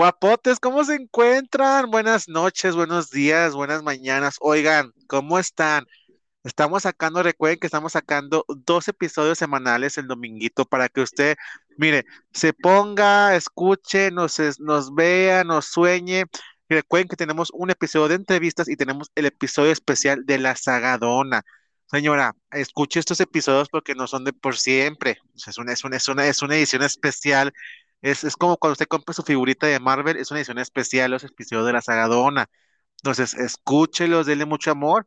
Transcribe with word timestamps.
Guapotes, 0.00 0.58
¿cómo 0.60 0.82
se 0.82 0.94
encuentran? 0.94 1.90
Buenas 1.90 2.26
noches, 2.26 2.74
buenos 2.74 3.10
días, 3.10 3.52
buenas 3.52 3.82
mañanas. 3.82 4.36
Oigan, 4.40 4.94
¿cómo 5.06 5.38
están? 5.38 5.84
Estamos 6.42 6.84
sacando, 6.84 7.22
recuerden 7.22 7.58
que 7.60 7.66
estamos 7.66 7.92
sacando 7.92 8.46
dos 8.48 8.88
episodios 8.88 9.36
semanales 9.36 9.98
el 9.98 10.06
dominguito 10.06 10.64
para 10.64 10.88
que 10.88 11.02
usted, 11.02 11.36
mire, 11.76 12.06
se 12.32 12.54
ponga, 12.54 13.36
escuche, 13.36 14.10
nos, 14.10 14.38
vea, 14.94 15.44
nos 15.44 15.66
sueñe. 15.66 16.24
Recuerden 16.70 17.08
que 17.08 17.16
tenemos 17.16 17.50
un 17.52 17.68
episodio 17.68 18.08
de 18.08 18.14
entrevistas 18.14 18.68
y 18.70 18.76
tenemos 18.76 19.10
el 19.14 19.26
episodio 19.26 19.70
especial 19.70 20.24
de 20.24 20.38
la 20.38 20.56
Sagadona. 20.56 21.42
Señora, 21.90 22.34
escuche 22.52 23.00
estos 23.00 23.20
episodios 23.20 23.68
porque 23.68 23.94
no 23.94 24.06
son 24.06 24.24
de 24.24 24.32
por 24.32 24.56
siempre. 24.56 25.18
Es 25.46 25.58
una, 25.58 25.74
es 25.74 25.84
una, 25.84 25.96
es 25.98 26.08
una, 26.08 26.26
es 26.26 26.40
una 26.40 26.56
edición 26.56 26.82
especial. 26.84 27.52
Es, 28.02 28.24
es 28.24 28.36
como 28.36 28.56
cuando 28.56 28.72
usted 28.72 28.86
compra 28.86 29.14
su 29.14 29.22
figurita 29.22 29.66
de 29.66 29.80
Marvel, 29.80 30.16
es 30.16 30.30
una 30.30 30.40
edición 30.40 30.58
especial, 30.58 31.10
los 31.10 31.24
episodios 31.24 31.66
de 31.66 31.72
la 31.72 31.82
Sagadona. 31.82 32.48
Entonces, 32.98 33.34
escúchelos, 33.34 34.26
denle 34.26 34.46
mucho 34.46 34.70
amor 34.70 35.06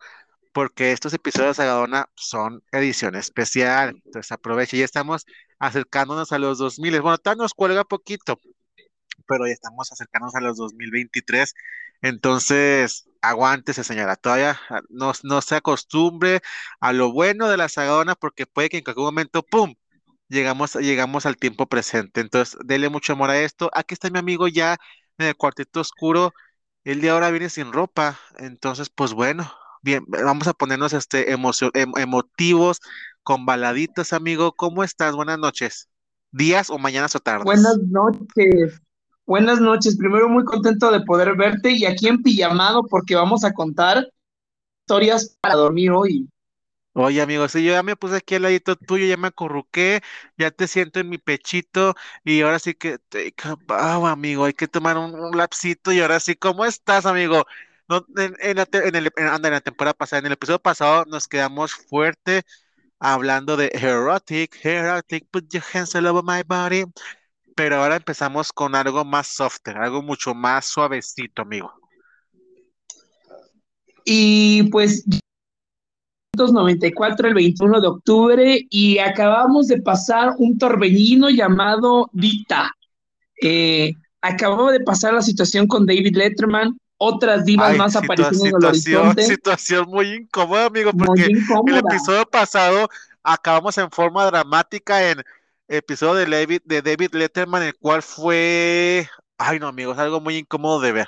porque 0.53 0.91
estos 0.93 1.13
episodios 1.13 1.51
de 1.57 1.63
Sagadona 1.63 2.09
son 2.15 2.63
edición 2.71 3.15
especial. 3.15 4.01
Entonces 4.05 4.31
aproveche, 4.31 4.77
ya 4.77 4.85
estamos 4.85 5.25
acercándonos 5.59 6.31
a 6.31 6.39
los 6.39 6.59
2000. 6.59 7.01
Bueno, 7.01 7.17
todavía 7.17 7.43
nos 7.43 7.53
cuelga 7.53 7.83
poquito, 7.85 8.39
pero 9.27 9.47
ya 9.47 9.53
estamos 9.53 9.91
acercándonos 9.91 10.35
a 10.35 10.41
los 10.41 10.57
2023. 10.57 11.53
Entonces, 12.01 13.09
aguántese, 13.21 13.83
señora. 13.83 14.15
Todavía 14.15 14.59
ah, 14.69 14.81
no, 14.89 15.13
no 15.23 15.41
se 15.41 15.55
acostumbre 15.55 16.41
a 16.79 16.93
lo 16.93 17.11
bueno 17.13 17.49
de 17.49 17.57
la 17.57 17.69
Sagadona, 17.69 18.15
porque 18.15 18.45
puede 18.45 18.69
que 18.69 18.77
en 18.77 18.83
cualquier 18.83 19.05
momento, 19.05 19.43
¡pum! 19.43 19.75
Llegamos, 20.33 20.75
llegamos 20.75 21.25
al 21.25 21.37
tiempo 21.37 21.67
presente. 21.67 22.21
Entonces, 22.21 22.57
dele 22.65 22.89
mucho 22.89 23.13
amor 23.13 23.29
a 23.29 23.39
esto. 23.41 23.69
Aquí 23.73 23.93
está 23.93 24.09
mi 24.09 24.19
amigo 24.19 24.47
ya 24.47 24.77
en 25.17 25.27
el 25.27 25.35
cuartito 25.35 25.81
oscuro. 25.81 26.33
El 26.83 27.01
de 27.01 27.09
ahora 27.11 27.31
viene 27.31 27.49
sin 27.49 27.71
ropa. 27.73 28.19
Entonces, 28.37 28.89
pues 28.89 29.13
bueno, 29.13 29.51
bien, 29.83 30.05
vamos 30.07 30.47
a 30.47 30.53
ponernos 30.53 30.93
este 30.93 31.31
emocio- 31.33 31.71
em- 31.75 31.93
emotivos 31.97 32.81
con 33.23 33.45
baladitas, 33.45 34.13
amigo. 34.13 34.53
¿Cómo 34.53 34.83
estás? 34.83 35.15
Buenas 35.15 35.39
noches. 35.39 35.89
¿Días 36.31 36.69
o 36.69 36.79
mañanas 36.79 37.15
o 37.15 37.19
Buenas 37.41 37.77
tardes? 37.77 37.83
noches, 37.89 38.81
buenas 39.25 39.59
noches. 39.59 39.97
Primero 39.97 40.29
muy 40.29 40.43
contento 40.45 40.91
de 40.91 41.01
poder 41.01 41.35
verte 41.35 41.71
y 41.71 41.85
aquí 41.85 42.07
en 42.07 42.21
pijamado 42.23 42.83
porque 42.89 43.15
vamos 43.15 43.43
a 43.43 43.53
contar 43.53 44.07
historias 44.85 45.37
para 45.41 45.55
dormir 45.55 45.91
hoy. 45.91 46.29
Oye, 46.95 47.21
amigo, 47.21 47.47
sí, 47.47 47.63
yo 47.63 47.71
ya 47.73 47.81
me 47.81 47.95
puse 47.95 48.17
aquí 48.17 48.35
al 48.35 48.43
ladito 48.43 48.75
tuyo, 48.75 49.07
ya 49.07 49.17
me 49.17 49.29
acurruqué, 49.29 50.01
ya 50.37 50.51
te 50.51 50.67
siento 50.67 50.99
en 50.99 51.09
mi 51.09 51.17
pechito 51.17 51.95
y 52.23 52.41
ahora 52.41 52.59
sí 52.59 52.75
que, 52.75 52.99
te, 52.99 53.33
ah, 53.69 54.11
amigo, 54.11 54.45
hay 54.45 54.53
que 54.53 54.67
tomar 54.67 54.97
un, 54.97 55.35
lapsito 55.35 55.91
y 55.91 56.01
ahora 56.01 56.19
sí, 56.19 56.35
¿cómo 56.35 56.65
estás, 56.65 57.07
amigo? 57.07 57.45
En, 58.15 58.35
el, 58.41 59.11
anda, 59.17 59.47
en 59.49 59.53
la 59.53 59.61
temporada 59.61 59.95
pasada, 59.95 60.19
en 60.19 60.27
el 60.27 60.33
episodio 60.33 60.59
pasado 60.59 61.05
nos 61.05 61.27
quedamos 61.27 61.73
fuerte 61.73 62.43
hablando 62.99 63.57
de 63.57 63.71
erotic, 63.73 64.63
erotic, 64.63 65.27
put 65.31 65.51
your 65.51 65.63
hands 65.73 65.95
all 65.95 66.05
over 66.07 66.23
my 66.23 66.43
body, 66.45 66.85
pero 67.55 67.77
ahora 67.77 67.95
empezamos 67.95 68.53
con 68.53 68.75
algo 68.75 69.03
más 69.03 69.27
softer, 69.27 69.77
algo 69.77 70.03
mucho 70.03 70.35
más 70.35 70.65
suavecito, 70.65 71.41
amigo. 71.41 71.73
Y 74.05 74.63
pues 74.69 75.05
1994, 76.35 77.27
el 77.27 77.33
21 77.35 77.81
de 77.81 77.87
octubre, 77.87 78.67
y 78.69 78.97
acabamos 78.97 79.67
de 79.67 79.81
pasar 79.81 80.33
un 80.39 80.57
torbellino 80.57 81.29
llamado 81.29 82.09
Dita. 82.11 82.71
Eh, 83.39 83.93
acababa 84.19 84.71
de 84.71 84.79
pasar 84.79 85.13
la 85.13 85.21
situación 85.21 85.67
con 85.67 85.85
David 85.85 86.15
Letterman, 86.15 86.75
otras 86.97 87.45
divas 87.45 87.71
Ay, 87.71 87.77
más 87.77 87.95
aparecieron 87.95 88.47
en 88.47 88.55
el 88.55 88.65
horizonte, 88.65 89.23
situación 89.23 89.87
muy 89.89 90.07
incómoda, 90.13 90.65
amigo, 90.65 90.91
porque 90.93 91.25
el 91.25 91.37
incómoda. 91.37 91.79
episodio 91.79 92.25
pasado 92.25 92.89
acabamos 93.21 93.77
en 93.77 93.91
forma 93.91 94.25
dramática 94.25 95.11
en 95.11 95.21
episodio 95.67 96.15
de 96.15 96.25
David, 96.25 96.61
de 96.65 96.81
David 96.81 97.13
Letterman, 97.13 97.61
el 97.61 97.75
cual 97.75 98.01
fue, 98.01 99.07
ay 99.37 99.59
no, 99.59 99.67
amigos, 99.67 99.99
algo 99.99 100.19
muy 100.19 100.37
incómodo 100.37 100.79
de 100.79 100.93
ver. 100.93 101.07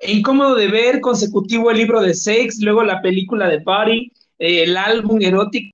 E 0.00 0.12
incómodo 0.12 0.54
de 0.54 0.68
ver, 0.68 1.00
consecutivo 1.00 1.70
el 1.70 1.76
libro 1.76 2.00
de 2.00 2.14
Sex, 2.14 2.58
luego 2.60 2.82
la 2.82 3.02
película 3.02 3.48
de 3.48 3.60
Party, 3.60 4.10
eh, 4.38 4.62
el 4.62 4.76
álbum 4.78 5.20
erótico. 5.20 5.70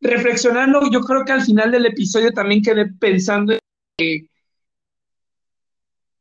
Reflexionando, 0.00 0.90
yo 0.90 1.00
creo 1.02 1.24
que 1.24 1.30
al 1.30 1.42
final 1.42 1.70
del 1.70 1.86
episodio 1.86 2.32
también 2.32 2.60
quedé 2.60 2.86
pensando 2.98 3.52
en 3.52 3.58
que 3.96 4.26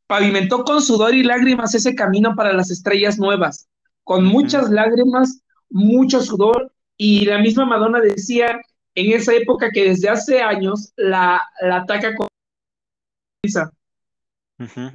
pavimentó 0.06 0.64
con 0.64 0.84
sudor 0.84 1.16
y 1.16 1.24
lágrimas 1.24 1.74
ese 1.74 1.96
camino 1.96 2.36
para 2.36 2.54
las 2.54 2.70
estrellas 2.70 3.18
nuevas, 3.18 3.68
con 4.04 4.24
muchas 4.24 4.70
lágrimas, 4.70 5.42
mucho 5.70 6.22
sudor, 6.22 6.72
y 6.96 7.26
la 7.26 7.40
misma 7.40 7.66
Madonna 7.66 8.00
decía 8.00 8.60
en 8.94 9.14
esa 9.14 9.34
época 9.34 9.72
que 9.72 9.86
desde 9.86 10.10
hace 10.10 10.42
años 10.42 10.94
la, 10.96 11.42
la 11.62 11.78
ataca 11.78 12.14
con 12.16 12.28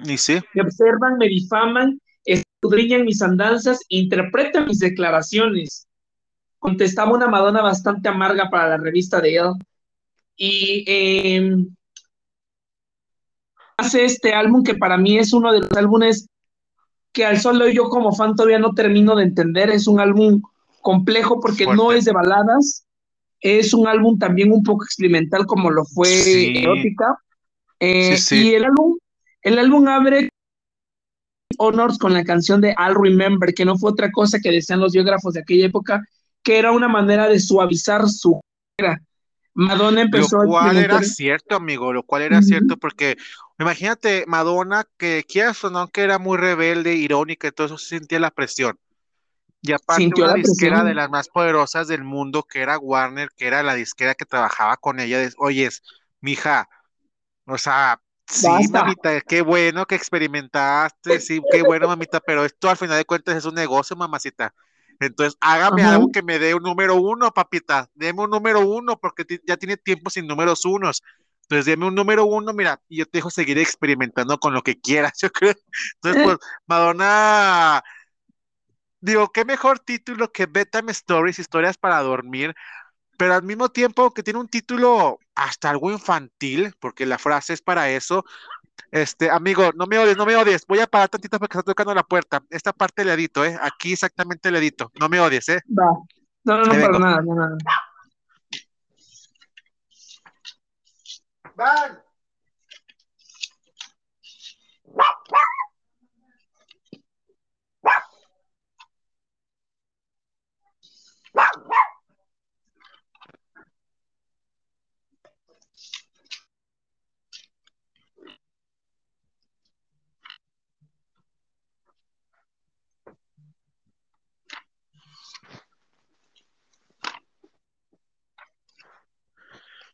Y 0.05 0.19
sí, 0.19 0.39
Me 0.55 0.63
observan, 0.63 1.17
me 1.19 1.27
difaman, 1.29 2.01
escudriñan 2.25 3.05
mis 3.05 3.21
andanzas, 3.23 3.81
interpretan 3.89 4.67
mis 4.67 4.79
declaraciones. 4.79 5.87
Contestaba 6.59 7.13
una 7.13 7.29
Madonna 7.29 7.63
bastante 7.63 8.09
amarga 8.09 8.51
para 8.51 8.69
la 8.71 8.77
revista 8.79 9.21
de 9.21 9.37
él. 9.37 9.53
Y 10.37 10.85
eh, 10.87 11.57
hace 13.77 14.05
este 14.05 14.33
álbum 14.33 14.63
que 14.63 14.75
para 14.75 14.97
mí 14.97 15.19
es 15.19 15.33
uno 15.33 15.53
de 15.53 15.61
los 15.61 15.73
álbumes 15.73 16.29
que 17.13 17.25
al 17.25 17.39
solo 17.41 17.69
yo 17.69 17.89
como 17.89 18.13
fan 18.13 18.35
todavía 18.35 18.59
no 18.59 18.75
termino 18.75 19.17
de 19.17 19.25
entender. 19.25 19.71
Es 19.71 19.87
un 19.87 20.01
álbum 20.01 20.43
complejo 20.83 21.41
porque 21.41 21.67
no 21.67 21.93
es 21.93 22.05
de 22.05 22.13
baladas, 22.13 22.85
es 23.41 23.73
un 23.75 23.89
álbum 23.89 24.19
también 24.19 24.53
un 24.53 24.63
poco 24.63 24.85
experimental 24.85 25.47
como 25.47 25.71
lo 25.71 25.85
fue 25.85 26.07
Sí, 26.09 26.53
Erótica. 26.57 27.17
sí, 27.19 27.77
Eh, 27.81 28.17
sí. 28.19 28.49
y 28.49 28.55
el 28.55 28.65
álbum, 28.65 28.99
el 29.47 29.61
álbum 29.61 29.87
abre 29.87 30.29
Honors 31.59 31.99
con 31.99 32.13
la 32.13 32.25
canción 32.25 32.61
de 32.61 32.75
I'll 32.77 33.01
Remember, 33.01 33.55
que 33.55 33.65
no 33.65 33.79
fue 33.79 33.93
otra 33.93 34.11
cosa 34.11 34.41
que 34.41 34.51
decían 34.51 34.81
los 34.81 34.93
biógrafos 34.93 35.35
de 35.35 35.41
aquella 35.41 35.67
época, 35.67 36.05
que 36.43 36.59
era 36.59 36.73
una 36.73 36.89
manera 36.89 37.29
de 37.29 37.39
suavizar 37.39 38.09
su 38.09 38.41
carrera. 38.77 39.01
Madonna 39.55 40.01
Lo 40.01 40.07
empezó 40.07 40.41
a 40.41 40.47
cual 40.47 40.77
era 40.77 41.01
cierto, 41.01 41.55
amigo, 41.55 41.93
lo 41.93 42.03
cual 42.03 42.23
era 42.23 42.43
cierto, 42.43 42.77
porque 42.77 43.17
imagínate 43.61 44.25
Madonna, 44.27 44.85
que 44.99 45.25
quieras 45.27 45.63
o 45.63 45.71
no, 45.71 45.87
que 45.89 46.03
era 46.03 46.19
muy 46.19 46.39
rebelde, 46.39 46.97
irónica, 46.97 47.47
y 47.47 47.53
todo 47.53 47.69
eso, 47.69 47.79
se 47.79 47.99
sentía 47.99 48.19
la 48.19 48.33
presión. 48.33 48.77
Y 49.63 49.73
aparte 49.73 50.03
Sintió 50.03 50.25
una 50.25 50.33
la 50.33 50.39
disquera 50.39 50.83
de 50.83 50.95
las 50.95 51.09
más 51.09 51.29
poderosas 51.29 51.87
del 51.87 52.03
mundo, 52.03 52.43
que 52.43 52.63
era 52.63 52.79
Warner, 52.79 53.29
que 53.37 53.47
era 53.47 53.63
la 53.63 53.75
disquera 53.75 54.17
que 54.17 54.25
trabajaba 54.25 54.77
con 54.77 54.99
ella, 54.99 55.21
de, 55.21 55.33
oyes, 55.39 55.85
mija, 56.21 56.69
o 57.47 57.59
sea, 57.59 58.01
sí, 58.27 58.49
Basta. 58.49 58.69
mamita, 58.69 59.21
qué 59.23 59.43
bueno 59.43 59.87
que 59.87 59.95
experimentaste, 59.95 61.21
sí, 61.21 61.41
qué 61.51 61.63
bueno, 61.63 61.89
mamita, 61.89 62.21
pero 62.21 62.45
esto 62.45 62.69
al 62.71 62.77
final 62.77 62.97
de 62.99 63.05
cuentas 63.05 63.37
es 63.37 63.45
un 63.45 63.55
negocio, 63.55 63.97
mamacita. 63.97 64.55
Entonces, 65.01 65.37
hágame 65.41 65.83
Ajá. 65.83 65.95
algo 65.95 66.11
que 66.11 66.23
me 66.23 66.39
dé 66.39 66.55
un 66.55 66.63
número 66.63 66.97
uno, 66.97 67.33
papita. 67.33 67.89
Deme 67.95 68.23
un 68.23 68.31
número 68.31 68.61
uno, 68.61 68.99
porque 68.99 69.25
ya 69.47 69.57
tiene 69.57 69.77
tiempo 69.77 70.11
sin 70.11 70.27
números 70.27 70.65
unos. 70.65 71.03
Entonces, 71.43 71.67
deme 71.67 71.87
un 71.87 71.95
número 71.95 72.25
uno, 72.25 72.53
mira, 72.53 72.81
y 72.89 72.99
yo 72.99 73.07
te 73.07 73.19
dejo 73.19 73.31
seguir 73.31 73.59
experimentando 73.59 74.39
con 74.39 74.55
lo 74.55 74.63
que 74.63 74.81
quieras, 74.81 75.13
yo 75.23 75.31
creo. 75.31 75.55
Entonces, 75.97 76.19
pues, 76.21 76.39
Madonna, 76.67 77.83
digo, 79.01 79.31
qué 79.33 79.45
mejor 79.45 79.79
título 79.81 80.33
que 80.33 80.47
Bedtime 80.47 80.93
Stories, 80.93 81.39
historias 81.39 81.77
para 81.79 82.03
dormir, 82.03 82.55
pero 83.17 83.35
al 83.35 83.43
mismo 83.43 83.69
tiempo 83.69 84.13
que 84.13 84.23
tiene 84.23 84.41
un 84.41 84.49
título 84.49 85.19
hasta 85.35 85.71
algo 85.71 85.91
infantil, 85.91 86.75
porque 86.81 87.07
la 87.07 87.19
frase 87.19 87.53
es 87.55 87.63
para 87.63 87.91
eso. 87.91 88.25
Este, 88.91 89.31
amigo, 89.31 89.71
no 89.75 89.87
me 89.87 89.99
odies, 89.99 90.17
no 90.17 90.27
me 90.27 90.37
odies. 90.37 90.67
Voy 90.67 90.81
a 90.81 90.87
parar 90.87 91.09
tantito 91.09 91.39
porque 91.39 91.59
está 91.59 91.71
tocando 91.71 91.95
la 91.95 92.03
puerta. 92.03 92.43
Esta 92.51 92.73
parte 92.73 93.05
le 93.05 93.13
edito, 93.13 93.45
¿eh? 93.45 93.59
Aquí 93.61 93.93
exactamente 93.93 94.51
le 94.51 94.59
edito. 94.59 94.91
No 95.01 95.09
me 95.09 95.21
odies, 95.21 95.49
¿eh? 95.49 95.61
Va. 95.69 95.93
No, 96.45 96.59
no, 96.59 96.65
no, 96.65 96.73
Ahí 96.73 96.81
para 96.81 96.99
nada, 96.99 97.23
no, 97.23 97.35
nada. 97.35 97.57
Van. 101.57 102.07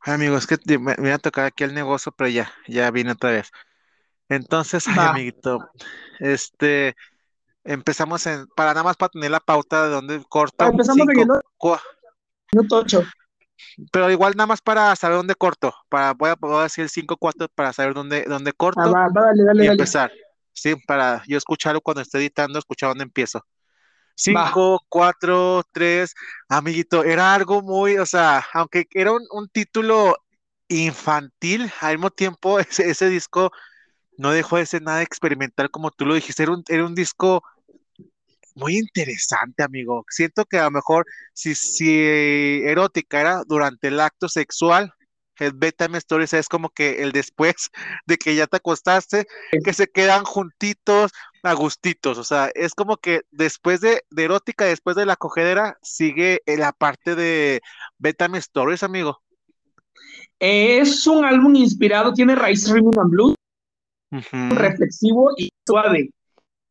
Ay, 0.05 0.15
amigo, 0.15 0.37
es 0.37 0.47
que 0.47 0.57
te- 0.59 0.79
me, 0.79 0.95
me 0.99 1.09
iba 1.09 1.17
a 1.17 1.19
tocar 1.19 1.45
aquí 1.47 1.65
el 1.65 1.75
negocio, 1.75 2.13
pero 2.13 2.29
ya, 2.29 2.53
ya 2.69 2.91
vine 2.91 3.13
otra 3.13 3.31
vez. 3.31 3.51
Entonces, 4.29 4.87
ay, 4.89 5.07
amiguito, 5.11 5.59
este, 6.21 6.97
empezamos 7.65 8.27
en, 8.27 8.47
para 8.57 8.71
nada 8.73 8.85
más 8.85 8.97
para 8.97 9.11
tener 9.11 9.31
la 9.31 9.41
pauta 9.41 9.85
de 9.85 9.91
dónde 9.91 10.17
Ah, 10.17 10.25
corto, 10.29 10.65
empezamos 10.67 11.09
en 11.09 11.11
el 11.11 11.17
cinco, 11.17 11.41
minuto 12.53 12.77
8. 12.79 13.03
pero 13.91 14.11
igual 14.11 14.35
nada 14.37 14.47
más 14.47 14.61
para 14.61 14.95
saber 14.97 15.17
dónde 15.19 15.35
corto, 15.35 15.75
para, 15.89 16.13
voy 16.15 16.31
a, 16.31 16.35
voy 16.39 16.61
a 16.61 16.63
decir 16.65 16.83
el 16.85 16.91
5, 16.91 17.17
4 17.17 17.49
para 17.55 17.73
saber 17.73 17.95
dónde, 17.95 18.25
dónde 18.25 18.51
Ah, 18.51 18.55
corto 18.57 18.93
va, 18.93 19.09
va, 19.09 19.23
dale, 19.27 19.45
dale, 19.45 19.63
y 19.63 19.67
dale. 19.67 19.73
empezar, 19.73 20.13
sí, 20.53 20.75
para 20.87 21.23
yo 21.27 21.37
escucharlo 21.39 21.81
cuando 21.81 22.01
esté 22.03 22.19
editando, 22.19 22.59
escuchar 22.59 22.91
dónde 22.91 23.05
empiezo. 23.05 23.45
Va. 24.35 24.47
5, 24.47 24.81
4, 24.89 25.63
3, 25.73 26.15
amiguito, 26.49 27.05
era 27.05 27.35
algo 27.35 27.63
muy, 27.63 27.99
o 27.99 28.07
sea, 28.07 28.45
aunque 28.53 28.87
era 28.93 29.13
un, 29.13 29.23
un 29.33 29.49
título 29.49 30.17
infantil, 30.69 31.71
al 31.81 31.97
mismo 31.97 32.11
tiempo 32.11 32.59
ese, 32.61 32.91
ese 32.91 33.09
disco 33.09 33.51
no 34.19 34.33
dejó 34.33 34.59
de 34.59 34.67
ser 34.67 34.83
nada 34.83 35.03
experimental 35.03 35.71
como 35.71 35.91
tú 35.91 36.07
lo 36.07 36.15
dijiste, 36.15 36.43
era 36.45 36.53
un, 36.53 36.65
era 36.69 36.87
un 36.87 36.95
disco 36.95 37.43
muy 38.55 38.77
interesante, 38.79 39.63
amigo. 39.63 40.05
Siento 40.09 40.45
que 40.45 40.59
a 40.59 40.65
lo 40.65 40.71
mejor 40.71 41.07
si, 41.33 41.55
si 41.55 42.63
erótica 42.65 43.21
era 43.21 43.43
durante 43.47 43.89
el 43.89 44.01
acto 44.01 44.29
sexual, 44.29 44.93
el 45.39 45.53
Bedtime 45.53 45.99
Stories 45.99 46.33
es 46.35 46.49
como 46.49 46.71
que 46.71 47.03
el 47.03 47.13
después 47.13 47.71
de 48.07 48.17
que 48.17 48.35
ya 48.35 48.47
te 48.47 48.57
acostaste, 48.57 49.27
que 49.65 49.73
se 49.73 49.89
quedan 49.89 50.25
juntitos, 50.25 51.13
agustitos. 51.43 52.19
O 52.19 52.25
sea, 52.25 52.51
es 52.55 52.75
como 52.75 52.97
que 52.97 53.23
después 53.31 53.81
de, 53.81 54.03
de 54.11 54.25
erótica, 54.25 54.65
después 54.65 54.97
de 54.97 55.07
la 55.07 55.17
cogedera, 55.17 55.77
sigue 55.83 56.43
en 56.47 56.61
la 56.61 56.73
parte 56.73 57.15
de 57.15 57.61
Bedtime 57.99 58.39
Stories, 58.39 58.83
amigo. 58.83 59.23
Es 60.39 61.07
un 61.07 61.25
álbum 61.25 61.55
inspirado, 61.55 62.13
tiene 62.13 62.35
raíces 62.35 62.71
rhythm 62.73 62.99
and 62.99 63.11
blues, 63.11 63.35
reflexivo 64.51 65.31
y 65.37 65.49
suave, 65.67 66.11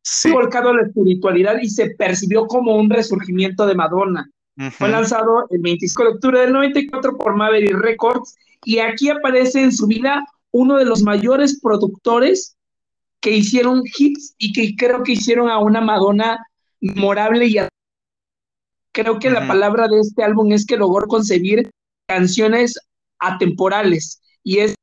Sí. 0.04 0.30
volcado 0.32 0.70
a 0.70 0.74
la 0.74 0.82
espiritualidad 0.82 1.58
y 1.62 1.68
se 1.68 1.90
percibió 1.90 2.46
como 2.46 2.76
un 2.76 2.90
resurgimiento 2.90 3.66
de 3.66 3.74
Madonna. 3.74 4.28
Fue 4.72 4.88
lanzado 4.88 5.46
el 5.48 5.62
25 5.62 6.02
de 6.02 6.08
octubre 6.10 6.40
del 6.40 6.52
94 6.52 7.16
por 7.16 7.34
Maverick 7.34 7.74
Records 7.78 8.36
y 8.64 8.78
aquí 8.78 9.10
aparece 9.10 9.62
en 9.62 9.72
su 9.72 9.86
vida 9.86 10.24
uno 10.50 10.76
de 10.76 10.84
los 10.84 11.02
mayores 11.02 11.60
productores 11.60 12.56
que 13.20 13.30
hicieron 13.30 13.82
hits 13.98 14.34
y 14.38 14.52
que 14.52 14.74
creo 14.76 15.02
que 15.02 15.12
hicieron 15.12 15.48
a 15.48 15.58
una 15.58 15.80
Madonna 15.80 16.38
memorable 16.80 17.46
y 17.46 17.58
a- 17.58 17.68
creo 18.92 19.18
que 19.18 19.30
la 19.30 19.46
palabra 19.46 19.88
de 19.88 20.00
este 20.00 20.22
álbum 20.22 20.52
es 20.52 20.66
que 20.66 20.76
logró 20.76 21.06
concebir 21.06 21.70
canciones 22.06 22.78
atemporales 23.18 24.20
y 24.42 24.58
es 24.58 24.74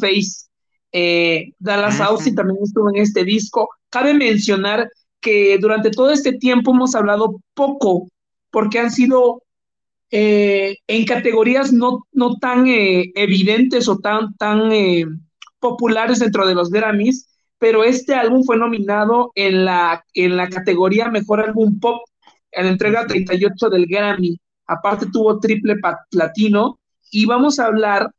Face. 0.00 0.46
Eh, 0.92 1.52
Dallas 1.58 2.00
Austin 2.00 2.34
ujú, 2.34 2.36
también 2.36 2.58
estuvo 2.62 2.90
en 2.90 2.96
este 2.96 3.24
disco. 3.24 3.68
Cabe 3.90 4.14
mencionar 4.14 4.88
que 5.20 5.58
durante 5.58 5.90
todo 5.90 6.10
este 6.10 6.34
tiempo 6.34 6.72
hemos 6.72 6.94
hablado 6.94 7.40
poco 7.54 8.08
porque 8.50 8.78
han 8.78 8.90
sido 8.90 9.42
eh, 10.18 10.78
en 10.86 11.04
categorías 11.04 11.74
no, 11.74 12.06
no 12.10 12.36
tan 12.36 12.66
eh, 12.66 13.12
evidentes 13.14 13.86
o 13.86 13.98
tan, 13.98 14.34
tan 14.36 14.72
eh, 14.72 15.04
populares 15.60 16.20
dentro 16.20 16.46
de 16.46 16.54
los 16.54 16.70
Grammys, 16.70 17.28
pero 17.58 17.84
este 17.84 18.14
álbum 18.14 18.42
fue 18.42 18.56
nominado 18.56 19.30
en 19.34 19.66
la, 19.66 20.02
en 20.14 20.38
la 20.38 20.48
categoría 20.48 21.10
Mejor 21.10 21.40
Álbum 21.40 21.78
Pop 21.78 22.00
en 22.52 22.64
la 22.64 22.72
entrega 22.72 23.00
ujú, 23.00 23.08
38 23.08 23.68
del 23.68 23.86
Grammy. 23.86 24.40
Aparte 24.66 25.04
tuvo 25.12 25.38
triple 25.38 25.74
platino. 26.10 26.78
Y 27.10 27.26
vamos 27.26 27.58
a 27.58 27.66
hablar 27.66 28.10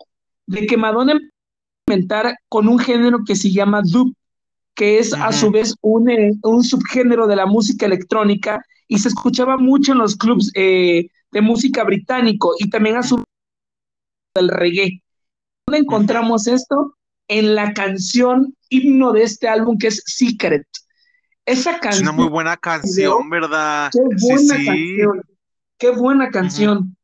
de 0.45 0.67
que 0.67 0.77
Madonna 0.77 1.19
experimentar 1.87 2.35
con 2.47 2.67
un 2.67 2.77
género 2.77 3.23
que 3.25 3.35
se 3.35 3.51
llama 3.51 3.81
dub, 3.83 4.13
que 4.75 4.99
es 4.99 5.15
a 5.15 5.31
su 5.31 5.49
vez 5.49 5.73
un, 5.81 6.11
eh, 6.11 6.33
un 6.43 6.63
subgénero 6.63 7.25
de 7.25 7.37
la 7.37 7.47
música 7.47 7.87
electrónica 7.87 8.63
y 8.87 8.99
se 8.99 9.07
escuchaba 9.07 9.57
mucho 9.57 9.93
en 9.93 9.97
los 9.97 10.15
clubs 10.15 10.51
eh, 10.53 11.07
de 11.31 11.41
música 11.41 11.83
británico 11.83 12.53
y 12.57 12.69
también 12.69 12.97
a 12.97 13.03
su 13.03 13.23
del 14.35 14.49
reggae. 14.49 15.01
¿Dónde 15.65 15.79
encontramos 15.79 16.47
esto? 16.47 16.95
En 17.27 17.55
la 17.55 17.73
canción 17.73 18.55
himno 18.69 19.11
de 19.11 19.23
este 19.23 19.47
álbum 19.47 19.77
que 19.77 19.87
es 19.87 20.03
Secret. 20.05 20.65
Esa 21.45 21.77
Es 21.77 22.01
una 22.01 22.11
muy 22.11 22.25
canción, 22.25 22.31
buena 22.31 22.57
canción, 22.57 23.29
¿verdad? 23.29 23.89
qué 23.91 23.99
buena 24.21 24.55
sí. 24.55 24.65
canción, 24.65 25.21
qué 25.77 25.89
buena 25.91 26.29
canción. 26.29 26.97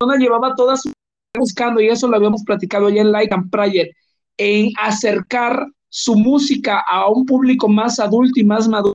Madonna 0.00 0.18
llevaba 0.18 0.54
toda 0.54 0.76
su 0.76 0.92
buscando, 1.38 1.80
y 1.80 1.88
eso 1.88 2.08
lo 2.08 2.16
habíamos 2.16 2.42
platicado 2.44 2.88
ya 2.90 3.02
en 3.02 3.12
Like 3.12 3.34
and 3.34 3.50
Prayer, 3.50 3.90
en 4.36 4.70
acercar 4.78 5.66
su 5.88 6.14
música 6.16 6.82
a 6.88 7.08
un 7.08 7.26
público 7.26 7.68
más 7.68 7.98
adulto 7.98 8.40
y 8.40 8.44
más 8.44 8.68
maduro. 8.68 8.94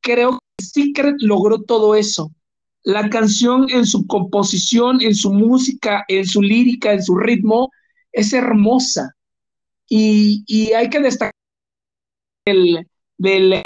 Creo 0.00 0.32
que 0.32 0.64
Secret 0.64 1.16
logró 1.20 1.62
todo 1.62 1.94
eso. 1.94 2.30
La 2.84 3.08
canción 3.08 3.66
en 3.70 3.86
su 3.86 4.06
composición, 4.06 5.00
en 5.00 5.14
su 5.14 5.32
música, 5.32 6.04
en 6.06 6.26
su 6.26 6.42
lírica, 6.42 6.92
en 6.92 7.02
su 7.02 7.16
ritmo, 7.16 7.70
es 8.12 8.32
hermosa. 8.32 9.16
Y, 9.88 10.72
hay 10.72 10.88
que 10.90 11.00
destacar 11.00 11.32
del, 12.46 12.86
del, 13.16 13.62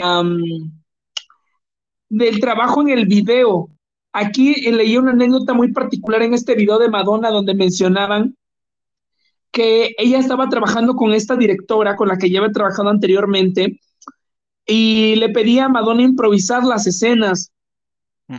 del 2.09 2.41
trabajo 2.41 2.83
en 2.83 2.91
el 2.91 3.07
video. 3.07 3.69
Aquí 4.13 4.67
eh, 4.67 4.73
leí 4.73 4.97
una 4.97 5.13
anécdota 5.13 5.53
muy 5.53 5.73
particular 5.73 6.23
en 6.23 6.35
este 6.35 6.55
video 6.55 6.79
de 6.79 6.89
Madonna 6.89 7.31
donde 7.31 7.55
mencionaban 7.55 8.37
que 9.51 9.95
ella 9.99 10.19
estaba 10.19 10.49
trabajando 10.49 10.95
con 10.95 11.13
esta 11.13 11.37
directora 11.37 11.97
con 11.97 12.09
la 12.09 12.19
que 12.19 12.29
lleva 12.31 12.51
trabajado 12.51 12.91
anteriormente 12.91 13.81
y 14.67 15.17
le 15.17 15.31
pedía 15.31 15.65
a 15.65 15.69
Madonna 15.69 16.03
improvisar 16.03 16.65
las 16.65 16.87
escenas 16.87 17.53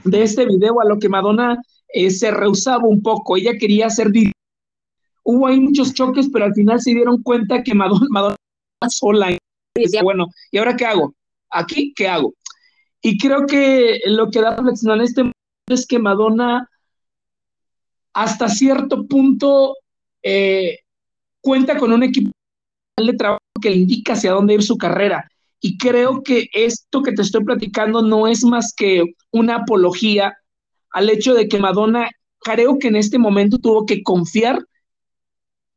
de 0.03 0.23
este 0.23 0.45
video, 0.45 0.81
a 0.81 0.85
lo 0.85 0.99
que 0.99 1.09
Madonna 1.09 1.61
eh, 1.87 2.11
se 2.11 2.31
rehusaba 2.31 2.87
un 2.87 3.01
poco. 3.01 3.37
Ella 3.37 3.57
quería 3.59 3.87
hacer. 3.87 4.11
di- 4.11 4.31
Hubo 5.23 5.47
ahí 5.47 5.59
muchos 5.59 5.93
choques, 5.93 6.29
pero 6.31 6.45
al 6.45 6.53
final 6.53 6.79
se 6.81 6.91
dieron 6.91 7.21
cuenta 7.21 7.63
que 7.63 7.73
Madonna, 7.73 8.07
Madonna 8.09 8.35
estaba 8.81 8.89
sola. 8.89 9.31
Y 9.31 9.37
decía, 9.75 10.03
bueno, 10.03 10.27
¿y 10.51 10.57
ahora 10.57 10.75
qué 10.75 10.85
hago? 10.85 11.13
¿Aquí 11.51 11.93
qué 11.95 12.07
hago? 12.07 12.33
Y 13.01 13.17
creo 13.17 13.45
que 13.45 13.99
lo 14.05 14.29
que 14.29 14.41
da 14.41 14.49
a 14.49 14.55
reflexionar 14.57 14.97
en 14.97 15.03
este 15.03 15.21
momento 15.21 15.35
es 15.69 15.85
que 15.87 15.99
Madonna, 15.99 16.67
hasta 18.13 18.47
cierto 18.49 19.05
punto, 19.07 19.75
eh, 20.23 20.79
cuenta 21.41 21.77
con 21.77 21.91
un 21.93 22.03
equipo 22.03 22.31
de 22.97 23.13
trabajo 23.13 23.39
que 23.61 23.69
le 23.69 23.77
indica 23.77 24.13
hacia 24.13 24.31
dónde 24.31 24.55
ir 24.55 24.63
su 24.63 24.77
carrera. 24.77 25.29
Y 25.61 25.77
creo 25.77 26.23
que 26.23 26.47
esto 26.53 27.01
que 27.01 27.11
te 27.11 27.21
estoy 27.21 27.43
platicando 27.43 28.01
no 28.01 28.27
es 28.27 28.43
más 28.43 28.73
que 28.73 29.03
una 29.31 29.57
apología 29.57 30.33
al 30.91 31.09
hecho 31.09 31.33
de 31.33 31.47
que 31.47 31.59
Madonna, 31.59 32.09
creo 32.39 32.79
que 32.79 32.87
en 32.87 32.95
este 32.95 33.19
momento 33.19 33.57
tuvo 33.59 33.85
que 33.85 34.01
confiar 34.01 34.63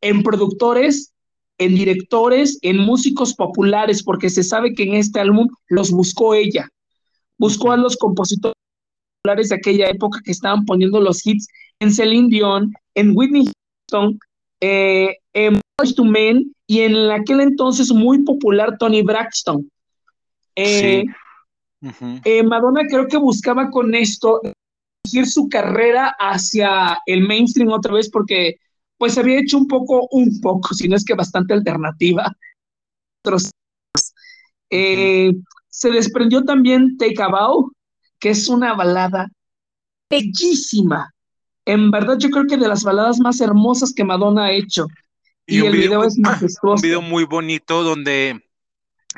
en 0.01 0.23
productores, 0.23 1.13
en 1.59 1.75
directores, 1.75 2.59
en 2.63 2.79
músicos 2.79 3.35
populares, 3.35 4.03
porque 4.03 4.31
se 4.31 4.43
sabe 4.43 4.75
que 4.75 4.85
en 4.85 4.95
este 4.95 5.21
álbum 5.21 5.49
los 5.69 5.91
buscó 5.91 6.35
ella. 6.35 6.69
Buscó 7.39 7.73
a 7.73 7.77
los 7.77 7.97
compositores 7.97 8.57
populares 9.23 9.49
de 9.49 9.57
aquella 9.57 9.89
época 9.89 10.21
que 10.25 10.33
estaban 10.33 10.65
poniendo 10.65 11.01
los 11.01 11.27
hits 11.27 11.47
en 11.81 11.93
Celine 11.93 12.29
Dion, 12.29 12.73
en 12.95 13.17
Whitney 13.17 13.49
Houston, 13.91 14.19
eh, 14.61 15.17
en 15.33 15.61
Boyz 15.83 15.95
II 15.99 16.09
Men 16.09 16.55
y 16.67 16.81
en 16.81 17.11
aquel 17.11 17.41
entonces 17.41 17.93
muy 17.93 18.23
popular 18.23 18.77
Tony 18.79 19.03
Braxton. 19.03 19.69
Eh, 20.57 21.05
Sí. 21.81 22.21
eh, 22.25 22.43
Madonna 22.45 22.83
creo 22.89 23.09
que 23.09 23.17
buscaba 23.17 23.69
con 23.71 23.95
esto 23.95 24.41
dirigir 25.05 25.27
su 25.29 25.49
carrera 25.49 26.15
hacia 26.19 26.99
el 27.07 27.27
mainstream 27.27 27.71
otra 27.71 27.95
vez 27.95 28.09
porque 28.09 28.57
pues 28.99 29.19
había 29.19 29.41
hecho 29.41 29.59
un 29.59 29.67
poco, 29.67 30.07
un 30.13 30.41
poco, 30.41 30.75
si 30.75 30.89
no 30.89 30.95
es 30.95 31.05
que 31.05 31.15
bastante 31.15 31.55
alternativa. 31.55 32.33
Otros, 33.25 33.45
ujú. 33.45 33.51
eh, 34.71 35.33
se 35.69 35.91
desprendió 35.91 36.45
también 36.45 36.97
Take 36.99 37.21
a 37.21 37.29
Bow, 37.29 37.73
que 38.21 38.31
es 38.31 38.49
una 38.49 38.75
balada 38.75 39.29
bellísima. 40.09 41.13
En 41.65 41.91
verdad 41.91 42.17
yo 42.19 42.31
creo 42.31 42.47
que 42.47 42.57
de 42.57 42.69
las 42.69 42.85
baladas 42.85 43.19
más 43.19 43.41
hermosas 43.41 43.93
que 43.93 44.05
Madonna 44.05 44.45
ha 44.45 44.53
hecho. 44.53 44.87
Y 45.47 45.59
Y 45.59 45.61
un 45.61 45.69
el 45.69 45.73
video 45.73 45.91
video 45.91 46.05
es 46.05 46.17
un 46.17 46.23
majestuoso. 46.23 46.83
video 46.83 47.03
muy 47.03 47.25
bonito 47.25 47.83
donde 47.83 48.43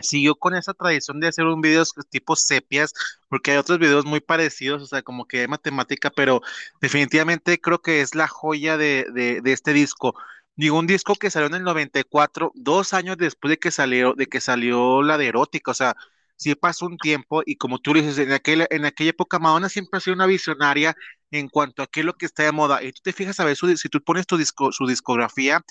siguió 0.01 0.37
con 0.37 0.55
esa 0.55 0.75
tradición 0.75 1.21
de 1.21 1.29
hacer 1.29 1.45
un 1.47 1.61
videos 1.61 1.95
tipo 2.11 2.37
sepias, 2.37 2.93
porque 3.29 3.53
hay 3.53 3.59
otros 3.59 3.79
videos 3.79 4.05
muy 4.05 4.21
parecidos, 4.21 4.83
o 4.83 4.87
sea, 4.87 5.03
como 5.03 5.27
que 5.27 5.41
hay 5.41 5.49
matemática, 5.49 6.11
pero 6.11 6.41
definitivamente 6.81 7.61
creo 7.61 7.81
que 7.81 8.01
es 8.01 8.15
la 8.15 8.29
joya 8.29 8.77
de, 8.77 9.07
de, 9.13 9.41
de 9.41 9.53
este 9.53 9.73
disco. 9.73 10.15
Digo, 10.57 10.79
un 10.79 10.87
disco 10.87 11.17
que 11.17 11.31
salió 11.31 11.49
en 11.49 11.55
el 11.55 11.63
94, 11.65 12.53
dos 12.55 12.93
años 12.95 13.17
después 13.19 13.51
de 13.51 13.59
que 13.59 13.71
salió, 13.71 14.15
de 14.15 14.27
que 14.27 14.41
salió 14.41 15.03
la 15.03 15.19
de 15.19 15.29
erótica, 15.29 15.73
o 15.73 15.75
sea, 15.75 15.97
sí 16.37 16.55
pasó 16.55 16.87
un 16.87 16.99
tiempo, 16.99 17.43
y 17.45 17.57
como 17.57 17.79
tú 17.79 17.93
dices, 17.95 18.19
en 18.19 18.33
aquel, 18.33 18.67
en 18.71 18.85
aquella 18.85 19.11
época 19.11 19.39
Madonna 19.39 19.69
siempre 19.69 19.99
ha 19.99 20.01
sido 20.01 20.15
una 20.15 20.27
visionaria 20.27 20.97
en 21.31 21.49
cuanto 21.49 21.83
a 21.83 21.87
qué 21.87 22.01
es 22.01 22.07
lo 22.07 22.15
que 22.15 22.27
está 22.27 22.45
de 22.45 22.53
moda. 22.53 22.83
Y 22.83 22.93
tú 22.93 23.01
te 23.03 23.13
fijas 23.13 23.41
a 23.41 23.45
ver 23.45 23.57
su, 23.57 23.77
si 23.77 23.89
tú 23.89 24.03
pones 24.03 24.27
tu 24.27 24.37
disco, 24.37 24.73
su 24.73 24.87
discografía, 24.87 25.63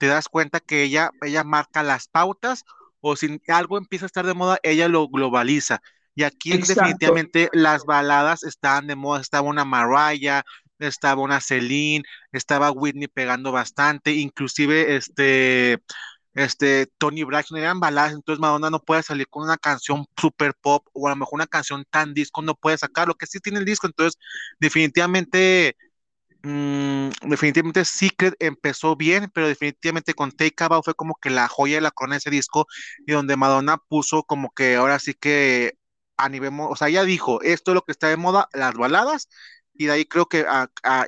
te 0.00 0.06
das 0.06 0.30
cuenta 0.30 0.60
que 0.60 0.82
ella, 0.82 1.10
ella 1.20 1.44
marca 1.44 1.82
las 1.82 2.08
pautas 2.08 2.64
o 3.02 3.16
si 3.16 3.38
algo 3.48 3.76
empieza 3.76 4.06
a 4.06 4.08
estar 4.08 4.26
de 4.26 4.32
moda, 4.32 4.58
ella 4.62 4.88
lo 4.88 5.06
globaliza. 5.08 5.82
Y 6.14 6.22
aquí 6.22 6.56
definitivamente 6.56 7.50
las 7.52 7.84
baladas 7.84 8.42
estaban 8.42 8.86
de 8.86 8.96
moda, 8.96 9.20
estaba 9.20 9.46
una 9.46 9.66
Mariah, 9.66 10.42
estaba 10.78 11.20
una 11.20 11.42
Celine, 11.42 12.02
estaba 12.32 12.70
Whitney 12.70 13.08
pegando 13.08 13.52
bastante, 13.52 14.12
inclusive 14.12 14.96
este, 14.96 15.82
este, 16.32 16.86
Tony 16.96 17.22
Braxton 17.22 17.58
eran 17.58 17.78
baladas, 17.78 18.14
entonces 18.14 18.40
Madonna 18.40 18.70
no 18.70 18.80
puede 18.80 19.02
salir 19.02 19.28
con 19.28 19.42
una 19.42 19.58
canción 19.58 20.06
super 20.16 20.54
pop 20.54 20.86
o 20.94 21.08
a 21.08 21.10
lo 21.10 21.16
mejor 21.16 21.34
una 21.34 21.46
canción 21.46 21.84
tan 21.90 22.14
disco 22.14 22.40
no 22.40 22.54
puede 22.54 22.78
sacar, 22.78 23.06
lo 23.06 23.16
que 23.16 23.26
sí 23.26 23.38
tiene 23.38 23.58
el 23.58 23.66
disco, 23.66 23.86
entonces 23.86 24.18
definitivamente 24.58 25.76
Mm, 26.42 27.10
definitivamente 27.28 27.84
Secret 27.84 28.34
empezó 28.38 28.96
bien, 28.96 29.30
pero 29.34 29.46
definitivamente 29.46 30.14
con 30.14 30.32
Take 30.32 30.54
A 30.64 30.82
fue 30.82 30.94
como 30.94 31.14
que 31.20 31.28
la 31.30 31.48
joya 31.48 31.74
de 31.76 31.80
la 31.82 31.90
corona 31.90 32.14
de 32.14 32.18
ese 32.18 32.30
disco 32.30 32.66
y 33.06 33.12
donde 33.12 33.36
Madonna 33.36 33.76
puso 33.76 34.22
como 34.22 34.50
que 34.52 34.76
ahora 34.76 34.98
sí 34.98 35.12
que 35.14 35.74
a 36.16 36.28
nivel, 36.30 36.52
o 36.58 36.76
sea, 36.76 36.88
ella 36.88 37.04
dijo, 37.04 37.42
esto 37.42 37.72
es 37.72 37.74
lo 37.74 37.82
que 37.82 37.92
está 37.92 38.08
de 38.08 38.16
moda, 38.16 38.48
las 38.52 38.74
baladas, 38.74 39.28
y 39.74 39.86
de 39.86 39.92
ahí 39.92 40.04
creo 40.04 40.26
que 40.26 40.44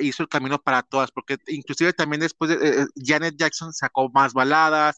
hizo 0.01 0.23
el 0.23 0.29
camino 0.29 0.59
para 0.63 0.83
todas, 0.83 1.11
porque 1.11 1.37
inclusive 1.49 1.93
también 1.93 2.21
después 2.21 2.51
de, 2.51 2.55
eh, 2.57 2.83
eh, 2.83 2.87
Janet 2.97 3.35
Jackson 3.37 3.73
sacó 3.75 4.09
más 4.11 4.33
baladas, 4.33 4.97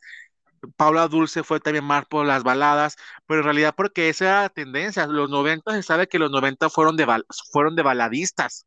Paula 0.77 1.09
Dulce 1.09 1.43
fue 1.45 1.61
también 1.61 1.85
más 1.85 2.07
por 2.07 2.27
las 2.27 2.43
baladas, 2.43 2.97
pero 3.27 3.41
en 3.41 3.45
realidad 3.45 3.75
porque 3.77 4.09
esa 4.09 4.25
era 4.27 4.43
la 4.43 4.49
tendencia, 4.51 5.07
los 5.07 5.31
90 5.31 5.73
se 5.75 5.83
sabe 5.83 6.09
que 6.09 6.19
los 6.19 6.31
90 6.31 6.71
fueron 6.71 6.97
de, 6.97 7.07
fueron 7.53 7.77
de 7.77 7.83
baladistas. 7.83 8.67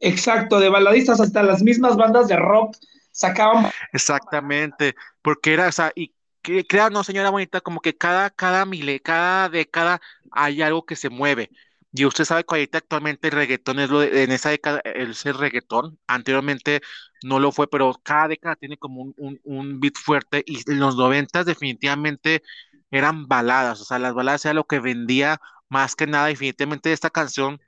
Exacto, 0.00 0.58
de 0.60 0.68
baladistas 0.68 1.20
hasta 1.20 1.42
las 1.42 1.62
mismas 1.62 1.96
bandas 1.96 2.28
de 2.28 2.36
rock 2.36 2.76
sacaban. 3.12 3.70
Exactamente, 3.92 4.94
porque 5.22 5.52
era, 5.52 5.68
o 5.68 5.72
sea, 5.72 5.92
y 5.94 6.14
crea, 6.42 6.90
no, 6.90 7.04
señora 7.04 7.30
bonita, 7.30 7.60
como 7.60 7.80
que 7.80 7.96
cada, 7.96 8.30
cada 8.30 8.64
mile, 8.64 9.00
cada 9.00 9.48
década 9.48 10.00
hay 10.30 10.62
algo 10.62 10.84
que 10.84 10.96
se 10.96 11.10
mueve. 11.10 11.50
Y 11.92 12.04
usted 12.04 12.24
sabe 12.24 12.44
que 12.44 12.54
ahorita 12.54 12.78
actualmente 12.78 13.28
el 13.28 13.32
reggaetón 13.32 13.80
es 13.80 13.90
lo 13.90 14.00
de, 14.00 14.22
en 14.22 14.30
esa 14.30 14.50
década, 14.50 14.80
el 14.84 15.14
ser 15.14 15.36
reggaetón, 15.36 15.98
anteriormente 16.06 16.80
no 17.22 17.38
lo 17.40 17.52
fue, 17.52 17.68
pero 17.68 17.92
cada 18.02 18.28
década 18.28 18.56
tiene 18.56 18.78
como 18.78 19.02
un, 19.02 19.14
un, 19.18 19.40
un 19.44 19.80
beat 19.80 19.94
fuerte 19.96 20.42
y 20.46 20.58
en 20.70 20.80
los 20.80 20.96
noventas 20.96 21.46
definitivamente 21.46 22.42
eran 22.90 23.26
baladas, 23.26 23.80
o 23.80 23.84
sea, 23.84 23.98
las 23.98 24.14
baladas 24.14 24.44
era 24.44 24.54
lo 24.54 24.64
que 24.66 24.80
vendía 24.80 25.40
más 25.68 25.94
que 25.96 26.06
nada, 26.06 26.26
definitivamente 26.26 26.92
esta 26.92 27.10
canción 27.10 27.60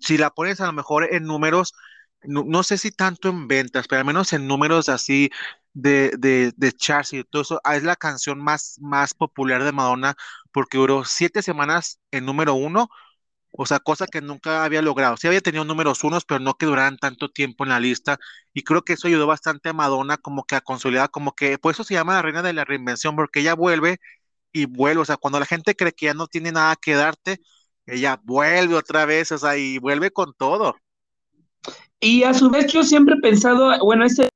si 0.00 0.18
la 0.18 0.30
pones 0.30 0.60
a 0.60 0.66
lo 0.66 0.72
mejor 0.72 1.08
en 1.12 1.24
números, 1.24 1.74
no, 2.22 2.62
sé 2.62 2.78
si 2.78 2.90
tanto 2.90 3.28
en 3.28 3.48
ventas, 3.48 3.86
pero 3.88 4.00
al 4.00 4.06
menos 4.06 4.32
en 4.32 4.46
números 4.48 4.88
así 4.88 5.30
de, 5.74 6.12
de, 6.18 6.52
de 6.56 6.72
charts 6.72 7.12
y 7.12 7.24
todo 7.24 7.42
eso, 7.42 7.60
es 7.72 7.82
la 7.82 7.96
canción 7.96 8.38
más, 8.42 8.78
más 8.80 9.14
popular 9.14 9.62
de 9.64 9.72
Madonna 9.72 10.14
porque 10.52 10.78
duró 10.78 11.04
siete 11.04 11.42
semanas 11.42 12.00
en 12.12 12.24
número 12.26 12.54
uno, 12.54 12.88
o 13.56 13.66
sea, 13.66 13.78
cosa 13.80 14.06
que 14.06 14.20
nunca 14.20 14.64
había 14.64 14.82
logrado. 14.82 15.16
Sí 15.16 15.28
había 15.28 15.40
tenido 15.40 15.64
números 15.64 16.02
unos, 16.04 16.24
pero 16.24 16.40
no 16.40 16.54
que 16.54 16.66
duraran 16.66 16.98
tanto 16.98 17.30
tiempo 17.30 17.64
en 17.64 17.70
la 17.70 17.78
lista. 17.80 18.18
Y 18.52 18.64
creo 18.64 18.82
que 18.84 18.94
eso 18.94 19.06
ayudó 19.08 19.26
bastante 19.28 19.68
a 19.68 19.72
Madonna 19.72 20.16
como 20.16 20.44
que 20.44 20.56
a 20.56 20.60
consolidar, 20.60 21.10
como 21.10 21.34
que, 21.34 21.58
por 21.58 21.72
eso 21.72 21.84
se 21.84 21.94
llama 21.94 22.14
la 22.14 22.22
reina 22.22 22.42
de 22.42 22.52
la 22.52 22.64
reinvención, 22.64 23.14
porque 23.16 23.40
ella 23.40 23.54
vuelve 23.54 23.98
y 24.52 24.66
vuelve. 24.66 25.02
O 25.02 25.04
sea, 25.04 25.16
cuando 25.18 25.40
la 25.40 25.46
gente 25.46 25.76
cree 25.76 25.92
que 25.92 26.06
ya 26.06 26.14
no 26.14 26.26
tiene 26.28 26.52
nada 26.52 26.76
que 26.76 26.94
darte, 26.94 27.40
ella 27.86 28.20
vuelve 28.24 28.74
otra 28.74 29.04
vez, 29.04 29.32
o 29.32 29.38
sea, 29.38 29.56
y 29.56 29.78
vuelve 29.78 30.10
con 30.10 30.32
todo. 30.34 30.76
Y 32.00 32.22
a 32.24 32.34
su 32.34 32.50
vez 32.50 32.72
yo 32.72 32.82
siempre 32.82 33.16
he 33.16 33.20
pensado, 33.20 33.78
bueno, 33.80 34.04
este 34.04 34.28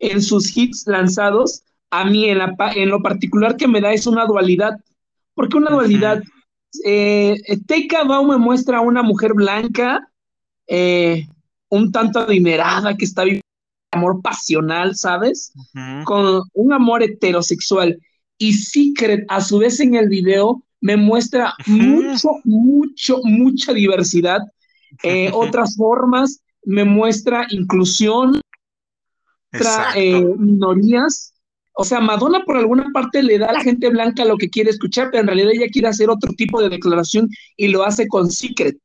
en 0.00 0.22
sus 0.22 0.56
hits 0.56 0.86
lanzados, 0.86 1.62
a 1.90 2.04
mí 2.04 2.28
en, 2.28 2.38
la, 2.38 2.54
en 2.74 2.88
lo 2.88 3.02
particular 3.02 3.56
que 3.56 3.68
me 3.68 3.80
da 3.80 3.92
es 3.92 4.06
una 4.06 4.26
dualidad. 4.26 4.72
¿Por 5.34 5.48
qué 5.48 5.56
una 5.56 5.70
dualidad? 5.70 6.22
Eh, 6.84 7.36
Teika 7.66 8.04
me 8.04 8.36
muestra 8.36 8.78
a 8.78 8.82
una 8.82 9.02
mujer 9.02 9.34
blanca, 9.34 10.08
eh, 10.66 11.26
un 11.68 11.90
tanto 11.92 12.20
adinerada, 12.20 12.96
que 12.96 13.04
está 13.04 13.24
viviendo 13.24 13.42
amor 13.92 14.20
pasional, 14.22 14.94
¿sabes? 14.96 15.52
Con 16.04 16.42
un 16.52 16.72
amor 16.72 17.02
heterosexual. 17.02 17.98
Y 18.36 18.52
Secret, 18.52 19.24
a 19.28 19.40
su 19.40 19.58
vez 19.58 19.80
en 19.80 19.94
el 19.94 20.08
video, 20.08 20.62
me 20.80 20.96
muestra 20.96 21.54
mucho, 21.66 22.30
mucho, 22.44 23.20
mucha 23.24 23.72
diversidad, 23.72 24.40
eh, 25.02 25.30
otras 25.34 25.76
formas, 25.76 26.42
me 26.64 26.84
muestra 26.84 27.46
inclusión, 27.50 28.40
eh, 29.94 30.22
minorías. 30.38 31.34
O 31.80 31.84
sea, 31.84 32.00
Madonna 32.00 32.42
por 32.44 32.56
alguna 32.56 32.86
parte 32.92 33.22
le 33.22 33.38
da 33.38 33.46
a 33.46 33.52
la 33.52 33.60
gente 33.60 33.88
blanca 33.88 34.24
lo 34.24 34.36
que 34.36 34.50
quiere 34.50 34.70
escuchar, 34.70 35.10
pero 35.10 35.20
en 35.20 35.28
realidad 35.28 35.52
ella 35.52 35.70
quiere 35.70 35.88
hacer 35.88 36.10
otro 36.10 36.32
tipo 36.32 36.60
de 36.60 36.68
declaración 36.68 37.28
y 37.56 37.68
lo 37.68 37.84
hace 37.84 38.08
con 38.08 38.30
Secret. 38.30 38.76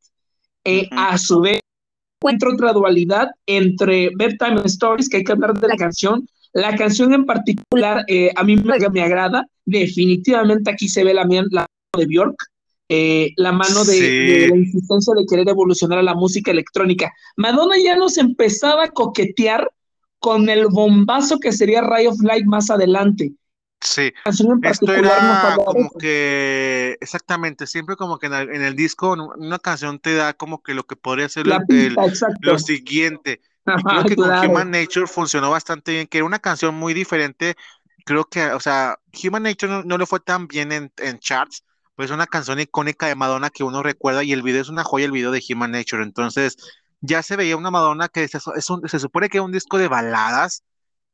Eh, 0.63 0.87
a 0.91 1.17
su 1.17 1.41
vez, 1.41 1.59
encuentro 2.21 2.53
otra 2.53 2.71
dualidad 2.71 3.29
entre 3.47 4.11
Bedtime 4.15 4.61
Stories, 4.65 5.09
que 5.09 5.17
hay 5.17 5.23
que 5.23 5.31
hablar 5.31 5.59
de 5.59 5.67
la 5.67 5.75
canción. 5.75 6.25
La 6.53 6.75
canción 6.75 7.13
en 7.13 7.25
particular 7.25 8.05
a 8.35 8.43
mí 8.43 8.55
me, 8.55 8.89
me, 8.91 9.01
agrada. 9.01 9.45
Definitivamente 9.65 10.69
aquí 10.69 10.87
se 10.87 11.03
ve 11.03 11.15
la, 11.15 11.25
la 11.49 11.65
de 11.97 12.05
Bjork, 12.05 12.35
eh, 12.89 13.31
la 13.37 13.51
mano 13.51 13.83
de, 13.85 14.47
la 14.49 14.57
insistencia 14.57 15.13
de 15.15 15.25
querer 15.25 15.47
evolucionar 15.47 15.99
a 15.99 16.03
la 16.03 16.15
música 16.15 16.51
electrónica. 16.51 17.11
Madonna 17.37 17.75
ya 17.83 17.95
nos 17.95 18.17
empezaba 18.17 18.85
a 18.85 18.89
coquetear 18.89 19.71
con 20.19 20.49
el 20.49 20.67
bombazo 20.67 21.39
que 21.39 21.51
sería 21.51 21.81
Ray 21.81 22.07
of 22.07 22.21
Light 22.21 22.45
más 22.45 22.69
adelante. 22.69 23.33
Sí, 23.81 24.13
esto 24.63 24.93
era 24.93 25.57
como 25.57 25.91
que, 25.99 26.97
exactamente, 27.01 27.67
siempre 27.67 27.97
como 27.97 28.17
que 28.17 28.27
en 28.27 28.33
el, 28.33 28.75
disco, 28.77 29.11
una 29.11 29.59
canción 29.59 29.99
te 29.99 30.15
da 30.15 30.33
como 30.33 30.63
que 30.63 30.73
lo 30.73 30.83
que 30.83 30.95
podría 30.95 31.27
ser 31.27 31.47
lo 31.47 32.59
siguiente. 32.59 33.41
creo 33.65 34.05
que 34.05 34.15
con 34.15 34.29
Human 34.29 34.71
Nature 34.71 35.05
funcionó 35.05 35.51
bastante 35.51 35.91
bien, 35.91 36.07
que 36.07 36.19
era 36.19 36.25
una 36.25 36.39
canción 36.39 36.75
muy 36.75 36.93
diferente. 36.93 37.55
Creo 38.05 38.23
que, 38.23 38.45
o 38.51 38.59
sea, 38.61 38.99
Human 39.21 39.43
Nature 39.43 39.83
no, 39.83 39.97
le 39.97 40.05
fue 40.05 40.21
tan 40.21 40.47
bien 40.47 40.71
en, 40.71 40.91
en 40.97 41.19
charts, 41.19 41.65
pues 41.95 42.11
una 42.11 42.27
canción 42.27 42.59
icónica 42.59 43.07
de 43.07 43.15
Madonna 43.15 43.49
que 43.49 43.63
uno 43.63 43.83
recuerda 43.83 44.23
y 44.23 44.33
el 44.33 44.41
video 44.41 44.61
es 44.61 44.69
una 44.69 44.83
joya, 44.83 45.05
el 45.05 45.11
video 45.11 45.31
de 45.31 45.43
Human 45.49 45.71
Nature. 45.71 46.03
Entonces, 46.03 46.57
ya 47.01 47.21
se 47.23 47.35
veía 47.35 47.57
una 47.57 47.71
Madonna 47.71 48.09
que 48.09 48.27
se, 48.27 48.37
es 48.37 48.67
se 48.85 48.99
supone 48.99 49.29
que 49.29 49.37
es 49.37 49.43
un 49.43 49.51
disco 49.51 49.77
de 49.77 49.87
baladas, 49.87 50.63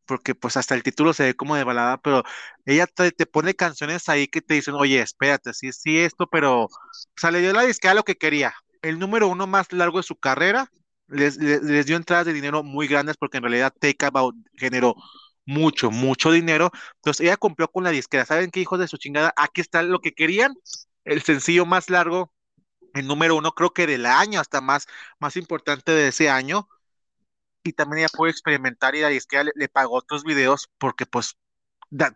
porque 0.05 0.35
pues 0.35 0.57
hasta 0.57 0.75
el 0.75 0.83
título 0.83 1.13
se 1.13 1.23
ve 1.23 1.35
como 1.35 1.55
de 1.55 1.63
balada, 1.63 1.97
pero 1.97 2.23
ella 2.65 2.87
te, 2.87 3.11
pone 3.27 3.53
canciones 3.53 4.09
ahí 4.09 4.27
que 4.27 4.41
te 4.41 4.55
dicen, 4.55 4.73
oye, 4.75 5.01
espérate, 5.01 5.53
sí, 5.53 5.71
sí, 5.71 5.99
esto, 5.99 6.27
pero, 6.27 6.63
o 6.63 6.69
sea, 7.15 7.31
le 7.31 7.41
dio 7.41 7.53
la 7.53 7.63
disquera 7.63 7.93
lo 7.93 8.03
que 8.03 8.17
quería. 8.17 8.53
El 8.81 8.99
número 8.99 9.27
uno 9.27 9.47
más 9.47 9.71
largo 9.71 9.97
de 9.99 10.03
su 10.03 10.15
carrera, 10.15 10.71
les, 11.07 11.37
les, 11.37 11.85
dio 11.85 11.95
entradas 11.95 12.25
de 12.25 12.33
dinero 12.33 12.63
muy 12.63 12.87
grandes 12.87 13.17
porque 13.17 13.37
en 13.37 13.43
realidad 13.43 13.73
Take 13.79 14.05
About 14.05 14.35
generó 14.55 14.95
mucho, 15.49 15.91
mucho 15.91 16.31
dinero. 16.31 16.71
Entonces 16.97 17.21
ella 17.25 17.37
cumplió 17.37 17.69
con 17.69 17.83
la 17.83 17.89
disquera. 17.89 18.25
¿Saben 18.25 18.51
qué 18.51 18.61
hijos 18.61 18.79
de 18.79 18.87
su 18.87 18.97
chingada? 18.97 19.33
Aquí 19.35 19.61
está 19.61 19.81
lo 19.83 19.99
que 19.99 20.13
querían. 20.13 20.55
El 21.05 21.23
sencillo 21.23 21.65
más 21.65 21.89
largo, 21.89 22.31
el 22.93 23.07
número 23.07 23.35
uno, 23.35 23.53
creo 23.53 23.71
que 23.73 23.87
del 23.87 24.05
año, 24.05 24.39
hasta 24.39 24.61
más, 24.61 24.87
más 25.19 25.37
importante 25.37 25.91
de 25.91 26.09
ese 26.09 26.29
año. 26.29 26.69
Y 27.63 27.73
también 27.73 27.99
ella 27.99 28.09
pudo 28.15 28.29
experimentar 28.29 28.95
y 28.95 29.01
la 29.01 29.09
disquera 29.09 29.43
le, 29.55 29.69
pagó 29.69 29.95
otros 29.97 30.23
videos 30.23 30.69
porque 30.77 31.05
pues 31.05 31.37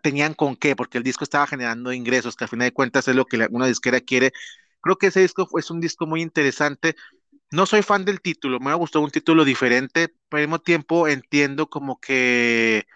tenían 0.02 0.34
con 0.34 0.56
qué, 0.56 0.76
porque 0.76 0.98
el 0.98 1.04
disco 1.04 1.24
estaba 1.24 1.46
generando 1.46 1.92
ingresos, 1.92 2.36
que 2.36 2.44
a 2.44 2.48
final 2.48 2.68
de 2.68 2.72
cuentas 2.72 3.08
es 3.08 3.16
lo 3.16 3.26
que 3.26 3.48
una 3.50 3.66
disquera 3.66 4.00
quiere. 4.00 4.32
Creo 4.80 4.96
que 4.96 5.08
ese 5.08 5.20
disco 5.20 5.48
es 5.58 5.70
un 5.70 5.80
disco 5.80 6.06
muy 6.06 6.22
interesante. 6.22 6.94
No 7.50 7.66
soy 7.66 7.82
fan 7.82 8.04
del 8.04 8.20
título, 8.20 8.60
me 8.60 8.70
ha 8.70 8.74
gustado 8.74 9.04
un 9.04 9.10
título 9.10 9.44
diferente, 9.44 10.14
pero 10.28 10.40
al 10.40 10.48
mismo 10.48 10.60
tiempo 10.60 11.08
entiendo 11.08 11.68
como 11.68 12.00
que 12.00 12.86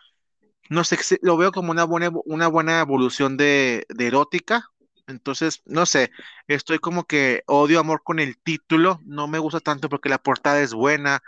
no 0.69 0.85
sé, 0.85 0.99
lo 1.23 1.37
veo 1.37 1.53
como 1.53 1.71
una 1.71 1.85
buena, 1.85 2.11
una 2.27 2.49
buena 2.49 2.81
evolución 2.81 3.37
de, 3.37 3.87
erótica. 3.99 4.69
Entonces, 5.07 5.63
no 5.65 5.87
sé, 5.87 6.11
estoy 6.49 6.79
como 6.79 7.05
que 7.05 7.43
odio 7.47 7.81
amor 7.81 8.03
con 8.05 8.19
el 8.19 8.37
título, 8.39 9.01
no 9.07 9.27
me 9.27 9.39
gusta 9.39 9.61
tanto 9.61 9.89
porque 9.89 10.11
la 10.11 10.19
portada 10.19 10.61
es 10.61 10.75
buena, 10.75 11.23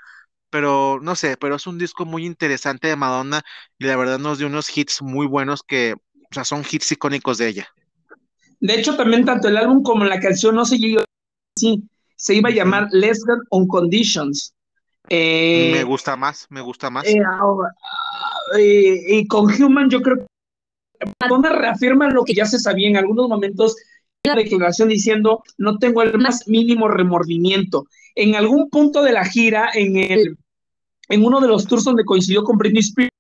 pero 0.51 0.99
no 1.01 1.15
sé, 1.15 1.39
pero 1.39 1.55
es 1.55 1.67
un 1.67 1.79
disco 1.79 2.05
muy 2.05 2.27
interesante 2.27 2.89
de 2.89 2.97
Madonna 2.97 3.43
y 3.79 3.87
la 3.87 3.97
verdad 3.97 4.19
nos 4.19 4.37
dio 4.39 4.49
unos 4.49 4.77
hits 4.77 5.01
muy 5.01 5.27
buenos 5.27 5.63
que, 5.63 5.95
o 5.95 6.35
sea, 6.35 6.45
son 6.45 6.63
hits 6.71 6.93
icónicos 6.93 7.39
de 7.39 7.49
ella. 7.49 7.69
De 8.61 8.75
hecho, 8.75 8.95
también 8.97 9.25
tanto 9.25 9.49
el 9.49 9.57
álbum 9.57 9.83
como 9.83 10.05
la 10.05 10.21
canción 10.21 10.55
no 10.55 10.67
se 10.67 10.79
llegó 10.79 11.03
así, 11.57 11.83
se 12.17 12.35
iba 12.35 12.51
a 12.51 12.53
llamar 12.53 12.89
Less 12.93 13.25
Than 13.25 13.41
on 13.49 13.67
Conditions. 13.67 14.55
me 15.09 15.81
eh, 15.81 15.85
gusta 15.85 16.17
más, 16.17 16.47
me 16.51 16.61
gusta 16.61 16.91
más. 16.91 17.07
Eh, 17.07 17.19
y 18.59 19.27
con 19.27 19.47
Human 19.51 19.91
yo 19.91 20.03
creo 20.03 20.19
que 20.19 21.13
Madonna 21.21 21.51
reafirma 21.51 22.11
lo 22.11 22.25
que 22.25 22.35
ya 22.35 22.47
se 22.47 22.59
sabía 22.59 22.89
en 22.89 22.97
algunos 22.97 23.29
momentos 23.29 23.77
la 24.23 24.35
declaración 24.35 24.89
diciendo 24.89 25.43
no 25.57 25.79
tengo 25.79 26.03
el 26.03 26.19
más 26.19 26.47
mínimo 26.47 26.89
remordimiento. 26.89 27.87
En 28.15 28.35
algún 28.35 28.69
punto 28.69 29.03
de 29.03 29.13
la 29.13 29.25
gira, 29.25 29.71
en 29.73 29.97
el 29.97 30.37
en 31.09 31.25
uno 31.25 31.41
de 31.41 31.49
los 31.49 31.67
tours 31.67 31.85
donde 31.85 32.05
coincidió 32.05 32.45
con 32.45 32.59
Britney 32.59 32.81
Spears, 32.81 33.11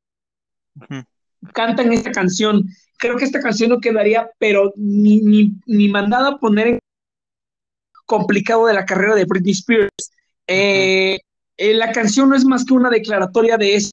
cantan 1.52 1.92
esta 1.92 2.12
canción 2.12 2.68
creo 3.00 3.16
que 3.16 3.25
esta 3.25 3.40
canción 3.40 3.70
no 3.70 3.80
quedaría, 3.80 4.30
pero 4.38 4.72
ni, 4.76 5.20
ni, 5.22 5.52
ni 5.66 5.88
mandada 5.88 6.28
a 6.28 6.38
poner 6.38 6.66
en 6.68 6.78
complicado 8.06 8.66
de 8.66 8.75
la 8.75 8.84
carrera 8.84 9.14
de 9.14 9.25
Britney 9.25 9.52
Spears. 9.52 10.12
Eh, 10.46 11.18
eh, 11.56 11.75
la 11.75 11.92
canción 11.92 12.28
no 12.28 12.37
es 12.37 12.44
más 12.44 12.64
que 12.64 12.75
una 12.75 12.90
declaratoria 12.90 13.56
de 13.56 13.76
eso, 13.76 13.90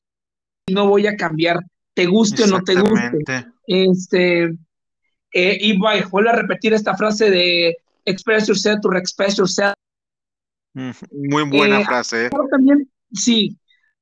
no 0.70 0.88
voy 0.88 1.08
a 1.08 1.16
cambiar, 1.16 1.60
te 1.94 2.06
guste 2.06 2.44
o 2.44 2.48
no 2.48 2.64
te 2.64 2.76
guste. 2.76 3.48
Este, 3.68 4.44
eh, 5.34 5.58
y 5.60 5.78
voy, 5.78 6.02
vuelvo 6.12 6.30
a 6.30 6.34
repetir 6.34 6.74
esta 6.74 6.96
frase 6.96 7.30
de 7.30 7.76
express 8.06 8.48
yourself 8.48 8.82
to 8.82 8.94
express 8.94 9.38
yourself. 9.38 9.74
Muy 10.74 11.44
buena 11.44 11.84
frase. 11.86 12.30
También, 12.52 12.90
sí, 13.12 13.58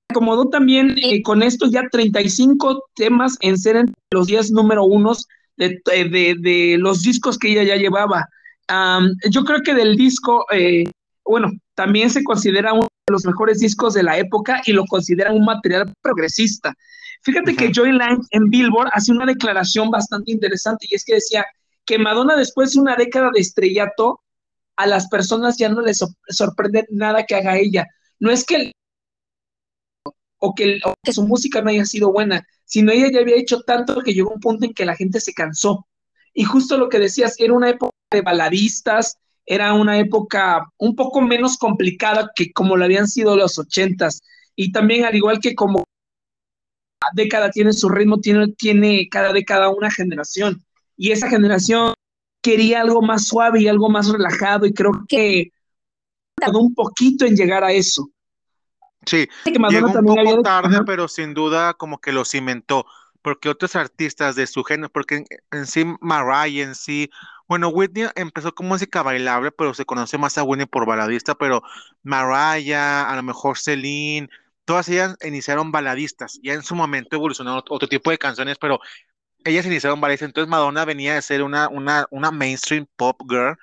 acomodó 0.10 0.50
también 0.50 0.96
con 1.24 1.42
esto 1.42 1.68
ya 1.68 1.88
35 1.90 2.84
temas 2.96 3.38
en 3.42 3.58
ser 3.58 3.78
entre 3.78 3.96
los 4.12 4.28
10 4.28 4.52
número 4.52 4.84
unos 4.84 5.28
de, 5.58 5.80
de, 5.86 6.76
los 6.78 7.02
discos 7.02 7.38
que 7.38 7.52
ella 7.52 7.64
ya 7.64 7.76
llevaba. 7.78 8.28
yo 9.30 9.46
creo 9.46 9.62
que 9.62 9.74
del 9.74 9.96
disco, 9.96 10.46
bueno, 11.24 11.52
también 11.76 12.10
se 12.10 12.24
considera 12.24 12.74
de 12.74 12.88
los 13.10 13.26
mejores 13.26 13.60
discos 13.60 13.94
de 13.94 14.04
la 14.04 14.18
época 14.18 14.62
y 14.66 14.74
lo 14.74 14.86
consideran 14.86 15.36
un 15.36 15.46
material 15.46 15.94
progresista. 16.02 16.74
Fíjate 17.22 17.56
que 17.56 17.72
Joy 17.72 17.92
Lang 17.92 18.22
en 18.32 18.50
Billboard 18.50 18.90
hace 18.94 19.12
una 19.12 19.26
declaración 19.26 19.90
bastante 19.90 20.32
interesante 20.32 20.88
y 20.90 20.96
es 20.96 21.06
que 21.06 21.16
decía 21.16 21.46
que 21.86 22.00
Madonna 22.00 22.36
después 22.36 22.74
de 22.74 22.80
una 22.80 22.96
década 22.96 23.30
de 23.34 23.42
estrellato, 23.42 24.22
a 24.76 24.88
las 24.88 25.08
personas 25.08 25.58
ya 25.58 25.70
no 25.70 25.82
les 25.82 26.04
sorprende 26.30 26.86
nada 26.90 27.26
que 27.26 27.36
haga 27.36 27.58
ella. 27.58 27.86
No 28.20 28.32
es 28.32 28.44
que, 28.44 28.72
o 30.40 30.54
que, 30.54 30.80
o 30.84 30.94
que 31.02 31.14
su 31.14 31.26
música 31.26 31.62
no 31.62 31.70
haya 31.70 31.86
sido 31.86 32.12
buena, 32.12 32.46
sino 32.66 32.92
ella 32.92 33.10
ya 33.12 33.20
había 33.20 33.38
hecho 33.38 33.62
tanto 33.62 34.02
que 34.02 34.14
llegó 34.14 34.32
un 34.32 34.40
punto 34.40 34.66
en 34.66 34.74
que 34.74 34.86
la 34.86 34.96
gente 34.96 35.22
se 35.22 35.34
cansó. 35.34 35.88
Y 36.34 36.44
justo 36.44 36.78
lo 36.78 36.90
que 36.90 37.00
decías, 37.00 37.36
era 37.40 37.54
una 37.54 37.70
época 37.70 37.96
de 38.12 38.22
baladistas, 38.22 39.18
era 39.46 39.74
una 39.74 40.00
época 40.00 40.72
un 40.78 40.96
poco 40.96 41.22
menos 41.22 41.58
complicada 41.58 42.32
que 42.36 42.52
como 42.52 42.76
lo 42.76 42.86
habían 42.86 43.08
sido 43.08 43.36
los 43.36 43.60
ochentas. 43.60 44.22
Y 44.56 44.72
también 44.72 45.06
al 45.06 45.16
igual 45.16 45.40
que 45.40 45.54
como 45.54 45.84
cada 47.00 47.12
década 47.14 47.52
tiene 47.52 47.74
su 47.74 47.90
ritmo, 47.90 48.20
tiene, 48.20 48.48
tiene 48.54 49.08
cada 49.10 49.34
década 49.34 49.70
una 49.70 49.92
generación. 49.92 50.64
Y 50.98 51.12
esa 51.12 51.30
generación 51.30 51.94
quería 52.42 52.82
algo 52.82 53.02
más 53.02 53.28
suave 53.28 53.62
y 53.62 53.68
algo 53.68 53.90
más 53.90 54.08
relajado 54.08 54.66
y 54.66 54.74
creo 54.74 54.92
que 55.08 55.52
tardó 56.36 56.60
un 56.60 56.74
poquito 56.74 57.26
en 57.26 57.36
llegar 57.36 57.64
a 57.64 57.72
eso. 57.72 58.10
Sí, 59.06 59.28
llegó 59.46 59.88
un 59.88 60.06
poco 60.06 60.42
tarde, 60.42 60.84
pero 60.86 61.08
sin 61.08 61.34
duda 61.34 61.76
como 61.76 62.00
que 62.00 62.12
lo 62.12 62.26
cimentó, 62.26 62.86
porque 63.22 63.50
otros 63.50 63.76
artistas 63.76 64.36
de 64.36 64.48
su 64.48 64.64
género, 64.64 64.92
porque 64.92 65.16
en, 65.18 65.26
en 65.52 65.66
sí 65.68 65.86
Mariah 66.02 66.64
en 66.64 66.76
sí 66.76 67.10
bueno, 67.48 67.70
Whitney 67.70 68.08
empezó 68.16 68.54
con 68.56 68.68
música 68.68 69.04
bailable, 69.04 69.52
pero 69.52 69.74
se 69.74 69.86
conoce 69.86 70.18
más 70.18 70.38
a 70.38 70.44
Whitney 70.44 70.66
por 70.66 70.86
baladista, 70.88 71.36
pero 71.36 71.62
Mariah, 72.04 73.10
a 73.10 73.16
lo 73.16 73.24
mejor 73.24 73.58
Celine, 73.58 74.30
todas 74.66 74.90
ellas 74.90 75.16
iniciaron 75.24 75.72
baladistas, 75.72 76.40
ya 76.44 76.54
en 76.54 76.64
su 76.64 76.76
momento 76.76 77.16
evolucionaron 77.16 77.64
otro 77.70 77.88
tipo 77.88 78.10
de 78.12 78.18
canciones, 78.18 78.58
pero 78.60 78.80
ellas 79.46 79.66
iniciaron 79.66 80.02
baladistas, 80.02 80.28
entonces 80.30 80.50
Madonna 80.50 80.86
venía 80.86 81.16
de 81.16 81.22
ser 81.22 81.44
una, 81.44 81.70
una, 81.70 82.08
una 82.12 82.32
mainstream 82.32 82.88
pop 82.96 83.22
girl, 83.30 83.58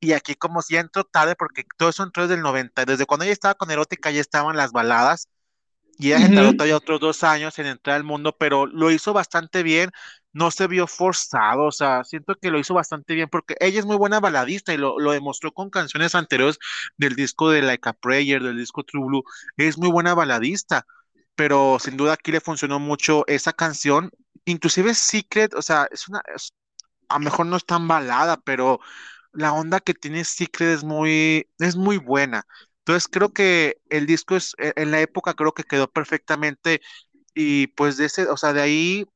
y 0.00 0.12
aquí 0.12 0.34
como 0.34 0.62
si 0.62 0.74
ya 0.74 0.80
entró 0.80 1.04
tarde, 1.04 1.34
porque 1.36 1.64
todo 1.76 1.90
eso 1.90 2.02
entró 2.02 2.24
desde 2.24 2.36
el 2.36 2.42
90, 2.42 2.84
desde 2.84 3.06
cuando 3.06 3.24
ella 3.24 3.32
estaba 3.32 3.54
con 3.54 3.70
Erótica 3.70 4.10
ya 4.10 4.20
estaban 4.20 4.56
las 4.56 4.72
baladas, 4.72 5.28
y 5.98 6.12
ella 6.12 6.26
uh 6.28 6.52
todavía 6.52 6.76
otros 6.76 7.00
dos 7.00 7.22
años 7.22 7.58
en 7.58 7.66
entrar 7.66 7.96
al 7.96 8.04
mundo, 8.04 8.36
pero 8.38 8.66
lo 8.66 8.90
hizo 8.90 9.12
bastante 9.12 9.62
bien, 9.62 9.90
no 10.34 10.50
se 10.50 10.66
vio 10.66 10.86
forzado, 10.86 11.64
o 11.64 11.72
sea, 11.72 12.04
siento 12.04 12.34
que 12.34 12.50
lo 12.50 12.58
hizo 12.58 12.74
bastante 12.74 13.14
bien 13.14 13.28
porque 13.30 13.56
ella 13.60 13.78
es 13.80 13.86
muy 13.86 13.96
buena 13.96 14.20
baladista 14.20 14.74
y 14.74 14.76
lo, 14.76 14.96
demostró 15.12 15.52
con 15.52 15.70
canciones 15.70 16.14
anteriores 16.14 16.58
del 16.98 17.14
disco 17.16 17.50
de 17.50 17.62
Like 17.62 17.88
a 17.88 17.92
Prayer, 17.94 18.42
del 18.42 18.58
disco 18.58 18.84
True 18.84 19.06
Blue, 19.06 19.24
es 19.56 19.78
muy 19.78 19.90
buena 19.90 20.14
baladista, 20.14 20.86
pero 21.36 21.78
sin 21.80 21.96
duda 21.96 22.14
aquí 22.14 22.32
le 22.32 22.40
funcionó 22.40 22.80
mucho 22.80 23.24
esa 23.28 23.52
canción, 23.52 24.10
inclusive 24.44 24.94
Secret, 24.94 25.54
o 25.54 25.62
sea, 25.62 25.88
es 25.90 26.08
una, 26.08 26.20
a 27.08 27.18
lo 27.18 27.24
mejor 27.24 27.46
no 27.46 27.56
es 27.56 27.64
tan 27.64 27.86
balada, 27.88 28.36
pero 28.38 28.80
la 29.32 29.52
onda 29.52 29.80
que 29.80 29.94
tiene 29.94 30.24
Secret 30.24 30.70
es 30.70 30.84
muy, 30.84 31.48
es 31.58 31.76
muy 31.76 31.98
buena. 31.98 32.46
Entonces 32.78 33.08
creo 33.08 33.32
que 33.32 33.78
el 33.88 34.06
disco 34.06 34.36
es, 34.36 34.54
e, 34.58 34.72
en 34.76 34.90
la 34.90 35.00
época 35.00 35.34
creo 35.34 35.52
que 35.54 35.64
quedó 35.64 35.90
perfectamente 35.90 36.80
y 37.34 37.68
pues 37.68 37.96
de 37.96 38.06
ese, 38.06 38.28
o 38.28 38.36
sea, 38.36 38.52
de 38.52 38.62
ahí 38.62 39.06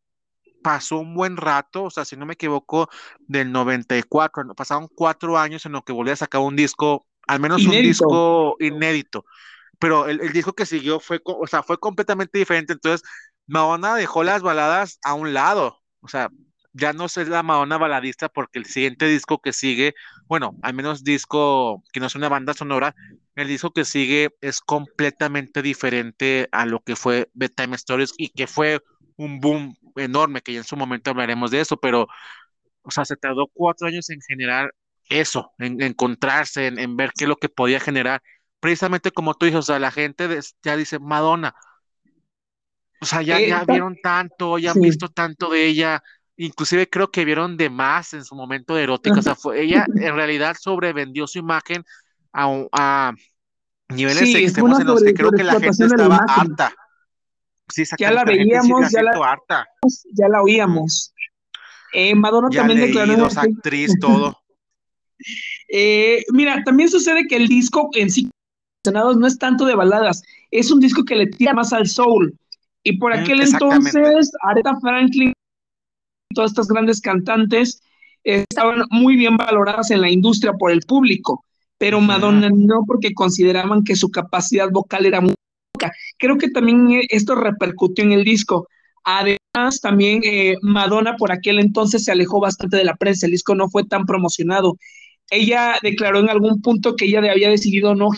pasó 0.63 0.99
un 0.99 1.15
buen 1.15 1.37
rato, 1.37 1.85
o 1.85 1.91
sea, 1.91 2.05
si 2.05 2.17
no 2.17 2.27
me 2.27 2.35
equivoco, 2.35 2.89
del 3.21 3.53
94, 3.53 4.55
pasaron 4.55 4.89
cuatro 4.95 5.39
años 5.39 5.65
en 5.67 5.73
lo 5.73 5.83
que 5.83 5.93
volví 5.93 6.11
a 6.11 6.17
sacar 6.17 6.41
un 6.41 6.57
disco, 6.57 7.07
al 7.27 7.41
menos 7.41 7.65
un 7.65 7.73
disco 7.73 8.57
inédito, 8.61 9.25
pero 9.79 10.07
el, 10.09 10.33
disco 10.33 10.53
que 10.53 10.67
siguió 10.67 11.01
fue, 11.01 11.21
o 11.25 11.47
sea, 11.47 11.63
fue 11.63 11.79
completamente 11.79 12.39
diferente, 12.39 12.73
entonces 12.73 13.09
Madonna 13.47 13.95
dejó 13.95 14.25
las 14.25 14.43
baladas 14.43 14.99
a 15.03 15.15
un 15.15 15.35
lado, 15.35 15.81
o 16.01 16.09
sea, 16.09 16.31
ya 16.73 16.93
no 16.93 17.07
es 17.07 17.17
la 17.17 17.43
Madonna 17.43 17.79
baladista 17.79 18.29
porque 18.29 18.59
el 18.59 18.67
siguiente 18.67 19.07
disco 19.07 19.41
que 19.41 19.53
sigue, 19.53 19.95
bueno, 20.27 20.57
al 20.63 20.75
menos 20.75 21.03
disco 21.03 21.83
que 21.93 22.01
no 22.01 22.07
es 22.07 22.15
una 22.15 22.29
banda 22.29 22.55
sonora, 22.55 22.95
el 23.35 23.49
disco 23.49 23.73
que 23.73 23.85
sigue 23.85 24.31
es 24.41 24.61
completamente 24.61 25.63
diferente 25.63 26.49
a 26.53 26.67
lo 26.67 26.81
que 26.81 26.97
fue 26.97 27.31
Bedtime 27.35 27.77
Stories 27.77 28.13
y 28.17 28.31
que 28.31 28.47
fue 28.47 28.81
un 29.19 29.41
boom 29.41 29.77
enorme, 29.97 30.41
que 30.41 30.55
ya 30.55 30.59
en 30.61 30.65
su 30.65 30.77
momento 30.77 31.11
hablaremos 31.11 31.51
de 31.51 31.61
eso, 31.61 31.77
pero, 31.77 32.07
o 32.83 32.91
sea, 32.91 33.05
se 33.05 33.17
tardó 33.17 33.49
cuatro 33.53 33.89
años 33.89 34.09
en 34.11 34.21
generar 34.21 34.73
eso, 35.11 35.53
en, 35.59 35.83
encontrarse, 35.83 36.69
en, 36.69 36.97
ver 36.97 37.11
qué 37.17 37.25
es 37.25 37.29
lo 37.29 37.37
que 37.37 37.49
podía 37.49 37.81
generar. 37.81 38.23
Precisamente 38.61 39.11
como 39.11 39.35
tú 39.35 39.47
dices, 39.47 39.59
o 39.59 39.63
sea, 39.63 39.79
la 39.79 39.91
gente 39.91 40.29
ya 40.63 40.77
dice, 40.77 40.99
Madonna, 41.01 41.55
o 43.01 43.07
sea, 43.07 43.23
ya, 43.23 43.41
ya 43.41 43.65
vieron 43.65 43.97
tanto, 44.03 44.59
ya 44.59 44.71
han 44.71 44.81
visto 44.81 45.09
tanto 45.09 45.51
de 45.51 45.67
ella, 45.67 46.03
inclusive 46.37 46.89
creo 46.89 47.11
que 47.11 47.25
vieron 47.25 47.57
de 47.57 47.71
más 47.71 48.15
en 48.15 48.25
su 48.25 48.37
momento 48.37 48.75
de 48.75 48.85
erótica, 48.85 49.19
o 49.19 49.23
sea, 49.23 49.35
fue, 49.35 49.63
ella 49.63 49.85
en 49.97 50.15
realidad 50.15 50.57
sobrevendió 50.59 51.27
su 51.27 51.41
imagen 51.41 51.85
a, 52.33 52.67
a 52.73 53.13
niveles 53.89 54.35
extremos 54.35 54.79
en 54.79 54.87
los 54.87 55.03
que 55.03 55.15
creo 55.15 55.33
que 55.33 55.43
la 55.43 55.59
gente 55.59 55.85
estaba 55.85 56.21
harta 56.29 56.73
ya 57.99 58.11
la 58.11 58.25
veíamos, 58.25 58.91
ya 58.91 59.03
la, 59.03 59.39
ya 60.13 60.29
la 60.29 60.43
oíamos. 60.43 61.13
Eh, 61.93 62.15
Madonna 62.15 62.51
también 62.51 62.81
declaró. 62.81 63.27
actriz, 63.27 63.99
todo. 64.01 64.37
Eh, 65.71 66.25
mira, 66.33 66.63
también 66.65 66.89
sucede 66.89 67.27
que 67.27 67.35
el 67.35 67.49
disco 67.49 67.91
en 67.95 68.09
sí 68.09 68.31
no 68.93 69.27
es 69.27 69.37
tanto 69.37 69.65
de 69.65 69.75
baladas, 69.75 70.23
es 70.51 70.71
un 70.71 70.81
disco 70.81 71.05
que 71.05 71.17
le 71.17 71.27
tira 71.27 71.53
más 71.53 71.73
al 71.73 71.89
soul. 71.89 72.35
Y 72.85 72.99
por 72.99 73.15
mm, 73.15 73.21
aquel 73.21 73.41
entonces, 73.43 74.31
Aretha 74.43 74.79
Franklin, 74.81 75.33
todas 76.35 76.53
estas 76.53 76.69
grandes 76.69 77.01
cantantes 77.01 77.83
estaban 78.25 78.85
muy 78.91 79.17
bien 79.17 79.37
valoradas 79.37 79.91
en 79.91 80.01
la 80.01 80.11
industria 80.11 80.53
por 80.53 80.71
el 80.71 80.81
público, 80.83 81.45
pero 81.79 82.01
Madonna 82.01 82.51
no, 82.51 82.85
porque 82.87 83.13
consideraban 83.15 83.85
que 83.85 83.97
su 83.97 84.11
capacidad 84.11 84.71
vocal 84.71 85.07
era 85.07 85.21
muy 85.21 85.35
Creo 86.19 86.37
que 86.37 86.51
también 86.51 86.91
eh, 86.91 87.07
esto 87.09 87.35
repercutió 87.35 88.05
en 88.05 88.13
el 88.13 88.25
disco. 88.25 88.69
Además, 89.05 89.81
también 89.81 90.21
eh, 90.25 90.57
Madonna 90.63 91.17
por 91.17 91.33
aquel 91.33 91.59
entonces 91.59 92.05
se 92.05 92.13
alejó 92.13 92.41
bastante 92.41 92.77
de 92.77 92.85
la 92.85 92.97
prensa, 92.97 93.27
el 93.27 93.33
disco 93.33 93.55
no 93.55 93.69
fue 93.69 93.85
tan 93.85 94.05
promocionado. 94.05 94.77
Ella 95.31 95.77
declaró 95.83 96.19
en 96.19 96.31
algún 96.31 96.61
punto 96.61 96.97
que 96.97 97.07
ella 97.07 97.19
había 97.19 97.51
decidido 97.51 97.95
no 97.95 98.09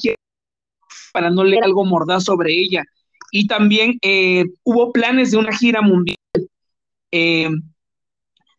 para 1.13 1.31
no 1.31 1.45
leer 1.45 1.65
algo 1.65 1.85
mordaz 1.85 2.25
sobre 2.25 2.53
ella. 2.53 2.85
Y 3.33 3.47
también 3.47 3.99
eh, 4.03 4.45
hubo 4.65 4.93
planes 4.93 5.31
de 5.31 5.37
una 5.37 5.57
gira 5.57 5.83
mundial. 5.83 6.17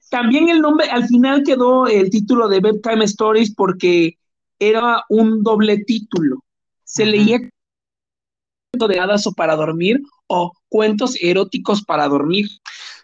también 0.09 0.49
el 0.49 0.61
nombre, 0.61 0.89
al 0.89 1.07
final 1.07 1.43
quedó 1.43 1.87
el 1.87 2.09
título 2.09 2.47
de 2.47 2.59
Bedtime 2.59 3.05
Stories 3.05 3.53
porque 3.55 4.17
era 4.59 5.03
un 5.09 5.43
doble 5.43 5.83
título. 5.85 6.43
Se 6.83 7.05
leía 7.05 7.39
de 8.71 8.99
hadas 8.99 9.27
o 9.27 9.33
para 9.33 9.55
dormir 9.55 10.01
o 10.27 10.53
cuentos 10.69 11.15
eróticos 11.19 11.83
para 11.83 12.07
dormir. 12.07 12.47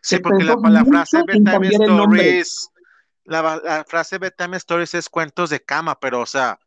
Sí, 0.01 0.17
porque 0.19 0.43
la, 0.43 0.85
frase 0.85 1.23
bedtime 1.27 1.67
stories, 1.67 2.69
la, 3.25 3.83
frase 3.85 4.17
bedtime 4.17 4.57
stories 4.57 4.93
es 4.93 5.09
cuentos 5.09 5.49
de 5.49 5.61
cama, 5.61 5.99
pero 5.99 6.21
o 6.21 6.25
sea, 6.25 6.57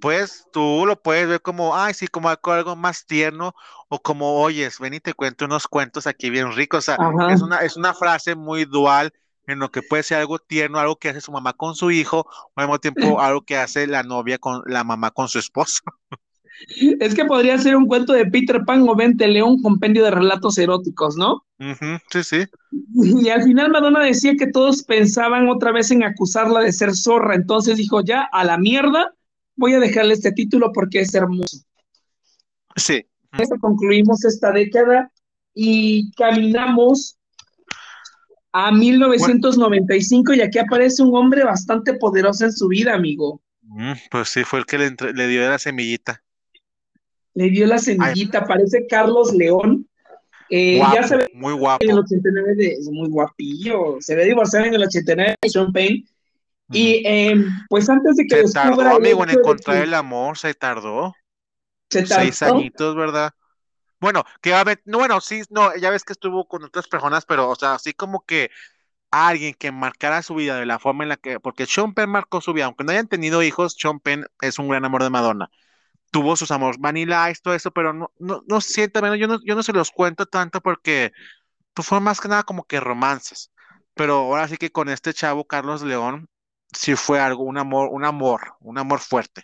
pues 0.00 0.46
tú 0.52 0.84
lo 0.86 1.00
puedes 1.00 1.26
ver 1.26 1.40
como, 1.40 1.74
ay, 1.74 1.94
sí, 1.94 2.06
como 2.06 2.28
algo 2.28 2.76
más 2.76 3.06
tierno 3.06 3.54
o 3.88 4.00
como, 4.00 4.42
oyes, 4.42 4.78
ven 4.78 4.94
y 4.94 5.00
te 5.00 5.14
cuento 5.14 5.46
unos 5.46 5.66
cuentos 5.66 6.06
aquí 6.06 6.28
bien 6.28 6.52
ricos. 6.52 6.88
O 6.88 6.94
sea, 6.94 6.98
es 7.30 7.40
una, 7.40 7.58
es 7.58 7.76
una 7.76 7.94
frase 7.94 8.34
muy 8.34 8.66
dual 8.66 9.12
en 9.46 9.58
lo 9.58 9.70
que 9.70 9.82
puede 9.82 10.02
ser 10.02 10.18
algo 10.18 10.38
tierno, 10.38 10.78
algo 10.78 10.96
que 10.96 11.10
hace 11.10 11.20
su 11.20 11.32
mamá 11.32 11.54
con 11.54 11.74
su 11.74 11.90
hijo, 11.90 12.26
o 12.28 12.52
al 12.56 12.66
mismo 12.66 12.78
tiempo 12.78 13.00
algo 13.20 13.42
que 13.42 13.56
hace 13.56 13.86
la 13.86 14.02
novia 14.02 14.38
con 14.38 14.62
la 14.66 14.84
mamá 14.84 15.12
con 15.12 15.28
su 15.28 15.38
esposo. 15.38 15.80
Es 17.00 17.14
que 17.14 17.24
podría 17.24 17.58
ser 17.58 17.76
un 17.76 17.86
cuento 17.86 18.12
de 18.12 18.26
Peter 18.26 18.64
Pan 18.64 18.88
o 18.88 18.94
Vente 18.94 19.26
León, 19.28 19.60
compendio 19.60 20.04
de 20.04 20.10
relatos 20.10 20.56
eróticos, 20.58 21.16
¿no? 21.16 21.44
sí, 22.10 22.22
sí. 22.22 22.44
Y 22.94 23.28
al 23.28 23.42
final 23.42 23.70
Madonna 23.70 24.00
decía 24.00 24.34
que 24.38 24.46
todos 24.46 24.82
pensaban 24.82 25.48
otra 25.48 25.72
vez 25.72 25.90
en 25.90 26.02
acusarla 26.02 26.60
de 26.60 26.72
ser 26.72 26.94
zorra, 26.94 27.34
entonces 27.34 27.76
dijo, 27.76 28.02
ya, 28.02 28.28
a 28.32 28.44
la 28.44 28.58
mierda, 28.58 29.14
voy 29.56 29.74
a 29.74 29.80
dejarle 29.80 30.14
este 30.14 30.32
título 30.32 30.72
porque 30.72 31.00
es 31.00 31.14
hermoso. 31.14 31.58
Sí. 32.76 33.04
Eso 33.38 33.56
concluimos 33.60 34.24
esta 34.24 34.52
década 34.52 35.10
y 35.54 36.12
caminamos 36.12 37.18
a 38.52 38.70
1995 38.70 40.34
y 40.34 40.40
aquí 40.40 40.58
aparece 40.58 41.02
un 41.02 41.16
hombre 41.16 41.44
bastante 41.44 41.94
poderoso 41.94 42.44
en 42.44 42.52
su 42.52 42.68
vida, 42.68 42.94
amigo. 42.94 43.42
Mm, 43.62 43.92
pues 44.10 44.28
sí, 44.28 44.44
fue 44.44 44.60
el 44.60 44.66
que 44.66 44.78
le, 44.78 44.90
le 45.14 45.28
dio 45.28 45.48
la 45.48 45.58
semillita 45.58 46.23
le 47.34 47.50
dio 47.50 47.66
la 47.66 47.78
semillita, 47.78 48.44
parece 48.44 48.86
Carlos 48.86 49.34
León. 49.34 49.88
Eh, 50.50 50.78
ya 50.78 51.02
se 51.02 51.16
ve 51.16 51.30
muy 51.34 51.52
guapo. 51.52 51.84
En 51.84 51.90
el 51.90 51.98
89 51.98 52.54
de, 52.54 52.78
muy 52.92 53.08
guapillo. 53.08 53.96
Se 54.00 54.14
ve 54.14 54.24
divorciado 54.24 54.66
en 54.66 54.74
el 54.74 54.84
89 54.84 55.36
de 55.40 55.48
Sean 55.48 55.72
Payne. 55.72 56.04
Y 56.70 57.02
em, 57.04 57.46
pues 57.68 57.88
antes 57.90 58.16
de 58.16 58.24
que 58.24 58.36
se 58.36 58.42
descubra 58.42 58.90
tardó, 58.90 58.96
amigo, 58.96 59.24
en 59.24 59.30
encontrar 59.30 59.82
el 59.82 59.94
amor, 59.94 60.38
se 60.38 60.54
tardó. 60.54 61.14
Se 61.90 62.02
tardó. 62.02 62.22
Seis 62.22 62.42
añitos, 62.42 62.94
¿verdad? 62.94 63.32
Bueno, 64.00 64.24
que 64.40 64.54
a 64.54 64.64
ver, 64.64 64.80
no, 64.84 64.98
bueno, 64.98 65.20
sí, 65.20 65.42
no, 65.50 65.74
ya 65.76 65.90
ves 65.90 66.04
que 66.04 66.12
estuvo 66.12 66.46
con 66.46 66.64
otras 66.64 66.88
personas, 66.88 67.24
pero, 67.26 67.48
o 67.48 67.54
sea, 67.54 67.74
así 67.74 67.92
como 67.92 68.24
que 68.24 68.50
alguien 69.10 69.54
que 69.54 69.72
marcara 69.72 70.22
su 70.22 70.34
vida 70.34 70.58
de 70.58 70.66
la 70.66 70.78
forma 70.78 71.04
en 71.04 71.10
la 71.10 71.16
que, 71.16 71.40
porque 71.40 71.66
Sean 71.66 71.94
Penn 71.94 72.10
marcó 72.10 72.40
su 72.40 72.52
vida, 72.52 72.66
aunque 72.66 72.84
no 72.84 72.92
hayan 72.92 73.08
tenido 73.08 73.42
hijos, 73.42 73.76
Sean 73.78 74.00
Penn 74.00 74.26
es 74.40 74.58
un 74.58 74.68
gran 74.68 74.84
amor 74.84 75.02
de 75.02 75.10
Madonna 75.10 75.50
tuvo 76.14 76.36
sus 76.36 76.52
amores 76.52 76.78
Vanilla 76.78 77.28
Ice, 77.28 77.40
todo 77.42 77.54
eso, 77.54 77.72
pero 77.72 77.92
no, 77.92 78.12
no, 78.20 78.44
no 78.46 78.60
siento, 78.60 79.00
yo 79.16 79.26
no, 79.26 79.40
yo 79.44 79.56
no 79.56 79.64
se 79.64 79.72
los 79.72 79.90
cuento 79.90 80.26
tanto 80.26 80.60
porque 80.60 81.10
pues, 81.74 81.88
fue 81.88 81.98
más 81.98 82.20
que 82.20 82.28
nada 82.28 82.44
como 82.44 82.62
que 82.62 82.78
romances. 82.78 83.50
Pero 83.94 84.18
ahora 84.18 84.46
sí 84.46 84.56
que 84.56 84.70
con 84.70 84.88
este 84.88 85.12
chavo, 85.12 85.44
Carlos 85.44 85.82
León, 85.82 86.28
sí 86.72 86.94
fue 86.94 87.18
algo, 87.18 87.42
un 87.42 87.58
amor, 87.58 87.88
un 87.90 88.04
amor, 88.04 88.54
un 88.60 88.78
amor 88.78 89.00
fuerte. 89.00 89.42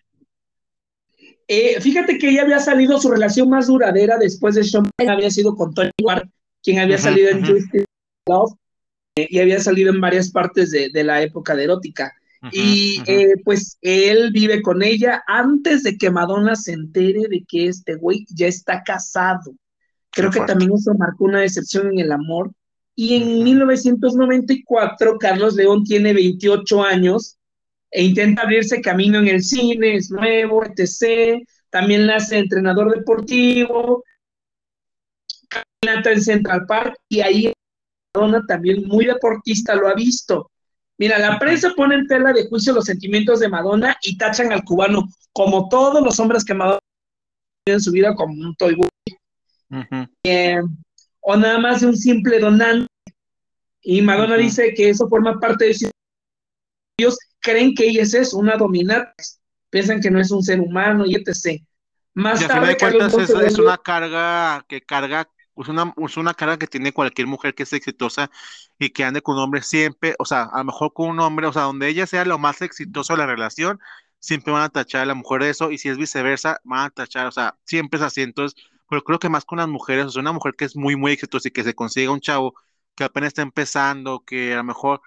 Eh, 1.49 1.81
fíjate 1.81 2.19
que 2.19 2.31
ella 2.31 2.43
había 2.43 2.61
salido, 2.61 3.01
su 3.01 3.11
relación 3.11 3.51
más 3.51 3.67
duradera 3.67 4.17
después 4.17 4.55
de 4.55 4.63
Sean 4.63 4.89
había 5.09 5.31
sido 5.33 5.57
con 5.57 5.75
Tony 5.75 5.91
Ward, 6.01 6.29
quien 6.63 6.79
había 6.79 6.99
salido 6.99 7.31
en 7.31 7.45
Justice 7.45 7.85
Love 8.29 8.53
eh, 9.17 9.27
y 9.29 9.41
había 9.41 9.59
salido 9.59 9.93
en 9.93 10.01
varias 10.01 10.31
partes 10.31 10.71
de, 10.71 10.91
de 10.91 11.03
la 11.03 11.21
época 11.21 11.57
de 11.57 11.65
erótica 11.65 12.15
y 12.53 13.03
eh, 13.07 13.35
pues 13.45 13.77
él 13.83 14.31
vive 14.33 14.63
con 14.63 14.83
ella 14.83 15.23
antes 15.27 15.83
de 15.83 15.99
que 15.99 16.11
Madonna 16.11 16.57
se 16.57 16.73
entere 16.73 17.29
de 17.29 17.45
que 17.47 17.67
este 17.67 17.97
güey 17.97 18.25
ya 18.31 18.47
está 18.47 18.83
casado. 18.83 19.55
Creo 20.11 20.31
que 20.31 20.41
también 20.41 20.73
eso 20.73 20.95
marcó 20.95 21.25
una 21.25 21.41
decepción 21.41 21.89
en 21.93 22.01
el 22.01 22.13
amor. 22.13 22.51
Y 22.97 23.17
en 23.17 23.45
1994, 23.45 25.19
Carlos 25.19 25.55
León 25.55 25.85
tiene 25.85 26.13
28 26.13 26.83
años 26.83 27.37
e 27.91 28.05
intenta 28.05 28.43
abrirse 28.43 28.81
camino 28.81 29.19
en 29.19 29.29
el 29.29 29.43
cine, 29.43 29.97
es 29.97 30.11
nuevo, 30.11 30.63
etc. 30.65 31.43
También 31.71 32.07
nace 32.07 32.39
entrenador 32.39 32.95
deportivo, 32.95 34.05
caminata 35.49 36.13
en 36.13 36.23
Central 36.23 36.67
Park 36.67 36.97
y 37.09 37.21
ahí 37.21 37.53
Madonna 38.15 38.45
también 38.47 38.87
muy 38.87 39.07
deportista 39.07 39.75
lo 39.75 39.89
ha 39.89 39.95
visto. 39.95 40.51
Mira, 41.01 41.19
la 41.19 41.39
prensa 41.39 41.73
pone 41.75 41.95
en 41.95 42.07
tela 42.07 42.31
de 42.31 42.47
juicio 42.47 42.75
los 42.75 42.85
sentimientos 42.85 43.41
de 43.41 43.49
Madonna 43.49 43.97
y 44.03 44.19
tachan 44.19 44.53
al 44.53 44.63
cubano, 44.65 45.09
como 45.33 45.67
todos 45.71 46.05
los 46.05 46.21
hombres 46.21 46.45
que 46.45 46.53
Madonna 46.53 46.79
en 47.67 47.81
su 47.81 47.91
vida, 47.91 48.15
como 48.15 48.35
un 48.35 48.55
toy 48.57 48.77
eh, 50.25 50.61
o 51.21 51.37
nada 51.37 51.59
más 51.59 51.81
de 51.81 51.87
un 51.87 51.97
simple 51.97 52.39
donante. 52.39 52.87
Y 53.81 54.03
Madonna 54.03 54.37
dice 54.37 54.75
que 54.75 54.91
eso 54.91 55.09
forma 55.09 55.41
parte 55.41 55.65
de 55.65 55.75
su 55.75 55.91
ellos 56.99 57.17
creen 57.41 57.75
que 57.75 57.89
ella 57.89 58.03
es 58.03 58.13
eso, 58.13 58.37
una 58.37 58.59
dominante, 58.59 59.11
piensan 59.71 60.03
que 60.03 60.11
no 60.11 60.21
es 60.21 60.31
un 60.31 60.43
ser 60.43 60.61
humano 60.61 61.07
y 61.07 61.15
etc. 61.15 61.63
Más 62.13 62.47
tarde, 62.47 62.77
es, 62.79 63.31
es, 63.31 63.59
una 63.59 63.79
carga 63.79 64.63
que 64.69 64.83
carga 64.83 65.27
es 65.57 65.69
una, 65.69 65.93
es 65.97 66.17
una 66.17 66.35
carga 66.35 66.59
que 66.59 66.67
tiene 66.67 66.93
cualquier 66.93 67.27
mujer 67.27 67.55
que 67.55 67.65
es 67.65 67.73
exitosa 67.73 68.31
y 68.79 68.91
que 68.91 69.05
ande 69.05 69.23
con 69.23 69.37
un 69.37 69.43
hombre 69.43 69.63
siempre, 69.63 70.15
o 70.19 70.25
sea, 70.25 70.45
a 70.45 70.59
lo 70.59 70.65
mejor 70.65 70.93
con 70.93 71.09
un 71.11 71.21
hombre, 71.21 71.47
o 71.47 71.53
sea, 71.53 71.63
donde 71.63 71.89
ella 71.89 72.07
sea 72.07 72.25
lo 72.25 72.39
más 72.39 72.63
exitoso 72.63 73.13
de 73.15 73.19
la 73.19 73.27
relación, 73.27 73.81
siempre 74.19 74.53
van 74.53 74.63
a 74.63 74.69
tachar 74.71 75.03
a 75.03 75.07
la 75.07 75.15
mujer 75.15 75.43
de 75.43 75.51
eso, 75.51 75.71
y 75.71 75.79
si 75.79 75.89
es 75.89 75.97
viceversa, 75.99 76.61
van 76.65 76.87
a 76.87 76.91
tachar, 76.91 77.27
o 77.27 77.33
sea, 77.33 77.57
siempre 77.65 77.99
es 77.99 78.05
así. 78.05 78.23
Entonces, 78.23 78.61
pero 78.89 79.03
creo 79.03 79.19
que 79.19 79.29
más 79.29 79.45
con 79.45 79.59
las 79.59 79.69
mujeres, 79.69 80.07
o 80.07 80.11
sea, 80.11 80.21
una 80.21 80.33
mujer 80.33 80.55
que 80.57 80.65
es 80.65 80.77
muy, 80.77 80.97
muy 80.97 81.13
exitosa 81.13 81.49
y 81.49 81.51
que 81.53 81.65
se 81.65 81.75
consiga 81.75 82.13
un 82.13 82.21
chavo 82.21 82.55
que 82.95 83.05
apenas 83.05 83.29
está 83.29 83.43
empezando, 83.43 84.25
que 84.25 84.53
a 84.55 84.59
lo 84.59 84.65
mejor, 84.65 85.01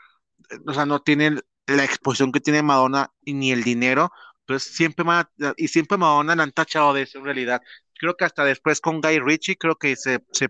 o 0.66 0.74
sea, 0.74 0.86
no 0.86 1.02
tiene 1.02 1.40
la 1.68 1.84
exposición 1.84 2.32
que 2.32 2.40
tiene 2.42 2.64
Madonna 2.64 3.12
y 3.24 3.34
ni 3.34 3.52
el 3.52 3.64
dinero, 3.64 4.12
pues 4.46 4.64
siempre, 4.64 5.06
y 5.58 5.68
siempre 5.70 5.98
Madonna 5.98 6.36
la 6.36 6.44
han 6.44 6.52
tachado 6.52 6.94
de 6.94 7.04
eso 7.04 7.20
en 7.20 7.26
realidad 7.26 7.62
creo 8.04 8.18
que 8.18 8.26
hasta 8.26 8.44
después 8.44 8.82
con 8.82 9.00
Guy 9.00 9.20
Ritchie, 9.20 9.56
creo 9.56 9.78
que 9.78 9.96
se, 9.96 10.20
se, 10.34 10.50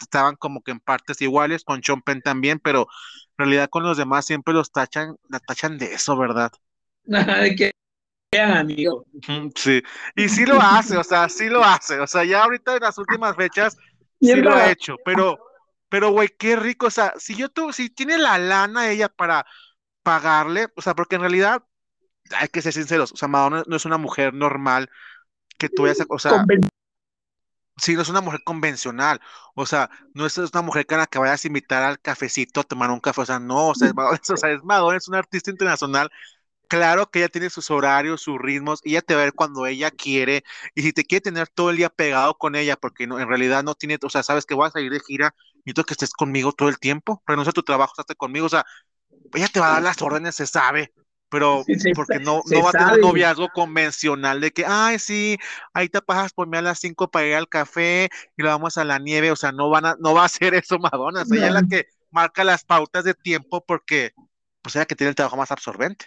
estaban 0.00 0.34
como 0.36 0.62
que 0.62 0.70
en 0.70 0.80
partes 0.80 1.20
iguales, 1.20 1.62
con 1.62 1.82
Sean 1.82 2.00
Penn 2.00 2.22
también, 2.22 2.58
pero 2.58 2.88
en 3.32 3.36
realidad 3.36 3.68
con 3.68 3.82
los 3.82 3.98
demás 3.98 4.24
siempre 4.24 4.54
los 4.54 4.72
tachan, 4.72 5.14
la 5.28 5.38
tachan 5.38 5.76
de 5.76 5.92
eso, 5.92 6.16
¿verdad? 6.16 6.50
de 7.04 7.54
que 7.54 7.72
amigo. 8.40 9.04
Sí, 9.54 9.82
y 10.14 10.28
sí 10.30 10.46
lo 10.46 10.58
hace, 10.58 10.96
o 10.96 11.04
sea, 11.04 11.28
sí 11.28 11.50
lo 11.50 11.62
hace, 11.62 12.00
o 12.00 12.06
sea, 12.06 12.24
ya 12.24 12.44
ahorita 12.44 12.76
en 12.76 12.82
las 12.82 12.96
últimas 12.96 13.36
fechas 13.36 13.76
sí 14.18 14.34
lo 14.36 14.54
ha 14.54 14.70
hecho, 14.70 14.96
pero, 15.04 15.38
pero 15.90 16.12
güey, 16.12 16.28
qué 16.38 16.56
rico, 16.56 16.86
o 16.86 16.90
sea, 16.90 17.12
si 17.18 17.34
yo 17.34 17.50
tuve, 17.50 17.74
si 17.74 17.90
tiene 17.90 18.16
la 18.16 18.38
lana 18.38 18.90
ella 18.90 19.10
para 19.10 19.44
pagarle, 20.02 20.68
o 20.76 20.80
sea, 20.80 20.94
porque 20.94 21.16
en 21.16 21.22
realidad 21.22 21.62
hay 22.38 22.48
que 22.48 22.62
ser 22.62 22.72
sinceros, 22.72 23.12
o 23.12 23.16
sea, 23.16 23.28
Madonna 23.28 23.64
no 23.66 23.76
es 23.76 23.84
una 23.84 23.98
mujer 23.98 24.32
normal 24.32 24.88
que 25.58 25.68
tú 25.68 25.82
vayas 25.82 25.98
o 26.08 26.18
sea, 26.18 26.44
Sí, 27.78 27.94
no 27.94 28.00
es 28.02 28.08
una 28.08 28.22
mujer 28.22 28.42
convencional, 28.42 29.20
o 29.54 29.66
sea, 29.66 29.90
no 30.14 30.24
es 30.24 30.38
una 30.38 30.62
mujer 30.62 30.86
que 30.86 30.96
la 30.96 31.06
que 31.06 31.18
vayas 31.18 31.44
a 31.44 31.46
invitar 31.48 31.82
al 31.82 32.00
cafecito 32.00 32.60
a 32.60 32.64
tomar 32.64 32.90
un 32.90 33.00
café, 33.00 33.20
o 33.20 33.26
sea, 33.26 33.38
no, 33.38 33.68
o 33.68 33.74
sea, 33.74 33.88
es 33.88 33.94
Madonna, 33.94 34.18
o 34.32 34.36
sea, 34.36 34.50
es 34.50 34.64
Madonna, 34.64 34.96
es 34.96 35.08
una 35.08 35.18
artista 35.18 35.50
internacional, 35.50 36.10
claro 36.68 37.10
que 37.10 37.20
ella 37.20 37.28
tiene 37.28 37.50
sus 37.50 37.70
horarios, 37.70 38.22
sus 38.22 38.38
ritmos, 38.40 38.80
y 38.84 38.92
ella 38.92 39.02
te 39.02 39.14
va 39.14 39.22
a 39.22 39.24
ver 39.26 39.34
cuando 39.34 39.66
ella 39.66 39.90
quiere, 39.90 40.44
y 40.74 40.82
si 40.82 40.92
te 40.92 41.04
quiere 41.04 41.22
tener 41.22 41.48
todo 41.48 41.70
el 41.70 41.76
día 41.78 41.90
pegado 41.90 42.36
con 42.38 42.56
ella, 42.56 42.76
porque 42.76 43.06
no, 43.06 43.20
en 43.20 43.28
realidad 43.28 43.64
no 43.64 43.74
tiene, 43.74 43.98
o 44.02 44.10
sea, 44.10 44.22
sabes 44.22 44.46
que 44.46 44.54
vas 44.54 44.76
a 44.76 44.80
ir 44.80 44.92
de 44.92 45.00
gira, 45.00 45.34
necesito 45.64 45.84
que 45.84 45.94
estés 45.94 46.12
conmigo 46.12 46.52
todo 46.52 46.68
el 46.70 46.78
tiempo, 46.78 47.22
renuncia 47.26 47.50
a 47.50 47.54
tu 47.54 47.62
trabajo, 47.64 47.92
estate 47.94 48.16
conmigo, 48.16 48.46
o 48.46 48.50
sea, 48.50 48.66
ella 49.34 49.48
te 49.48 49.60
va 49.60 49.68
a 49.70 49.72
dar 49.74 49.82
las 49.82 50.02
órdenes, 50.02 50.36
se 50.36 50.46
sabe, 50.46 50.92
pero 51.28 51.64
porque 51.94 52.18
no, 52.20 52.42
no 52.46 52.62
va 52.62 52.70
a 52.70 52.72
tener 52.72 52.94
un 52.94 53.00
noviazgo 53.00 53.48
convencional 53.48 54.40
de 54.40 54.52
que, 54.52 54.64
ay, 54.66 54.98
sí, 54.98 55.36
ahí 55.74 55.88
te 55.88 56.00
pasas 56.00 56.32
por 56.32 56.46
mí 56.46 56.56
a 56.56 56.62
las 56.62 56.78
5 56.78 57.10
para 57.10 57.26
ir 57.26 57.34
al 57.34 57.48
café 57.48 58.08
y 58.36 58.42
lo 58.42 58.48
vamos 58.48 58.78
a 58.78 58.84
la 58.84 58.98
nieve, 58.98 59.30
o 59.30 59.36
sea, 59.36 59.52
no 59.52 59.68
van 59.68 59.86
a, 59.86 59.96
no 59.98 60.14
va 60.14 60.22
a 60.22 60.26
hacer 60.26 60.54
eso 60.54 60.78
Madonna, 60.92 61.24
ella 61.30 61.48
es 61.48 61.52
la 61.52 61.62
que 61.68 61.86
marca 62.10 62.44
las 62.44 62.64
pautas 62.64 63.04
de 63.04 63.14
tiempo 63.14 63.64
porque, 63.66 64.12
pues 64.62 64.76
ella 64.76 64.86
que 64.86 64.94
tiene 64.94 65.10
el 65.10 65.16
trabajo 65.16 65.36
más 65.36 65.50
absorbente. 65.50 66.06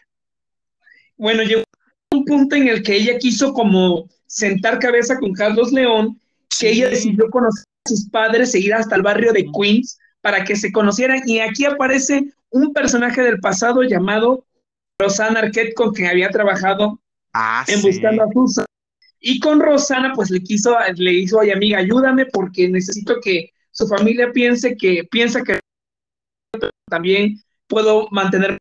Bueno, 1.18 1.44
llegó 1.44 1.64
un 2.12 2.26
punto 2.26 2.56
en 2.56 2.68
el 2.70 2.82
que 2.82 2.96
ella 2.96 3.18
quiso 3.18 3.54
como 3.54 4.08
sentar 4.26 4.80
cabeza 4.80 5.20
con 5.20 5.34
Carlos 5.34 5.72
León, 5.72 6.20
que 6.58 6.70
ella 6.70 6.90
decidió 6.90 7.30
conocer 7.30 7.66
a 7.86 7.90
sus 7.90 8.10
padres 8.10 8.56
e 8.56 8.60
ir 8.60 8.74
hasta 8.74 8.96
el 8.96 9.02
barrio 9.02 9.34
de 9.34 9.46
Queens 9.52 10.00
para 10.22 10.44
que 10.44 10.56
se 10.56 10.72
conocieran, 10.72 11.22
y 11.26 11.40
aquí 11.40 11.66
aparece 11.66 12.34
un 12.52 12.74
personaje 12.74 13.22
del 13.22 13.40
pasado 13.40 13.84
llamado 13.84 14.46
Rosana 15.00 15.40
Arquette, 15.40 15.74
con 15.74 15.94
quien 15.94 16.10
había 16.10 16.30
trabajado 16.30 17.00
ah, 17.34 17.64
en 17.68 17.82
Buscando 17.82 18.24
a 18.24 18.28
Susan. 18.34 18.66
Y 19.22 19.40
con 19.40 19.60
Rosana, 19.60 20.14
pues 20.14 20.30
le 20.30 20.42
quiso, 20.42 20.78
le 20.96 21.14
hizo, 21.14 21.40
ay 21.40 21.52
amiga, 21.52 21.80
ayúdame 21.80 22.26
porque 22.26 22.70
necesito 22.70 23.16
que 23.22 23.52
su 23.72 23.88
familia 23.88 24.32
piense 24.32 24.76
que, 24.76 25.04
piensa 25.06 25.44
que 25.44 25.60
también 26.90 27.42
puedo 27.68 28.08
mantener 28.12 28.58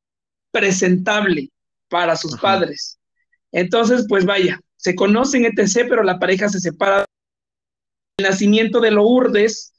presentable 0.53 1.51
para 1.89 2.17
sus 2.17 2.37
padres. 2.39 2.99
Entonces, 3.53 4.05
pues 4.09 4.25
vaya, 4.25 4.61
se 4.77 4.95
conocen 4.95 5.45
etc., 5.45 5.87
pero 5.89 6.03
la 6.03 6.19
pareja 6.19 6.49
se 6.49 6.61
separa. 6.61 7.05
El 8.19 8.27
nacimiento 8.27 8.81
de 8.81 8.91
Lourdes, 8.91 9.73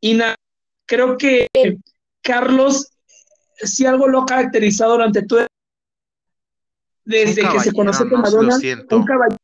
y 0.00 0.18
creo 0.84 1.16
que 1.16 1.48
Carlos, 2.22 2.90
si 3.56 3.86
algo 3.86 4.08
lo 4.08 4.22
ha 4.22 4.26
caracterizado 4.26 4.92
durante 4.92 5.22
todo 5.22 5.45
desde 7.06 7.48
que 7.48 7.60
se 7.60 7.72
conoce 7.72 8.08
con 8.08 8.20
Madonna, 8.20 8.58
un 8.90 9.04
caballero 9.04 9.36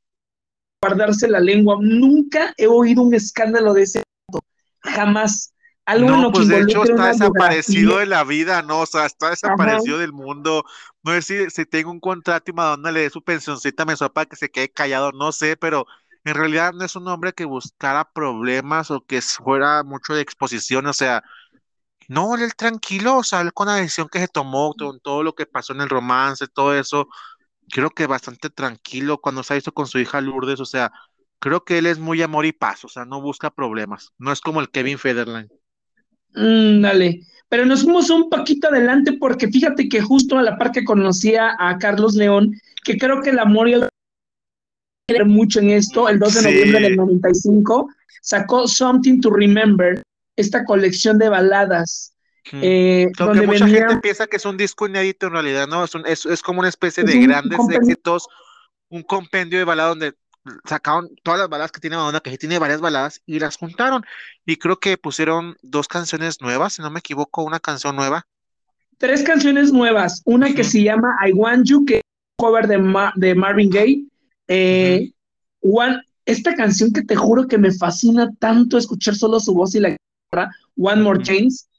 guardarse 0.83 1.29
la 1.29 1.41
lengua. 1.41 1.79
Nunca 1.81 2.53
he 2.57 2.67
oído 2.67 3.03
un 3.03 3.15
escándalo 3.15 3.73
de 3.73 3.83
ese 3.83 4.03
tipo. 4.27 4.45
Jamás. 4.81 5.55
Algo 5.85 6.11
no, 6.11 6.31
pues 6.31 6.47
de 6.47 6.61
hecho 6.61 6.85
está 6.85 7.09
desaparecido 7.09 7.99
de 7.99 8.07
la 8.07 8.23
vida, 8.23 8.63
¿no? 8.63 8.81
O 8.81 8.87
sea, 8.87 9.07
está 9.07 9.31
desaparecido 9.31 9.99
del 9.99 10.13
mundo. 10.13 10.65
No 11.03 11.13
sé 11.13 11.23
si, 11.23 11.51
si 11.51 11.67
tengo 11.67 11.91
un 11.91 11.99
contrato 11.99 12.51
y 12.51 12.55
Madonna 12.55 12.93
le 12.93 13.01
dé 13.01 13.11
su 13.11 13.23
pensioncita 13.23 13.85
mensual 13.85 14.13
para 14.13 14.27
que 14.27 14.37
se 14.37 14.49
quede 14.49 14.71
callado, 14.71 15.11
no 15.11 15.33
sé, 15.33 15.57
pero 15.57 15.87
en 16.25 16.35
realidad 16.35 16.73
no 16.73 16.85
es 16.85 16.95
un 16.95 17.09
hombre 17.09 17.33
que 17.33 17.45
buscara 17.45 18.13
problemas 18.13 18.93
o 18.93 19.05
que 19.05 19.21
fuera 19.21 19.83
mucho 19.83 20.15
de 20.15 20.21
exposición, 20.21 20.87
o 20.87 20.93
sea, 20.93 21.25
no, 22.09 22.37
él 22.37 22.55
tranquilo, 22.55 23.17
o 23.19 23.25
sea, 23.25 23.41
él 23.41 23.53
con 23.53 23.67
la 23.67 23.77
decisión 23.77 24.09
que 24.09 24.21
se 24.21 24.29
tomó, 24.29 24.75
con 24.75 25.01
todo 25.01 25.23
lo 25.23 25.35
que 25.35 25.47
pasó 25.47 25.73
en 25.73 25.81
el 25.81 25.89
romance, 25.89 26.47
todo 26.47 26.75
eso, 26.77 27.09
creo 27.73 27.91
que 27.91 28.07
bastante 28.07 28.51
tranquilo 28.51 29.19
cuando 29.19 29.43
se 29.43 29.55
ha 29.55 29.57
visto 29.57 29.73
con 29.73 29.87
su 29.87 29.99
hija 29.99 30.21
Lourdes, 30.21 30.61
o 30.61 30.67
sea, 30.67 30.93
creo 31.39 31.65
que 31.65 31.79
él 31.79 31.87
es 31.87 31.99
muy 31.99 32.21
amor 32.21 32.45
y 32.45 32.53
paz, 32.53 32.85
o 32.85 32.89
sea, 32.89 33.07
no 33.07 33.23
busca 33.23 33.51
problemas, 33.51 34.13
no 34.19 34.31
es 34.31 34.41
como 34.41 34.61
el 34.61 34.71
Kevin 34.71 34.99
Federline. 34.99 35.49
Mm, 36.35 36.83
dale, 36.83 37.23
pero 37.49 37.65
nos 37.65 37.83
fuimos 37.83 38.11
un 38.11 38.29
poquito 38.29 38.69
adelante 38.69 39.15
porque 39.15 39.49
fíjate 39.49 39.89
que 39.89 40.03
justo 40.03 40.39
a 40.39 40.43
la 40.43 40.59
par 40.59 40.71
que 40.71 40.85
conocía 40.85 41.57
a 41.59 41.79
Carlos 41.79 42.15
León, 42.15 42.53
que 42.85 42.99
creo 42.99 43.23
que 43.23 43.31
el 43.31 43.39
amor 43.39 43.69
y 43.69 43.75
el 43.75 43.89
mucho 45.27 45.61
en 45.61 45.71
esto, 45.71 46.09
el 46.09 46.19
2 46.19 46.35
de 46.35 46.43
noviembre 46.43 46.81
del 46.81 46.97
95, 46.97 47.89
sacó 48.21 48.69
Something 48.69 49.21
to 49.21 49.31
Remember, 49.31 50.03
esta 50.37 50.65
colección 50.65 51.19
de 51.19 51.29
baladas. 51.29 52.12
Eh, 52.51 53.07
donde 53.17 53.47
mucha 53.47 53.67
gente 53.67 53.99
piensa 53.99 54.27
que 54.27 54.37
es 54.37 54.45
un 54.45 54.57
disco 54.57 54.87
inédito 54.87 55.27
en 55.27 55.33
realidad, 55.33 55.69
¿no? 55.69 55.85
Es, 55.85 56.27
es, 56.27 56.43
como 56.43 56.61
una 56.61 56.69
especie 56.69 57.05
de 57.05 57.19
grandes 57.21 57.61
éxitos, 57.71 58.29
un 58.89 59.03
compendio 59.03 59.59
de 59.59 59.65
baladas 59.65 59.91
donde 59.93 60.15
sacaron 60.65 61.09
todas 61.23 61.41
las 61.41 61.49
baladas 61.49 61.73
que 61.73 61.81
tiene 61.81 61.97
Madonna, 61.97 62.21
que 62.21 62.37
tiene 62.39 62.59
varias 62.59 62.81
baladas, 62.81 63.23
y 63.27 63.39
las 63.39 63.57
juntaron. 63.57 64.05
Y 64.45 64.57
creo 64.57 64.79
que 64.79 64.97
pusieron 64.99 65.57
dos 65.63 65.89
canciones 65.89 66.41
nuevas, 66.41 66.75
si 66.75 66.83
no 66.83 66.91
me 66.91 66.99
equivoco, 66.99 67.43
una 67.43 67.61
canción 67.61 67.97
nueva. 67.97 68.27
Tres 68.99 69.23
canciones 69.23 69.73
nuevas, 69.73 70.23
una 70.25 70.53
que 70.55 70.65
se 70.65 70.83
llama 70.83 71.17
I 71.27 71.33
Want 71.33 71.67
You, 71.67 71.85
que 71.85 71.97
es 71.97 72.03
un 72.39 72.47
cover 72.47 72.67
de, 72.67 72.79
de 73.17 73.35
Marvin 73.35 73.71
Gaye. 73.71 74.05
Eh, 74.49 75.13
one, 75.61 76.03
esta 76.25 76.55
canción 76.55 76.93
que 76.93 77.03
te 77.03 77.17
juro 77.17 77.47
que 77.47 77.59
me 77.59 77.73
fascina 77.73 78.31
tanto 78.39 78.79
escuchar 78.79 79.15
solo 79.15 79.41
su 79.41 79.55
voz 79.55 79.75
y 79.75 79.81
la 79.81 79.91
guitarra, 79.91 80.51
One 80.77 81.03
More 81.03 81.23
Chance, 81.23 81.65
eh, 81.65 81.72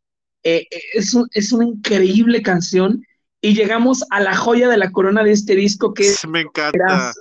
eh, 0.44 0.68
es, 0.94 1.16
es 1.32 1.52
una 1.52 1.66
increíble 1.66 2.42
canción. 2.42 3.06
Y 3.42 3.56
llegamos 3.56 4.06
a 4.10 4.22
la 4.22 4.36
joya 4.36 4.70
de 4.70 4.78
la 4.78 4.92
corona 4.92 5.22
de 5.24 5.34
este 5.34 5.56
disco 5.56 5.94
que 5.94 6.14
me 6.30 6.42
encanta 6.42 7.14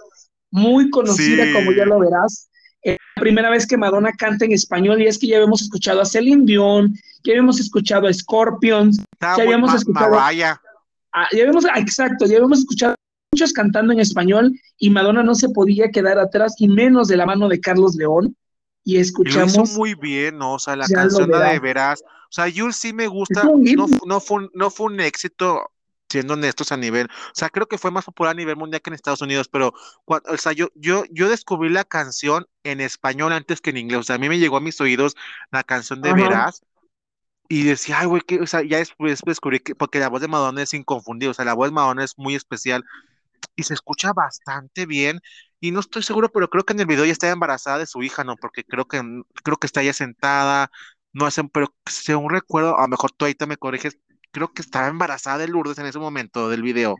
muy 0.51 0.91
conocida, 0.91 1.53
como 1.53 1.73
ya 1.73 1.85
lo 1.85 1.99
verás. 1.99 2.49
Es 2.83 2.99
la 3.17 3.21
primera 3.21 3.51
vez 3.51 3.67
que 3.67 3.77
Madonna 3.77 4.13
canta 4.13 4.45
en 4.45 4.53
español 4.53 5.01
y 5.01 5.07
es 5.07 5.19
que 5.19 5.29
ya 5.29 5.37
habíamos 5.37 5.63
escuchado 5.63 6.01
a 6.01 6.05
Celine 6.05 6.45
Dion, 6.45 6.95
ya 7.25 7.33
habíamos 7.33 7.59
escuchado 7.59 8.07
a 8.07 8.13
Scorpions, 8.13 9.03
ya 9.21 9.35
habíamos 9.35 9.75
escuchado... 9.75 10.19
A, 10.19 10.33
ya 10.33 10.59
habíamos, 11.43 11.65
exacto, 11.77 12.25
ya 12.25 12.37
habíamos 12.37 12.61
escuchado 12.61 12.95
muchos 13.33 13.53
cantando 13.53 13.93
en 13.93 14.01
español 14.01 14.53
y 14.79 14.91
Madonna 14.91 15.23
no 15.23 15.35
se 15.35 15.49
podía 15.49 15.91
quedar 15.91 16.19
atrás 16.19 16.55
y 16.59 16.69
menos 16.69 17.09
de 17.09 17.17
la 17.17 17.27
mano 17.27 17.49
de 17.49 17.61
Carlos 17.61 17.95
León 17.97 18.37
y 18.85 18.99
escuchamos. 18.99 19.57
Lo 19.57 19.65
hizo 19.65 19.79
muy 19.79 19.95
bien, 19.95 20.39
¿no? 20.39 20.55
O 20.55 20.59
sea, 20.59 20.77
la 20.77 20.87
canción 20.87 21.31
de 21.31 21.59
veras. 21.59 22.03
O 22.33 22.35
sea, 22.35 22.49
Yul 22.49 22.73
sí 22.73 22.95
me 22.95 23.09
gusta. 23.09 23.45
No, 23.45 23.87
no, 24.07 24.21
fue, 24.21 24.49
no 24.55 24.71
fue 24.71 24.87
un 24.87 25.01
éxito 25.01 25.71
siendo 26.09 26.35
honestos 26.35 26.73
a 26.73 26.77
nivel, 26.77 27.07
o 27.07 27.35
sea, 27.35 27.49
creo 27.49 27.66
que 27.66 27.79
fue 27.79 27.90
más 27.90 28.05
popular 28.05 28.33
a 28.33 28.35
nivel 28.35 28.57
mundial 28.57 28.83
que 28.83 28.90
en 28.90 28.95
Estados 28.95 29.23
Unidos, 29.23 29.49
pero, 29.49 29.73
o 30.05 30.37
sea, 30.37 30.53
yo, 30.53 30.68
yo, 30.75 31.05
yo 31.11 31.31
descubrí 31.31 31.71
la 31.71 31.85
canción 31.85 32.47
en 32.64 32.83
español 32.83 33.33
antes 33.33 33.62
que 33.62 33.71
en 33.71 33.79
inglés, 33.79 34.01
o 34.01 34.03
sea, 34.03 34.16
a 34.16 34.18
mí 34.18 34.29
me 34.29 34.38
llegó 34.38 34.59
a 34.59 34.61
mis 34.61 34.79
oídos 34.83 35.16
la 35.51 35.64
canción 35.64 36.03
de 36.03 36.12
Verás, 36.12 36.61
y 37.49 37.62
decía, 37.62 38.01
ay, 38.01 38.07
güey, 38.09 38.21
que, 38.21 38.40
o 38.40 38.47
sea, 38.47 38.62
ya 38.62 38.77
después 38.77 39.23
descubrí 39.25 39.61
que, 39.61 39.75
porque 39.75 40.01
la 40.01 40.11
voz 40.11 40.21
de 40.21 40.29
Madonna 40.29 40.62
es 40.62 40.75
inconfundible, 40.75 41.31
o 41.31 41.35
sea, 41.35 41.47
la 41.47 41.55
voz 41.55 41.68
de 41.68 41.75
Madonna 41.75 42.05
es 42.05 42.18
muy 42.18 42.35
especial, 42.35 42.85
y 43.57 43.62
se 43.62 43.73
escucha 43.73 44.12
bastante 44.12 44.85
bien, 44.85 45.23
y 45.61 45.71
no 45.71 45.81
estoy 45.81 46.03
seguro, 46.03 46.31
pero 46.31 46.51
creo 46.51 46.64
que 46.64 46.75
en 46.75 46.81
el 46.81 46.87
video 46.87 47.07
ya 47.07 47.12
está 47.12 47.31
embarazada 47.31 47.79
de 47.79 47.87
su 47.87 48.03
hija, 48.03 48.23
¿no? 48.23 48.37
Porque 48.37 48.64
creo 48.64 48.87
que, 48.87 49.01
creo 49.42 49.57
que 49.57 49.66
está 49.66 49.83
ya 49.83 49.95
sentada, 49.95 50.71
no 51.12 51.27
hacen, 51.27 51.48
pero 51.48 51.75
según 51.87 52.31
recuerdo, 52.31 52.79
a 52.79 52.83
lo 52.83 52.88
mejor 52.88 53.12
tú 53.12 53.25
ahorita 53.25 53.46
me 53.46 53.57
corriges, 53.57 53.98
creo 54.31 54.53
que 54.53 54.62
estaba 54.62 54.88
embarazada 54.88 55.38
de 55.38 55.48
Lourdes 55.48 55.79
en 55.79 55.87
ese 55.87 55.98
momento 55.98 56.48
del 56.48 56.62
video. 56.62 56.96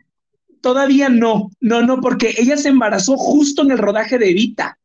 Todavía 0.61 1.09
no, 1.09 1.49
no, 1.59 1.81
no, 1.81 1.99
porque 1.99 2.33
ella 2.37 2.55
se 2.57 2.69
embarazó 2.69 3.17
justo 3.17 3.63
en 3.63 3.71
el 3.71 3.77
rodaje 3.77 4.17
de 4.17 4.29
Evita. 4.29 4.77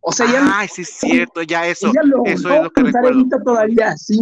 O 0.00 0.12
sea, 0.12 0.30
ya. 0.30 0.58
Ay, 0.58 0.68
sí, 0.68 0.82
es 0.82 0.90
cierto, 0.90 1.42
ya 1.42 1.66
eso. 1.66 1.90
eso 2.24 2.50
es 2.50 2.62
lo 2.62 2.70
que 2.70 2.82
recuerdo. 2.82 3.24
todavía, 3.44 3.96
sí. 3.96 4.18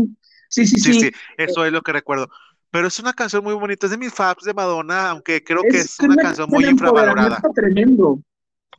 Sí, 0.48 0.66
sí, 0.66 0.78
sí. 0.78 1.10
eso 1.36 1.66
es 1.66 1.72
lo 1.72 1.82
que 1.82 1.92
recuerdo. 1.92 2.30
Pero 2.70 2.88
es 2.88 2.98
una 2.98 3.12
canción 3.12 3.44
muy 3.44 3.54
bonita, 3.54 3.86
es 3.86 3.90
de 3.90 3.98
mis 3.98 4.12
faps 4.12 4.44
de 4.44 4.54
Madonna, 4.54 5.10
aunque 5.10 5.42
creo 5.42 5.62
que 5.62 5.78
es 5.78 5.98
una 6.00 6.16
canción 6.16 6.48
muy 6.48 6.64
infravalorada. 6.64 7.40
Tremendo. 7.54 8.20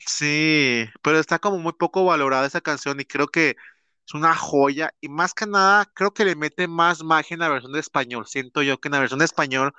Sí, 0.05 0.85
pero 1.01 1.19
está 1.19 1.39
como 1.39 1.57
muy 1.57 1.73
poco 1.73 2.05
valorada 2.05 2.47
esa 2.47 2.61
canción 2.61 2.99
y 2.99 3.05
creo 3.05 3.27
que 3.27 3.55
es 4.07 4.13
una 4.13 4.35
joya 4.35 4.91
y 5.01 5.09
más 5.09 5.33
que 5.33 5.45
nada 5.45 5.85
creo 5.93 6.11
que 6.13 6.25
le 6.25 6.35
mete 6.35 6.67
más 6.67 7.03
magia 7.03 7.35
en 7.35 7.41
la 7.41 7.49
versión 7.49 7.73
de 7.73 7.79
español. 7.79 8.25
Siento 8.27 8.61
yo 8.63 8.79
que 8.79 8.87
en 8.87 8.93
la 8.93 8.99
versión 8.99 9.19
de 9.19 9.25
español 9.25 9.73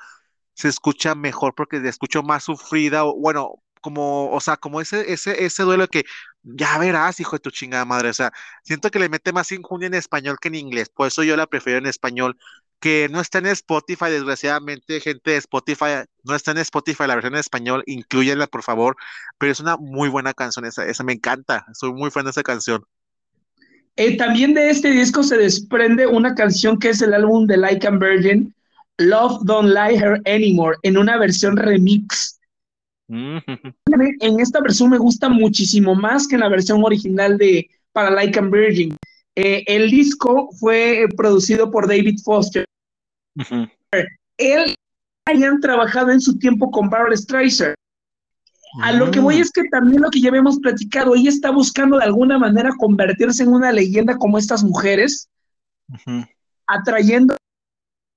se 0.54 0.68
escucha 0.68 1.14
mejor 1.14 1.54
porque 1.54 1.78
le 1.80 1.88
escucho 1.88 2.22
más 2.22 2.44
sufrida 2.44 3.02
bueno, 3.04 3.62
como, 3.80 4.30
o 4.32 4.40
sea, 4.40 4.56
como 4.56 4.80
ese, 4.80 5.12
ese, 5.12 5.44
ese 5.44 5.62
duelo 5.62 5.88
que 5.88 6.04
ya 6.42 6.78
verás, 6.78 7.20
hijo 7.20 7.36
de 7.36 7.40
tu 7.40 7.50
chingada 7.50 7.84
madre. 7.84 8.10
O 8.10 8.14
sea, 8.14 8.32
siento 8.64 8.90
que 8.90 8.98
le 8.98 9.08
mete 9.08 9.32
más 9.32 9.52
injundia 9.52 9.86
en 9.86 9.94
español 9.94 10.38
que 10.40 10.48
en 10.48 10.56
inglés. 10.56 10.88
Por 10.90 11.06
eso 11.08 11.22
yo 11.22 11.36
la 11.36 11.46
prefiero 11.46 11.78
en 11.78 11.86
español. 11.86 12.36
Que 12.80 13.08
no 13.10 13.20
está 13.20 13.38
en 13.38 13.46
Spotify, 13.46 14.06
desgraciadamente, 14.10 15.00
gente 15.00 15.32
de 15.32 15.36
Spotify, 15.38 16.04
no 16.22 16.34
está 16.36 16.52
en 16.52 16.58
Spotify 16.58 17.04
la 17.08 17.16
versión 17.16 17.34
en 17.34 17.40
español, 17.40 17.82
incluyenla 17.86 18.46
por 18.46 18.62
favor. 18.62 18.96
Pero 19.38 19.50
es 19.52 19.58
una 19.60 19.76
muy 19.76 20.08
buena 20.08 20.32
canción, 20.32 20.64
esa, 20.64 20.86
esa 20.86 21.02
me 21.04 21.12
encanta. 21.14 21.66
Soy 21.74 21.92
muy 21.92 22.10
fan 22.12 22.24
de 22.24 22.30
esa 22.30 22.44
canción. 22.44 22.84
Eh, 23.98 24.16
también 24.16 24.54
de 24.54 24.70
este 24.70 24.92
disco 24.92 25.24
se 25.24 25.36
desprende 25.36 26.06
una 26.06 26.32
canción 26.36 26.78
que 26.78 26.90
es 26.90 27.02
el 27.02 27.12
álbum 27.12 27.48
de 27.48 27.56
Like 27.56 27.84
a 27.84 27.90
Virgin, 27.90 28.54
Love 28.98 29.40
Don't 29.42 29.70
Lie 29.70 29.98
Her 29.98 30.22
Anymore, 30.24 30.76
en 30.84 30.96
una 30.98 31.18
versión 31.18 31.56
remix. 31.56 32.38
Mm. 33.08 33.38
En 34.20 34.38
esta 34.38 34.60
versión 34.60 34.90
me 34.90 34.98
gusta 34.98 35.28
muchísimo 35.28 35.96
más 35.96 36.28
que 36.28 36.36
en 36.36 36.42
la 36.42 36.48
versión 36.48 36.84
original 36.84 37.36
de 37.38 37.68
para 37.92 38.12
Like 38.12 38.38
a 38.38 38.42
Virgin. 38.42 38.96
Eh, 39.34 39.64
el 39.66 39.90
disco 39.90 40.48
fue 40.60 41.08
producido 41.16 41.68
por 41.68 41.88
David 41.88 42.20
Foster. 42.22 42.64
Él 44.36 44.76
habían 45.26 45.58
trabajado 45.60 46.12
en 46.12 46.20
su 46.20 46.38
tiempo 46.38 46.70
con 46.70 46.88
Barbara 46.88 47.16
Streisand. 47.16 47.74
A 48.82 48.92
lo 48.92 49.10
que 49.10 49.20
voy 49.20 49.38
mm. 49.38 49.40
es 49.40 49.50
que 49.50 49.64
también 49.64 50.02
lo 50.02 50.10
que 50.10 50.20
ya 50.20 50.28
habíamos 50.28 50.58
platicado, 50.58 51.14
ella 51.14 51.30
está 51.30 51.50
buscando 51.50 51.98
de 51.98 52.04
alguna 52.04 52.38
manera 52.38 52.70
convertirse 52.78 53.42
en 53.42 53.52
una 53.52 53.72
leyenda 53.72 54.16
como 54.16 54.38
estas 54.38 54.62
mujeres, 54.62 55.28
atrayendo 56.66 57.36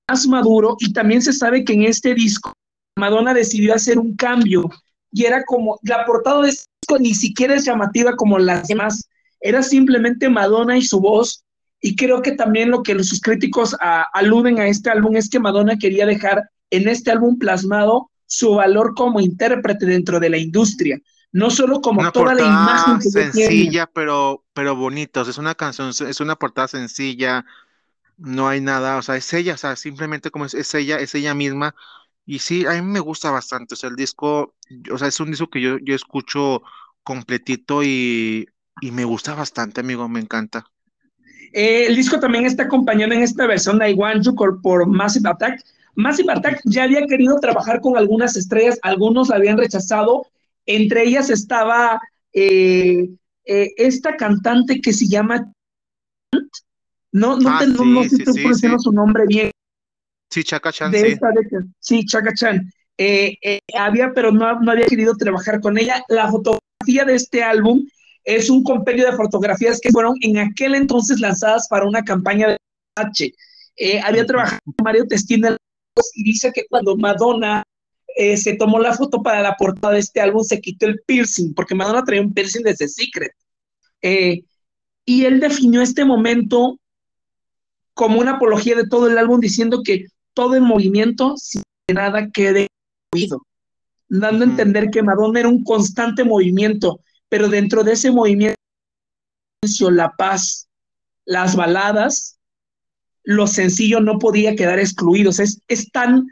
más 0.08 0.26
maduro 0.26 0.76
y 0.78 0.92
también 0.92 1.22
se 1.22 1.32
sabe 1.32 1.64
que 1.64 1.72
en 1.72 1.84
este 1.84 2.14
disco 2.14 2.52
Madonna 2.98 3.32
decidió 3.32 3.74
hacer 3.74 3.98
un 3.98 4.14
cambio 4.14 4.68
y 5.10 5.24
era 5.24 5.44
como 5.44 5.78
la 5.82 6.04
portada 6.04 6.42
de 6.42 6.50
este 6.50 6.64
disco 6.82 6.98
ni 6.98 7.14
siquiera 7.14 7.54
es 7.54 7.64
llamativa 7.64 8.14
como 8.16 8.38
las 8.38 8.68
demás, 8.68 9.08
era 9.40 9.62
simplemente 9.62 10.28
Madonna 10.28 10.76
y 10.76 10.82
su 10.82 11.00
voz 11.00 11.44
y 11.80 11.96
creo 11.96 12.20
que 12.20 12.32
también 12.32 12.70
lo 12.70 12.82
que 12.82 13.02
sus 13.02 13.20
críticos 13.20 13.74
aluden 14.12 14.60
a 14.60 14.68
este 14.68 14.90
álbum 14.90 15.16
es 15.16 15.28
que 15.28 15.40
Madonna 15.40 15.78
quería 15.78 16.06
dejar 16.06 16.42
en 16.70 16.88
este 16.88 17.10
álbum 17.10 17.38
plasmado 17.38 18.10
su 18.32 18.54
valor 18.54 18.94
como 18.94 19.20
intérprete 19.20 19.84
dentro 19.84 20.18
de 20.18 20.30
la 20.30 20.38
industria, 20.38 20.98
no 21.32 21.50
solo 21.50 21.82
como 21.82 22.10
toda 22.12 22.34
la 22.34 22.40
imagen 22.40 22.98
que 22.98 23.10
sencilla, 23.10 23.86
pero 23.92 24.42
pero 24.54 24.74
bonito, 24.74 25.20
es 25.20 25.36
una 25.36 25.54
canción, 25.54 25.90
es 25.90 26.18
una 26.18 26.36
portada 26.36 26.66
sencilla, 26.66 27.44
no 28.16 28.48
hay 28.48 28.62
nada, 28.62 28.96
o 28.96 29.02
sea, 29.02 29.16
es 29.16 29.30
ella, 29.34 29.52
o 29.52 29.58
sea, 29.58 29.76
simplemente 29.76 30.30
como 30.30 30.46
es, 30.46 30.74
ella, 30.74 30.98
es 30.98 31.14
ella 31.14 31.34
misma, 31.34 31.74
y 32.24 32.38
sí, 32.38 32.64
a 32.64 32.72
mí 32.72 32.80
me 32.80 33.00
gusta 33.00 33.30
bastante, 33.30 33.74
o 33.74 33.76
sea, 33.76 33.90
el 33.90 33.96
disco, 33.96 34.54
o 34.90 34.96
sea, 34.96 35.08
es 35.08 35.20
un 35.20 35.30
disco 35.30 35.50
que 35.50 35.60
yo, 35.60 35.76
yo 35.82 35.94
escucho 35.94 36.62
completito 37.02 37.82
y, 37.82 38.48
me 38.80 39.04
gusta 39.04 39.34
bastante, 39.34 39.82
amigo, 39.82 40.08
me 40.08 40.20
encanta. 40.20 40.64
Eh, 41.52 41.84
el 41.86 41.96
disco 41.96 42.18
también 42.18 42.46
está 42.46 42.62
acompañado 42.62 43.12
en 43.12 43.20
esta 43.20 43.46
versión 43.46 43.78
de 43.78 43.90
I 43.90 43.92
Want 43.92 44.24
You 44.24 44.34
por 44.62 44.86
Massive 44.86 45.28
Attack, 45.28 45.62
Massive 45.94 46.32
Attack 46.32 46.62
ya 46.64 46.84
había 46.84 47.06
querido 47.06 47.38
trabajar 47.38 47.80
con 47.80 47.96
algunas 47.96 48.36
estrellas, 48.36 48.78
algunos 48.82 49.28
la 49.28 49.36
habían 49.36 49.58
rechazado, 49.58 50.26
entre 50.66 51.04
ellas 51.04 51.30
estaba 51.30 52.00
eh, 52.32 53.08
eh, 53.44 53.72
esta 53.76 54.16
cantante 54.16 54.80
que 54.80 54.92
se 54.92 55.06
llama... 55.06 55.52
No, 57.14 57.38
no, 57.38 57.50
ah, 57.50 57.58
te, 57.60 57.66
no, 57.66 58.02
sé 58.04 58.16
sí, 58.16 58.68
su 58.78 58.92
nombre 58.92 59.24
bien. 59.26 59.50
Sí, 60.30 60.42
Chaka 60.42 60.72
Chan. 60.72 60.92
sí. 60.92 61.18
sí, 61.78 62.06
Chaka 62.06 62.32
Chan. 62.32 62.72
Eh, 62.96 63.60
había, 63.76 64.12
pero 64.14 64.32
no, 64.32 64.60
no 64.60 64.70
había 64.70 64.86
querido 64.86 65.14
trabajar 65.14 65.60
con 65.60 65.76
ella. 65.76 66.02
La 66.08 66.30
fotografía 66.30 67.04
de 67.04 67.14
este 67.14 67.42
álbum 67.42 67.86
es 68.24 68.48
un 68.48 68.62
compendio 68.62 69.10
de 69.10 69.16
fotografías 69.16 69.78
que 69.78 69.90
fueron 69.90 70.14
en 70.22 70.38
aquel 70.38 70.74
entonces 70.74 71.20
lanzadas 71.20 71.68
para 71.68 71.84
una 71.84 72.02
campaña 72.02 72.48
de 72.48 72.56
H. 72.96 73.34
había 74.04 74.24
trabajado 74.24 74.60
con 74.64 74.84
Mario 74.84 75.06
Testina 75.06 75.58
y 76.14 76.24
dice 76.24 76.52
que 76.52 76.66
cuando 76.68 76.96
Madonna 76.96 77.62
eh, 78.16 78.36
se 78.36 78.54
tomó 78.54 78.78
la 78.78 78.94
foto 78.94 79.22
para 79.22 79.40
la 79.40 79.56
portada 79.56 79.94
de 79.94 80.00
este 80.00 80.20
álbum 80.20 80.42
se 80.42 80.60
quitó 80.60 80.86
el 80.86 81.00
piercing, 81.06 81.54
porque 81.54 81.74
Madonna 81.74 82.04
traía 82.04 82.22
un 82.22 82.32
piercing 82.32 82.62
desde 82.62 82.88
Secret. 82.88 83.32
Eh, 84.02 84.44
y 85.04 85.24
él 85.24 85.40
definió 85.40 85.82
este 85.82 86.04
momento 86.04 86.78
como 87.94 88.20
una 88.20 88.32
apología 88.32 88.74
de 88.76 88.88
todo 88.88 89.08
el 89.08 89.18
álbum, 89.18 89.40
diciendo 89.40 89.82
que 89.84 90.06
todo 90.34 90.54
el 90.54 90.62
movimiento, 90.62 91.36
sin 91.36 91.62
que 91.86 91.94
nada 91.94 92.30
quede 92.30 92.68
oído, 93.12 93.46
dando 94.08 94.44
a 94.44 94.48
entender 94.48 94.90
que 94.90 95.02
Madonna 95.02 95.40
era 95.40 95.48
un 95.48 95.64
constante 95.64 96.24
movimiento, 96.24 97.00
pero 97.28 97.48
dentro 97.48 97.82
de 97.84 97.92
ese 97.92 98.10
movimiento, 98.10 98.56
la 99.90 100.10
paz, 100.10 100.68
las 101.24 101.56
baladas, 101.56 102.38
lo 103.24 103.46
sencillo 103.46 104.00
no 104.00 104.18
podía 104.18 104.56
quedar 104.56 104.78
excluidos. 104.78 105.38
Es, 105.38 105.60
es 105.68 105.90
tan, 105.90 106.26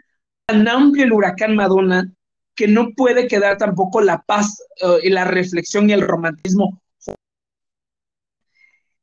tan 0.46 0.66
amplio 0.68 1.04
el 1.04 1.12
huracán 1.12 1.54
Madonna 1.54 2.12
que 2.54 2.68
no 2.68 2.90
puede 2.94 3.26
quedar 3.26 3.56
tampoco 3.56 4.00
la 4.00 4.22
paz, 4.22 4.62
y 5.02 5.08
la 5.08 5.24
reflexión 5.24 5.88
y 5.88 5.92
el 5.92 6.02
romantismo. 6.02 6.80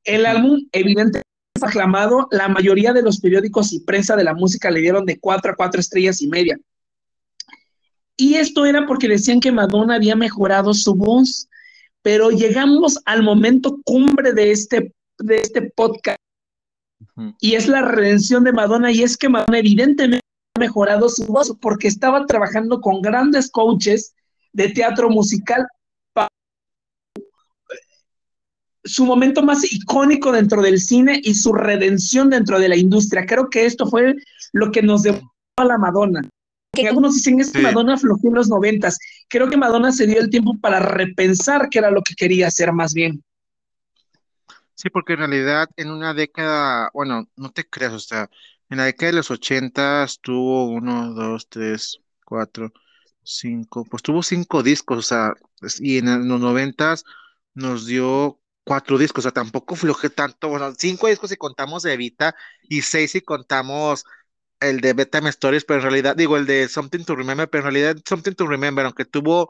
El 0.03 0.25
álbum, 0.25 0.67
evidentemente, 0.71 1.23
es 1.55 1.63
aclamado. 1.63 2.27
La 2.31 2.47
mayoría 2.49 2.93
de 2.93 3.01
los 3.01 3.19
periódicos 3.19 3.73
y 3.73 3.79
prensa 3.79 4.15
de 4.15 4.23
la 4.23 4.33
música 4.33 4.69
le 4.69 4.81
dieron 4.81 5.05
de 5.05 5.19
cuatro 5.19 5.51
a 5.51 5.55
cuatro 5.55 5.79
estrellas 5.79 6.21
y 6.21 6.27
media. 6.27 6.57
Y 8.15 8.35
esto 8.35 8.65
era 8.65 8.85
porque 8.85 9.07
decían 9.07 9.39
que 9.39 9.51
Madonna 9.51 9.95
había 9.95 10.15
mejorado 10.15 10.73
su 10.73 10.93
voz. 10.93 11.47
Pero 12.03 12.29
llegamos 12.29 12.99
al 13.05 13.23
momento 13.23 13.79
cumbre 13.83 14.33
de 14.33 14.51
este, 14.51 14.93
de 15.17 15.37
este 15.37 15.63
podcast 15.71 16.17
y 17.39 17.55
es 17.55 17.67
la 17.67 17.81
redención 17.81 18.43
de 18.43 18.53
Madonna 18.53 18.91
y 18.91 19.03
es 19.03 19.17
que 19.17 19.29
Madonna 19.29 19.59
evidentemente 19.59 20.25
ha 20.55 20.59
mejorado 20.59 21.09
su 21.09 21.25
voz 21.25 21.55
porque 21.61 21.87
estaba 21.87 22.25
trabajando 22.25 22.81
con 22.81 23.01
grandes 23.01 23.49
coaches 23.49 24.13
de 24.53 24.69
teatro 24.69 25.09
musical 25.09 25.67
su 28.87 29.05
momento 29.05 29.43
más 29.43 29.71
icónico 29.71 30.31
dentro 30.31 30.61
del 30.61 30.79
cine 30.79 31.19
y 31.23 31.35
su 31.35 31.53
redención 31.53 32.29
dentro 32.29 32.59
de 32.59 32.69
la 32.69 32.75
industria. 32.75 33.25
Creo 33.25 33.49
que 33.49 33.65
esto 33.65 33.87
fue 33.87 34.15
lo 34.53 34.71
que 34.71 34.81
nos 34.81 35.03
dio 35.03 35.19
a 35.57 35.65
la 35.65 35.77
Madonna. 35.77 36.21
Que 36.71 36.87
algunos 36.87 37.15
dicen 37.15 37.39
es 37.39 37.51
que 37.51 37.59
Madonna 37.59 37.97
flojeó 37.97 38.29
en 38.29 38.35
los 38.35 38.49
noventas. 38.49 38.97
Creo 39.27 39.49
que 39.49 39.57
Madonna 39.57 39.91
se 39.91 40.07
dio 40.07 40.19
el 40.19 40.29
tiempo 40.29 40.55
para 40.59 40.79
repensar 40.79 41.69
qué 41.69 41.79
era 41.79 41.91
lo 41.91 42.01
que 42.01 42.15
quería 42.15 42.47
hacer 42.47 42.71
más 42.71 42.93
bien. 42.93 43.21
Sí, 44.77 44.89
porque 44.91 45.13
en 45.13 45.19
realidad 45.19 45.69
en 45.75 45.89
una 45.91 46.13
década, 46.13 46.91
bueno, 46.93 47.27
no 47.35 47.51
te 47.51 47.67
creas, 47.67 47.93
o 47.93 47.99
sea, 47.99 48.29
en 48.69 48.77
la 48.77 48.85
década 48.85 49.11
de 49.11 49.17
los 49.17 49.31
ochentas 49.31 50.19
tuvo 50.21 50.65
uno, 50.69 51.13
dos, 51.15 51.49
tres, 51.49 51.99
cuatro, 52.25 52.71
cinco, 53.23 53.85
pues 53.85 54.03
tuvo 54.03 54.21
cinco 54.21 54.61
discos, 54.61 54.99
o 54.99 55.01
sea, 55.01 55.33
y 55.79 55.97
en 55.97 56.27
los 56.29 56.39
noventas 56.39 57.05
nos 57.55 57.87
dio 57.87 58.39
cuatro 58.63 58.99
discos, 58.99 59.23
o 59.25 59.29
sea, 59.29 59.31
tampoco 59.31 59.75
floje 59.75 60.11
tanto, 60.11 60.49
bueno, 60.49 60.71
cinco 60.77 61.07
discos 61.07 61.31
si 61.31 61.37
contamos 61.37 61.81
de 61.83 61.93
Evita 61.93 62.35
y 62.69 62.83
seis 62.83 63.11
si 63.11 63.21
contamos 63.21 64.05
el 64.59 64.81
de 64.81 64.93
Bedtime 64.93 65.29
Stories, 65.29 65.65
pero 65.65 65.79
en 65.79 65.83
realidad, 65.83 66.15
digo, 66.15 66.37
el 66.37 66.45
de 66.45 66.67
Something 66.67 67.03
to 67.05 67.15
Remember, 67.15 67.49
pero 67.49 67.67
en 67.67 67.73
realidad 67.73 68.01
Something 68.07 68.33
to 68.33 68.47
Remember, 68.47 68.85
aunque 68.85 69.05
tuvo 69.05 69.49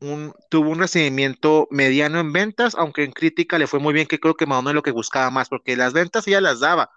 un, 0.00 0.34
tuvo 0.48 0.70
un 0.70 0.78
recibimiento 0.78 1.68
mediano 1.70 2.20
en 2.20 2.32
ventas, 2.32 2.74
aunque 2.74 3.04
en 3.04 3.12
crítica 3.12 3.58
le 3.58 3.66
fue 3.66 3.80
muy 3.80 3.94
bien, 3.94 4.06
que 4.06 4.20
creo 4.20 4.34
que 4.34 4.46
Madonna 4.46 4.70
es 4.70 4.74
lo 4.74 4.82
que 4.82 4.90
buscaba 4.90 5.30
más, 5.30 5.48
porque 5.48 5.76
las 5.76 5.92
ventas 5.92 6.26
ella 6.28 6.40
las 6.40 6.60
daba, 6.60 6.90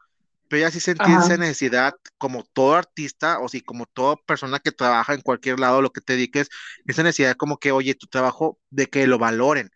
pero 0.47 0.61
ella 0.61 0.71
sí 0.71 0.79
sentía 0.79 1.19
esa 1.19 1.37
necesidad, 1.37 1.95
como 2.17 2.43
todo 2.43 2.75
artista, 2.75 3.39
o 3.39 3.49
si 3.49 3.61
como 3.61 3.85
toda 3.85 4.15
persona 4.15 4.59
que 4.59 4.71
trabaja 4.71 5.13
en 5.13 5.21
cualquier 5.21 5.59
lado, 5.59 5.81
lo 5.81 5.91
que 5.91 6.01
te 6.01 6.13
dediques, 6.13 6.49
esa 6.85 7.03
necesidad 7.03 7.35
como 7.35 7.57
que, 7.57 7.71
oye, 7.71 7.95
tu 7.95 8.07
trabajo, 8.07 8.59
de 8.69 8.87
que 8.87 9.07
lo 9.07 9.17
valoren. 9.17 9.69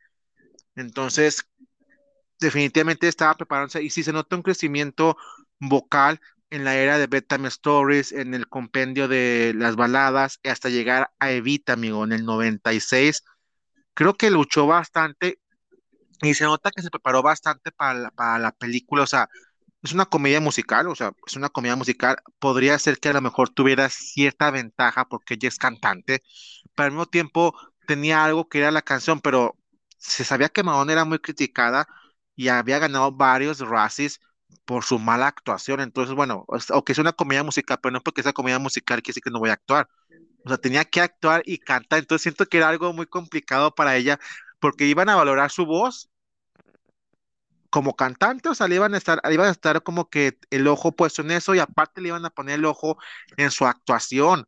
Entonces, 0.76 1.46
definitivamente 2.40 3.08
estaba 3.08 3.36
preparándose 3.36 3.84
y 3.84 3.90
sí 3.90 4.04
se 4.04 4.14
nota 4.14 4.36
un 4.36 4.42
crecimiento 4.42 5.18
vocal 5.60 6.20
en 6.52 6.66
la 6.66 6.76
era 6.78 7.00
de 7.00 7.08
Bedtime 7.08 7.48
Stories, 7.50 8.12
en 8.14 8.34
el 8.36 8.48
compendio 8.50 9.08
de 9.08 9.54
las 9.56 9.76
baladas, 9.78 10.40
hasta 10.44 10.70
llegar 10.70 11.12
a 11.20 11.32
Evita, 11.32 11.74
amigo, 11.74 12.04
en 12.04 12.14
el 12.14 12.26
96. 12.26 13.24
Creo 13.96 14.16
que 14.16 14.32
luchó 14.32 14.68
bastante 14.68 15.40
y 16.22 16.34
se 16.34 16.44
nota 16.46 16.72
que 16.72 16.82
se 16.82 16.92
preparó 16.92 17.22
bastante 17.24 17.72
para 17.72 17.94
la, 18.00 18.12
para 18.12 18.40
la 18.40 18.52
película, 18.52 19.04
o 19.04 19.08
sea, 19.08 19.30
es 19.84 19.94
una 19.94 20.06
comedia 20.06 20.40
musical, 20.42 20.88
o 20.88 20.96
sea, 20.96 21.14
es 21.28 21.36
una 21.36 21.50
comedia 21.50 21.76
musical, 21.76 22.18
podría 22.40 22.78
ser 22.80 23.00
que 23.00 23.10
a 23.10 23.14
lo 23.14 23.22
mejor 23.22 23.50
tuviera 23.50 23.90
cierta 23.90 24.52
ventaja 24.52 25.06
porque 25.08 25.36
ella 25.36 25.50
es 25.50 25.58
cantante, 25.58 26.22
pero 26.76 26.86
al 26.88 26.92
mismo 26.92 27.06
tiempo 27.08 27.56
tenía 27.88 28.24
algo 28.24 28.48
que 28.50 28.60
era 28.60 28.72
la 28.72 28.82
canción, 28.84 29.22
pero 29.22 29.58
se 29.98 30.24
sabía 30.24 30.50
que 30.50 30.64
Madonna 30.64 30.94
era 30.94 31.06
muy 31.06 31.20
criticada 31.20 31.88
y 32.36 32.50
había 32.50 32.80
ganado 32.80 33.12
varios 33.12 33.60
Razzies 33.60 34.20
por 34.66 34.84
su 34.84 35.00
mala 35.00 35.28
actuación. 35.28 35.80
Entonces, 35.80 36.16
bueno, 36.16 36.46
o 36.48 36.84
que 36.84 36.92
es 36.92 36.98
una 36.98 37.14
comedia 37.14 37.44
musical, 37.44 37.80
pero 37.82 37.94
no 37.94 38.02
porque 38.02 38.24
sea 38.24 38.34
comedia 38.34 38.60
musical 38.60 39.02
quiere 39.02 39.14
decir 39.14 39.24
que 39.24 39.32
no 39.32 39.40
voy 39.40 39.50
a 39.50 39.54
actuar. 39.54 39.88
O 40.46 40.50
sea, 40.50 40.58
tenía 40.58 40.86
que 40.86 41.02
actuar 41.02 41.44
y 41.46 41.58
cantar. 41.60 42.00
Entonces 42.00 42.24
siento 42.24 42.46
que 42.46 42.58
era 42.58 42.70
algo 42.70 42.94
muy 42.94 43.06
complicado 43.06 43.74
para 43.76 43.96
ella 43.96 44.20
porque 44.60 44.86
iban 44.86 45.10
a 45.10 45.16
valorar 45.16 45.52
su 45.52 45.66
voz 45.66 46.10
como 47.72 47.96
cantante, 47.96 48.50
o 48.50 48.54
sea, 48.54 48.68
le 48.68 48.76
iban 48.76 48.94
a 48.94 48.98
estar, 48.98 49.22
iban 49.32 49.48
a 49.48 49.52
estar 49.52 49.82
como 49.82 50.10
que 50.10 50.38
el 50.50 50.68
ojo 50.68 50.92
puesto 50.92 51.22
en 51.22 51.32
eso 51.32 51.56
y 51.56 51.60
aparte 51.60 52.02
le 52.02 52.10
iban 52.10 52.26
a 52.26 52.30
poner 52.30 52.56
el 52.56 52.66
ojo 52.66 52.98
en 53.38 53.50
su 53.50 53.66
actuación. 53.66 54.46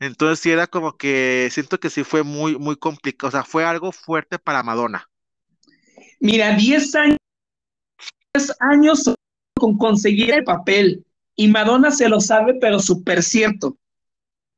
Entonces 0.00 0.40
sí 0.40 0.50
era 0.50 0.66
como 0.66 0.96
que 0.96 1.48
siento 1.52 1.78
que 1.78 1.90
sí 1.90 2.04
fue 2.04 2.22
muy, 2.22 2.58
muy 2.58 2.76
complicado, 2.76 3.28
o 3.28 3.30
sea, 3.32 3.44
fue 3.44 3.64
algo 3.64 3.92
fuerte 3.92 4.38
para 4.38 4.62
Madonna. 4.62 5.08
Mira, 6.20 6.56
10 6.56 6.94
años, 6.94 7.18
10 8.32 8.56
años 8.60 9.14
con 9.54 9.78
conseguir 9.78 10.32
el 10.32 10.44
papel. 10.44 11.04
Y 11.36 11.48
Madonna 11.48 11.90
se 11.90 12.08
lo 12.08 12.20
sabe, 12.20 12.54
pero 12.54 12.78
súper 12.78 13.22
cierto. 13.22 13.76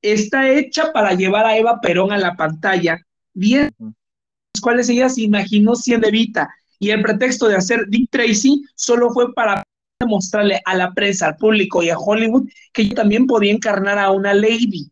Está 0.03 0.51
hecha 0.51 0.93
para 0.93 1.15
llevar 1.15 1.47
a 1.47 1.57
Eva 1.57 1.81
Perón 1.81 2.13
a 2.13 2.19
la 2.19 2.37
pantalla, 2.37 3.01
bien, 3.33 3.71
los 3.79 4.61
cuales 4.61 4.89
ella 4.89 5.09
se 5.09 5.23
imaginó 5.23 5.75
siendo 5.75 6.09
Evita. 6.09 6.49
Y 6.79 6.91
el 6.91 7.03
pretexto 7.03 7.49
de 7.49 7.57
hacer 7.57 7.87
Dick 7.89 8.11
Tracy 8.11 8.63
solo 8.75 9.11
fue 9.11 9.33
para 9.33 9.63
mostrarle 10.07 10.61
a 10.67 10.75
la 10.75 10.93
prensa, 10.93 11.29
al 11.29 11.37
público 11.37 11.83
y 11.83 11.89
a 11.89 11.99
Hollywood 11.99 12.49
que 12.73 12.83
ella 12.83 12.95
también 12.97 13.27
podía 13.27 13.53
encarnar 13.53 13.99
a 13.99 14.11
una 14.11 14.35
lady. 14.35 14.91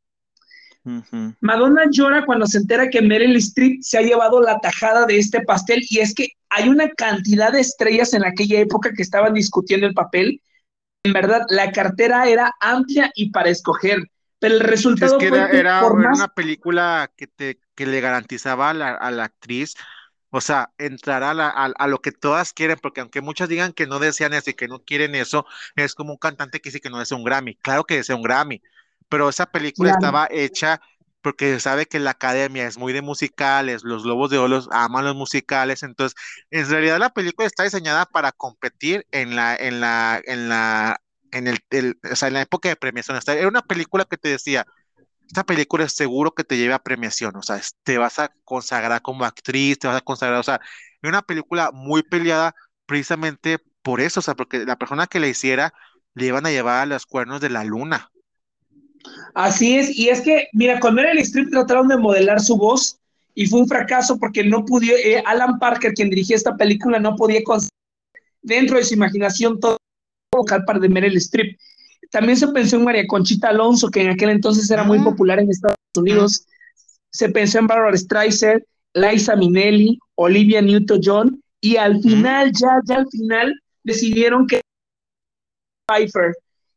Madonna 1.41 1.85
llora 1.91 2.25
cuando 2.27 2.47
se 2.47 2.59
entera 2.59 2.91
que 2.91 3.01
Meryl 3.01 3.37
Streep 3.37 3.81
se 3.83 3.99
ha 3.99 4.03
llevado 4.03 4.41
la 4.41 4.59
tajada 4.61 5.07
de 5.07 5.19
este 5.19 5.41
pastel 5.43 5.83
y 5.89 6.01
es 6.01 6.15
que 6.15 6.29
hay 6.51 6.69
una 6.69 6.91
cantidad 6.91 7.53
de 7.53 7.61
estrellas 7.61 8.15
en 8.15 8.25
aquella 8.25 8.61
época 8.61 8.93
que 8.95 9.03
estaban 9.03 9.35
discutiendo 9.35 9.87
el 9.87 9.95
papel. 9.95 10.41
En 11.05 11.13
verdad, 11.13 11.43
la 11.49 11.73
cartera 11.73 12.29
era 12.29 12.55
amplia 12.61 13.11
y 13.15 13.31
para 13.31 13.51
escoger, 13.51 13.99
pero 14.39 14.55
el 14.55 14.61
resultado 14.61 15.19
es 15.19 15.19
que 15.19 15.59
era, 15.59 15.83
una 15.85 16.29
película 16.29 17.11
que, 17.17 17.27
te, 17.27 17.59
que 17.75 17.87
le 17.87 18.01
garantizaba 18.01 18.71
a 18.71 19.11
la, 19.11 19.25
actriz 19.25 19.75
o 20.31 20.41
sea, 20.41 20.73
entrar 20.79 21.23
a, 21.23 21.31
a, 21.31 21.87
lo 21.87 22.01
que 22.01 22.11
todas 22.11 22.53
quieren, 22.53 22.77
porque 22.83 23.01
aunque 23.01 23.21
muchas 23.21 23.49
digan 23.49 23.73
que 23.73 23.87
no 23.87 24.01
desean 24.01 24.35
eso 24.35 24.51
y 24.51 24.55
que 24.55 24.67
no 24.67 24.81
quieren 24.81 25.15
eso, 25.15 25.47
es 25.77 25.95
como 25.95 26.13
un 26.13 26.19
cantante 26.19 26.61
que 26.61 26.71
dice 26.71 26.81
que 26.81 26.91
no 26.91 26.99
desea 26.99 27.17
un 27.17 27.25
Grammy. 27.25 27.55
Claro 27.55 27.85
que 27.85 27.97
desea 27.97 28.17
un 28.17 28.23
Grammy, 28.23 28.61
pero 29.09 29.29
esa 29.29 29.47
película 29.47 29.93
estaba 29.93 30.27
hecha 30.31 30.81
porque 31.25 31.59
sabe 31.61 31.87
que 31.87 31.99
la 32.01 32.11
academia 32.13 32.67
es 32.67 32.79
muy 32.79 32.93
de 32.93 33.03
musicales, 33.03 33.83
los 33.85 34.05
Globos 34.05 34.31
de 34.31 34.39
Oro 34.39 34.61
aman 34.73 35.07
los 35.07 35.17
musicales, 35.17 35.83
entonces 35.83 36.15
en 36.51 36.69
realidad 36.69 36.99
la 36.99 37.11
película 37.11 37.47
está 37.49 37.65
diseñada 37.65 38.05
para 38.07 38.33
competir 38.33 39.07
en 39.11 39.35
la, 39.35 39.57
en 39.57 39.81
la, 39.81 40.21
en 40.27 40.51
la, 40.51 41.01
en 41.33 41.49
el, 41.49 41.59
o 42.13 42.17
sea, 42.17 42.29
en 42.29 42.35
la 42.35 42.43
época 42.43 42.69
de 42.69 42.77
premiación. 42.77 43.19
Era 43.27 43.49
una 43.49 43.63
película 43.63 44.05
que 44.05 44.19
te 44.19 44.29
decía, 44.29 44.67
esta 45.27 45.45
película 45.45 45.85
es 45.85 45.95
seguro 45.95 46.33
que 46.35 46.45
te 46.45 46.57
lleve 46.59 46.75
a 46.75 46.79
premiación, 46.81 47.37
o 47.37 47.43
sea, 47.43 47.61
te 47.85 47.99
vas 47.99 48.19
a 48.19 48.31
consagrar 48.45 49.03
como 49.03 49.25
actriz, 49.25 49.79
te 49.79 49.89
vas 49.89 49.97
a 49.97 50.01
consagrar, 50.03 50.41
o 50.41 50.43
sea, 50.43 50.61
es 51.03 51.09
una 51.09 51.23
película 51.23 51.71
muy 51.73 52.03
peleada 52.03 52.55
precisamente 52.87 53.59
por 53.83 54.01
eso, 54.01 54.21
o 54.21 54.23
sea, 54.23 54.35
porque 54.35 54.65
la 54.67 54.77
persona 54.79 55.07
que 55.07 55.21
la 55.21 55.29
hiciera 55.29 55.73
le 56.15 56.27
iban 56.27 56.47
a 56.47 56.51
llevar 56.51 56.83
a 56.83 56.87
los 56.87 57.07
cuernos 57.07 57.41
de 57.41 57.51
la 57.51 57.65
luna. 57.65 58.11
Así 59.35 59.77
es, 59.77 59.97
y 59.97 60.09
es 60.09 60.21
que, 60.21 60.49
mira, 60.53 60.81
con 60.81 60.95
Meryl 60.95 61.19
Streep 61.19 61.51
trataron 61.51 61.89
de 61.89 61.97
modelar 61.97 62.41
su 62.41 62.57
voz 62.57 62.99
y 63.35 63.47
fue 63.47 63.61
un 63.61 63.69
fracaso 63.69 64.19
porque 64.19 64.45
no 64.45 64.65
pudo, 64.65 64.87
eh, 64.87 65.23
Alan 65.27 65.59
Parker, 65.59 65.93
quien 65.93 66.11
dirigía 66.11 66.37
esta 66.37 66.57
película, 66.57 66.99
no 67.01 67.17
podía 67.17 67.43
conseguir 67.43 67.71
dentro 68.43 68.77
de 68.77 68.85
su 68.85 68.95
imaginación 68.95 69.59
todo 69.59 69.77
vocal 70.33 70.65
para 70.65 70.79
de 70.79 70.89
Meryl 70.89 71.17
Streep. 71.17 71.59
También 72.11 72.37
se 72.37 72.49
pensó 72.49 72.77
en 72.77 72.85
María 72.85 73.07
Conchita 73.09 73.49
Alonso, 73.49 73.91
que 73.91 74.03
en 74.03 74.11
aquel 74.11 74.31
entonces 74.31 74.71
era 74.71 74.85
muy 74.85 75.01
popular 75.01 75.41
en 75.41 75.51
Estados 75.51 75.77
Unidos. 75.97 76.47
Se 77.11 77.29
pensó 77.29 77.59
en 77.59 77.67
Barbara 77.67 77.97
Streisand, 77.97 78.63
Liza 78.95 79.35
Minnelli, 79.35 79.99
Olivia 80.15 80.63
Newton-John, 80.63 81.43
y 81.61 81.77
al 81.77 82.01
final, 82.03 82.53
ya, 82.53 82.81
ya 82.85 82.97
al 82.97 83.09
final, 83.09 83.61
decidieron 83.83 84.47
que 84.47 84.61
Pfeiffer, 85.89 86.35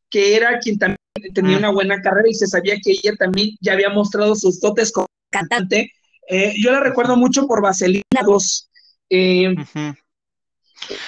que 0.09 0.35
era 0.35 0.59
quien 0.59 0.79
también 0.79 0.96
tenía 1.33 1.57
una 1.57 1.71
buena 1.71 2.01
carrera 2.01 2.29
y 2.29 2.33
se 2.33 2.47
sabía 2.47 2.75
que 2.83 2.91
ella 2.91 3.15
también 3.17 3.57
ya 3.61 3.73
había 3.73 3.89
mostrado 3.89 4.35
sus 4.35 4.59
dotes 4.59 4.91
como 4.91 5.07
cantante. 5.29 5.91
Eh, 6.29 6.53
yo 6.61 6.71
la 6.71 6.79
recuerdo 6.79 7.15
mucho 7.15 7.47
por 7.47 7.61
Vaselina 7.61 8.03
2. 8.25 8.69
Eh, 9.09 9.55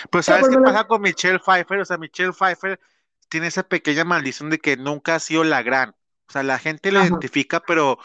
Pues 0.10 0.26
sabes 0.26 0.47
qué 0.49 0.57
pasa 0.57 0.86
con 0.86 1.01
Michelle 1.01 1.39
Pfeiffer, 1.39 1.80
o 1.80 1.86
sea, 1.86 1.97
Michelle 1.97 2.34
Pfeiffer 2.34 2.80
tiene 3.30 3.47
esa 3.47 3.64
pequeña 3.64 4.03
maldición 4.03 4.49
de 4.49 4.60
que 4.60 4.78
nunca 4.78 5.16
ha 5.16 5.20
sido 5.20 5.43
la 5.43 5.62
gran. 5.62 5.91
O 6.28 6.32
sea, 6.32 6.43
la 6.43 6.60
gente 6.60 6.91
la 6.91 7.03
identifica, 7.05 7.62
pero 7.62 7.97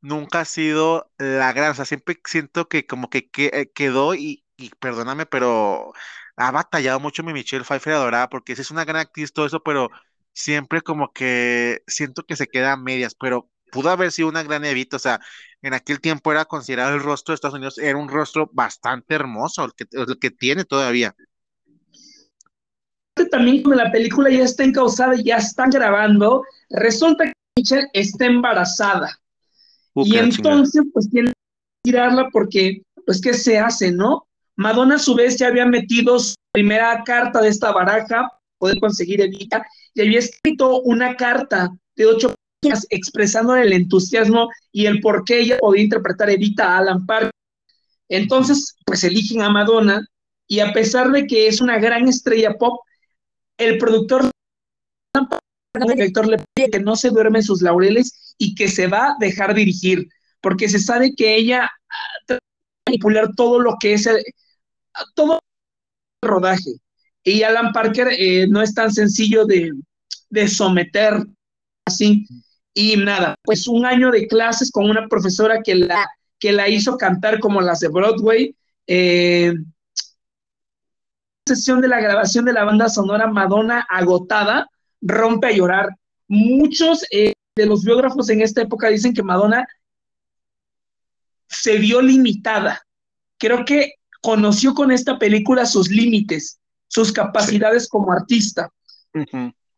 nunca 0.00 0.40
ha 0.40 0.44
sido 0.44 1.10
la 1.18 1.52
gran. 1.52 1.72
O 1.72 1.74
sea, 1.74 1.84
siempre 1.84 2.20
siento 2.24 2.68
que 2.68 2.86
como 2.86 3.10
que, 3.10 3.30
eh, 3.36 3.70
quedó 3.74 4.14
y, 4.14 4.44
y, 4.56 4.70
perdóname, 4.78 5.26
pero 5.26 5.92
ha 6.36 6.50
batallado 6.50 7.00
mucho 7.00 7.22
mi 7.22 7.32
Michelle 7.32 7.64
Pfeiffer 7.64 7.94
adorada, 7.94 8.28
porque 8.28 8.52
esa 8.52 8.62
es 8.62 8.70
una 8.70 8.84
gran 8.84 8.98
actriz, 9.02 9.32
todo 9.32 9.46
eso, 9.46 9.62
pero 9.62 9.90
siempre 10.36 10.82
como 10.82 11.12
que 11.12 11.82
siento 11.86 12.22
que 12.24 12.36
se 12.36 12.46
queda 12.46 12.72
a 12.72 12.76
medias, 12.76 13.16
pero 13.18 13.50
pudo 13.72 13.88
haber 13.88 14.12
sido 14.12 14.28
una 14.28 14.42
gran 14.42 14.64
Evita, 14.66 14.96
o 14.96 15.00
sea, 15.00 15.18
en 15.62 15.72
aquel 15.72 15.98
tiempo 15.98 16.30
era 16.30 16.44
considerado 16.44 16.94
el 16.94 17.02
rostro 17.02 17.32
de 17.32 17.36
Estados 17.36 17.56
Unidos, 17.56 17.78
era 17.78 17.96
un 17.96 18.08
rostro 18.08 18.50
bastante 18.52 19.14
hermoso, 19.14 19.64
el 19.64 19.72
que, 19.72 19.86
el 19.90 20.18
que 20.18 20.30
tiene 20.30 20.64
todavía. 20.64 21.16
También 23.30 23.62
cuando 23.62 23.82
la 23.82 23.90
película 23.90 24.30
ya 24.30 24.44
está 24.44 24.62
encausada 24.62 25.16
y 25.16 25.24
ya 25.24 25.38
están 25.38 25.70
grabando, 25.70 26.44
resulta 26.68 27.24
que 27.24 27.32
Michelle 27.58 27.88
está 27.94 28.26
embarazada. 28.26 29.18
Uh, 29.94 30.04
y 30.04 30.18
entonces, 30.18 30.82
pues 30.92 31.08
tiene 31.08 31.28
que 31.28 31.90
tirarla 31.90 32.28
porque, 32.30 32.82
pues, 33.06 33.22
¿qué 33.22 33.32
se 33.32 33.58
hace, 33.58 33.90
no? 33.90 34.26
Madonna 34.56 34.96
a 34.96 34.98
su 34.98 35.14
vez 35.14 35.38
ya 35.38 35.48
había 35.48 35.64
metido 35.64 36.18
su 36.18 36.34
primera 36.52 37.02
carta 37.04 37.40
de 37.40 37.48
esta 37.48 37.72
baraja, 37.72 38.30
poder 38.58 38.78
conseguir 38.80 39.22
Evita, 39.22 39.64
y 39.96 40.02
había 40.02 40.18
escrito 40.18 40.82
una 40.82 41.16
carta 41.16 41.70
de 41.96 42.06
ocho 42.06 42.34
páginas 42.60 42.86
expresando 42.90 43.56
el 43.56 43.72
entusiasmo 43.72 44.50
y 44.70 44.84
el 44.84 45.00
por 45.00 45.24
qué 45.24 45.40
ella 45.40 45.58
podía 45.58 45.84
interpretar 45.84 46.28
Evita 46.28 46.74
a 46.74 46.78
Alan 46.78 47.06
Parker. 47.06 47.30
Entonces, 48.10 48.76
pues 48.84 49.02
eligen 49.04 49.40
a 49.40 49.48
Madonna, 49.48 50.06
y 50.46 50.60
a 50.60 50.72
pesar 50.74 51.10
de 51.10 51.26
que 51.26 51.48
es 51.48 51.62
una 51.62 51.78
gran 51.78 52.06
estrella 52.08 52.54
pop, 52.58 52.78
el 53.56 53.78
productor 53.78 54.30
director 55.88 56.26
le 56.26 56.44
pide 56.54 56.70
que 56.70 56.80
no 56.80 56.94
se 56.94 57.08
duerme 57.08 57.38
en 57.38 57.44
sus 57.44 57.62
laureles 57.62 58.34
y 58.38 58.54
que 58.54 58.68
se 58.68 58.86
va 58.86 59.08
a 59.08 59.16
dejar 59.18 59.54
dirigir, 59.54 60.08
porque 60.42 60.68
se 60.68 60.78
sabe 60.78 61.14
que 61.16 61.36
ella 61.36 61.70
va 62.30 62.36
a 62.36 62.38
manipular 62.86 63.34
todo 63.34 63.60
lo 63.60 63.76
que 63.80 63.94
es 63.94 64.06
el 64.06 64.22
todo 65.14 65.40
el 66.22 66.28
rodaje. 66.28 66.70
Y 67.26 67.42
Alan 67.42 67.72
Parker 67.72 68.10
eh, 68.16 68.46
no 68.48 68.62
es 68.62 68.72
tan 68.72 68.92
sencillo 68.92 69.46
de, 69.46 69.72
someter 70.46 71.26
así. 71.84 72.24
Y 72.72 72.96
nada, 72.96 73.34
pues 73.42 73.66
un 73.66 73.84
año 73.84 74.12
de 74.12 74.28
clases 74.28 74.70
con 74.70 74.88
una 74.88 75.08
profesora 75.08 75.60
que 75.60 75.74
la, 75.74 76.06
que 76.38 76.52
la 76.52 76.68
hizo 76.68 76.96
cantar 76.96 77.40
como 77.40 77.60
las 77.60 77.80
de 77.80 77.88
Broadway. 77.88 78.54
Eh, 78.86 79.54
sesión 81.48 81.80
de 81.80 81.88
la 81.88 82.00
grabación 82.00 82.44
de 82.44 82.52
la 82.52 82.62
banda 82.62 82.88
sonora 82.88 83.26
Madonna 83.26 83.84
agotada, 83.90 84.68
rompe 85.00 85.48
a 85.48 85.52
llorar. 85.52 85.96
Muchos 86.28 87.04
eh, 87.10 87.32
de 87.56 87.66
los 87.66 87.84
biógrafos 87.84 88.30
en 88.30 88.40
esta 88.40 88.62
época 88.62 88.88
dicen 88.88 89.12
que 89.12 89.24
Madonna 89.24 89.66
se 91.48 91.78
vio 91.78 92.00
limitada. 92.00 92.82
Creo 93.36 93.64
que 93.64 93.94
conoció 94.22 94.74
con 94.74 94.92
esta 94.92 95.18
película 95.18 95.66
sus 95.66 95.90
límites, 95.90 96.60
sus 96.96 97.12
capacidades 97.12 97.88
como 97.88 98.10
artista. 98.10 98.70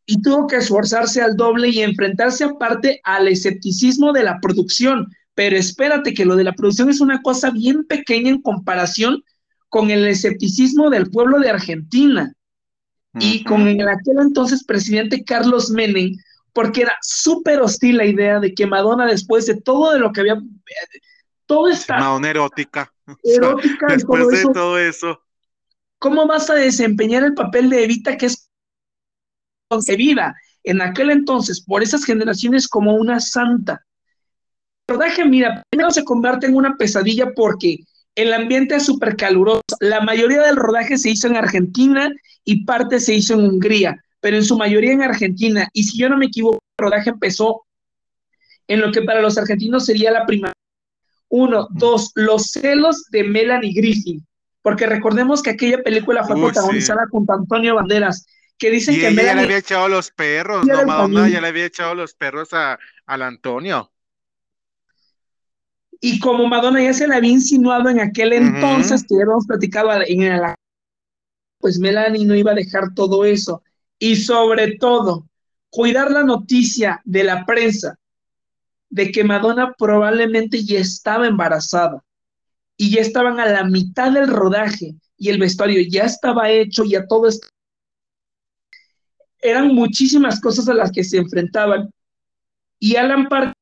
Y 0.07 0.23
tuvo 0.23 0.47
que 0.47 0.57
esforzarse 0.57 1.21
al 1.21 1.37
doble 1.37 1.69
y 1.69 1.81
enfrentarse 1.81 2.45
aparte 2.45 3.01
al 3.03 3.27
escepticismo 3.27 4.13
de 4.13 4.23
la 4.23 4.39
producción. 4.41 5.09
Pero 5.35 5.57
espérate 5.57 6.15
que 6.15 6.25
lo 6.25 6.37
de 6.37 6.45
la 6.45 6.53
producción 6.53 6.89
es 6.91 7.01
una 7.01 7.21
cosa 7.21 7.51
bien 7.51 7.85
pequeña 7.87 8.31
en 8.31 8.41
comparación 8.41 9.25
con 9.69 9.91
el 9.91 10.07
escepticismo 10.07 10.91
del 10.91 11.11
pueblo 11.11 11.41
de 11.41 11.51
Argentina 11.51 12.33
y 13.19 13.43
con 13.43 13.67
el 13.67 13.89
aquel 13.89 14.19
entonces 14.21 14.63
presidente 14.63 15.25
Carlos 15.25 15.71
Menem, 15.71 16.13
porque 16.53 16.83
era 16.83 16.97
súper 17.03 17.61
hostil 17.61 17.97
la 17.97 18.07
idea 18.07 18.39
de 18.39 18.55
que 18.55 18.65
Madonna, 18.67 19.07
después 19.07 19.47
de 19.47 19.61
todo 19.61 19.93
de 19.93 19.99
lo 19.99 20.13
que 20.13 20.21
había, 20.21 20.41
todo 21.47 21.67
está... 21.67 21.99
Madonna 21.99 22.31
erótica. 22.31 22.93
Erótica. 23.25 23.87
después 23.89 24.29
de 24.29 24.43
todo 24.53 24.79
eso. 24.79 25.21
¿Cómo 25.99 26.27
vas 26.27 26.49
a 26.51 26.55
desempeñar 26.55 27.25
el 27.25 27.35
papel 27.35 27.71
de 27.71 27.85
Evita 27.85 28.17
que 28.17 28.27
es 28.27 28.49
concebida 29.69 30.35
en 30.63 30.81
aquel 30.81 31.11
entonces 31.11 31.61
por 31.61 31.83
esas 31.83 32.05
generaciones 32.05 32.69
como 32.69 32.95
una 32.95 33.21
santa? 33.21 33.85
El 34.87 34.95
rodaje, 34.95 35.25
mira, 35.25 35.63
primero 35.71 35.91
se 35.91 36.05
convierte 36.05 36.47
en 36.47 36.57
una 36.57 36.77
pesadilla 36.77 37.33
porque 37.35 37.81
el 38.15 38.33
ambiente 38.33 38.77
es 38.77 38.87
súper 38.87 39.17
caluroso. 39.17 39.63
La 39.81 40.01
mayoría 40.01 40.43
del 40.43 40.57
rodaje 40.57 40.99
se 40.99 41.11
hizo 41.11 41.27
en 41.27 41.37
Argentina 41.37 42.11
y 42.45 42.65
parte 42.65 43.01
se 43.01 43.15
hizo 43.15 43.35
en 43.35 43.41
Hungría, 43.41 44.03
pero 44.21 44.37
en 44.37 44.45
su 44.45 44.57
mayoría 44.57 44.93
en 44.93 45.03
Argentina. 45.03 45.69
Y 45.73 45.85
si 45.85 45.99
yo 45.99 46.09
no 46.09 46.17
me 46.17 46.27
equivoco, 46.27 46.59
el 46.79 46.85
rodaje 46.85 47.11
empezó 47.11 47.65
en 48.67 48.81
lo 48.81 48.93
que 48.93 49.03
para 49.03 49.21
los 49.21 49.37
argentinos 49.37 49.85
sería 49.87 50.11
la 50.11 50.27
primavera. 50.27 50.55
Uno, 51.29 51.69
dos, 51.71 52.13
los 52.15 52.45
celos 52.45 53.05
de 53.11 53.25
Melanie 53.25 53.75
Griffin, 53.75 54.27
porque 54.69 54.85
recordemos 54.85 55.43
que 55.43 55.49
aquella 55.49 55.83
película 55.83 56.25
fue 56.25 56.37
protagonizada 56.37 57.07
junto 57.11 57.33
a 57.33 57.37
Antonio 57.37 57.75
Banderas, 57.75 58.27
que 58.59 58.71
dicen 58.71 58.97
que 58.97 59.09
ella 59.09 59.23
ya 59.23 59.35
le 59.35 59.41
había 59.45 59.57
echado 59.57 59.89
los 59.89 60.11
perros, 60.11 60.67
no, 60.67 60.85
Madonna 60.85 61.27
ya 61.27 61.41
le 61.41 61.49
había 61.49 61.65
echado 61.65 61.95
los 61.95 62.13
perros 62.13 62.53
a, 62.53 62.79
al 63.07 63.23
Antonio. 63.23 63.91
Y 66.03 66.19
como 66.19 66.47
Madonna 66.49 66.83
ya 66.83 66.93
se 66.93 67.09
la 67.09 67.17
había 67.17 67.31
insinuado 67.31 67.89
en 67.89 68.01
aquel 68.01 68.35
entonces, 68.35 69.07
que 69.09 69.15
ya 69.17 69.23
habíamos 69.23 69.47
platicado 69.47 69.91
en 70.07 70.23
el, 70.23 70.43
pues 71.61 71.79
Melanie 71.79 72.27
no 72.27 72.35
iba 72.35 72.53
a 72.53 72.55
dejar 72.55 72.93
todo 72.95 73.25
eso. 73.25 73.63
Y 73.99 74.17
sobre 74.17 74.77
todo, 74.77 75.27
cuidar 75.71 76.11
la 76.11 76.25
noticia 76.25 77.01
de 77.07 77.25
la 77.25 77.47
prensa 77.47 77.99
de 78.91 79.11
que 79.13 79.25
Madonna 79.25 79.73
probablemente 79.79 80.63
ya 80.63 80.79
estaba 80.79 81.27
embarazada 81.27 82.05
y 82.79 82.91
ya 82.91 83.03
estaban 83.03 83.39
a 83.41 83.47
la 83.47 83.65
mitad 83.65 84.13
del 84.13 84.29
rodaje 84.29 84.95
y 85.19 85.29
el 85.29 85.39
vestuario 85.39 85.83
ya 85.91 86.05
estaba 86.05 86.49
hecho, 86.49 86.85
ya 86.85 87.07
todo 87.07 87.29
esto. 87.29 87.49
Eran 89.41 89.75
muchísimas 89.75 90.41
cosas 90.41 90.69
a 90.69 90.75
las 90.75 90.91
que 90.91 91.05
se 91.05 91.19
enfrentaban. 91.19 91.91
Y 92.79 92.97
Alan 92.97 93.29
Parker 93.29 93.53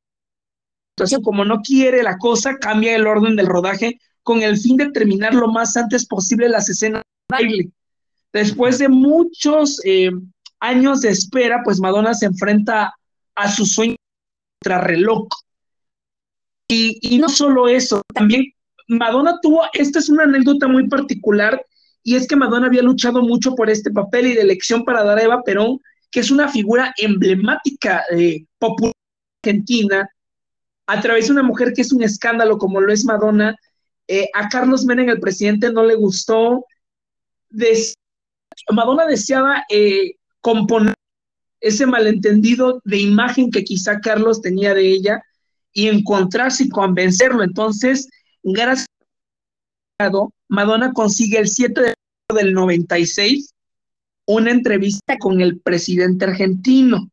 entonces, 0.97 1.19
como 1.23 1.45
no 1.45 1.61
quiere 1.61 2.01
la 2.01 2.17
cosa, 2.17 2.57
cambia 2.57 2.95
el 2.95 3.05
orden 3.05 3.35
del 3.35 3.45
rodaje 3.45 3.99
con 4.23 4.41
el 4.41 4.57
fin 4.57 4.77
de 4.77 4.89
terminar 4.89 5.35
lo 5.35 5.47
más 5.47 5.77
antes 5.77 6.07
posible 6.07 6.49
las 6.49 6.69
escenas 6.69 7.03
de 7.03 7.35
baile. 7.35 7.71
Después 8.33 8.79
de 8.79 8.89
muchos 8.89 9.79
eh, 9.85 10.09
años 10.59 11.01
de 11.01 11.09
espera, 11.09 11.61
pues 11.63 11.79
Madonna 11.79 12.15
se 12.15 12.25
enfrenta 12.25 12.95
a 13.35 13.51
su 13.51 13.67
sueño 13.67 13.95
contra 14.59 14.81
reloj. 14.81 15.27
Y, 16.67 16.97
y 16.99 17.19
no 17.19 17.29
solo 17.29 17.67
eso, 17.67 18.01
también 18.11 18.51
Madonna 18.87 19.39
tuvo, 19.41 19.63
esta 19.73 19.99
es 19.99 20.09
una 20.09 20.23
anécdota 20.23 20.67
muy 20.67 20.87
particular, 20.87 21.63
y 22.03 22.15
es 22.15 22.27
que 22.27 22.35
Madonna 22.35 22.67
había 22.67 22.81
luchado 22.81 23.21
mucho 23.21 23.53
por 23.55 23.69
este 23.69 23.91
papel 23.91 24.27
y 24.27 24.33
de 24.33 24.41
elección 24.41 24.85
para 24.85 25.03
dar 25.03 25.17
a 25.17 25.23
Eva 25.23 25.43
Perón, 25.43 25.79
que 26.09 26.21
es 26.21 26.31
una 26.31 26.47
figura 26.47 26.93
emblemática 26.97 28.03
eh, 28.11 28.45
popular 28.59 28.93
argentina, 29.43 30.09
a 30.87 31.01
través 31.01 31.27
de 31.27 31.33
una 31.33 31.43
mujer 31.43 31.73
que 31.73 31.81
es 31.81 31.91
un 31.91 32.01
escándalo 32.01 32.57
como 32.57 32.79
lo 32.79 32.93
es 32.93 33.03
Madonna, 33.03 33.55
eh, 34.07 34.29
a 34.33 34.47
Carlos 34.47 34.85
Menem, 34.85 35.09
el 35.09 35.19
presidente, 35.19 35.71
no 35.71 35.83
le 35.83 35.95
gustó. 35.95 36.65
Madonna 38.71 39.05
deseaba 39.05 39.65
eh, 39.69 40.15
componer 40.39 40.93
ese 41.59 41.85
malentendido 41.85 42.81
de 42.85 42.99
imagen 42.99 43.51
que 43.51 43.63
quizá 43.63 43.99
Carlos 43.99 44.41
tenía 44.41 44.73
de 44.73 44.87
ella 44.87 45.21
y 45.73 45.89
encontrarse 45.89 46.63
y 46.63 46.69
convencerlo. 46.69 47.43
Entonces, 47.43 48.07
gracias 48.43 48.87
Madonna 50.47 50.93
consigue 50.93 51.39
el 51.39 51.47
7 51.47 51.81
de 51.81 51.93
del 52.33 52.53
96 52.53 53.53
una 54.27 54.51
entrevista 54.51 55.17
con 55.17 55.39
el 55.39 55.59
presidente 55.59 56.25
argentino, 56.25 57.09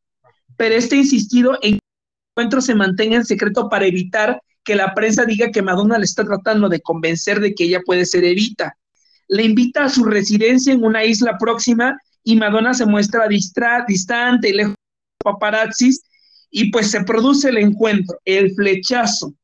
pero 0.56 0.74
este 0.74 0.96
insistido 0.96 1.56
en 1.62 1.78
encuentro 2.36 2.60
se 2.60 2.74
mantenga 2.74 3.16
en 3.16 3.24
secreto 3.24 3.68
para 3.68 3.86
evitar 3.86 4.42
que 4.64 4.74
la 4.74 4.92
prensa 4.94 5.24
diga 5.24 5.52
que 5.52 5.62
Madonna 5.62 5.98
le 5.98 6.04
está 6.04 6.24
tratando 6.24 6.68
de 6.68 6.80
convencer 6.80 7.38
de 7.38 7.54
que 7.54 7.64
ella 7.64 7.80
puede 7.86 8.04
ser 8.04 8.24
Evita. 8.24 8.76
Le 9.28 9.44
invita 9.44 9.84
a 9.84 9.88
su 9.88 10.04
residencia 10.04 10.72
en 10.72 10.82
una 10.82 11.04
isla 11.04 11.38
próxima 11.38 11.96
y 12.24 12.34
Madonna 12.34 12.74
se 12.74 12.86
muestra 12.86 13.28
distante 13.28 14.48
y 14.48 14.52
lejos 14.52 14.72
de 14.72 15.24
paparazzis 15.24 16.02
y 16.50 16.72
pues 16.72 16.90
se 16.90 17.04
produce 17.04 17.50
el 17.50 17.58
encuentro, 17.58 18.18
el 18.24 18.52
flechazo. 18.54 19.34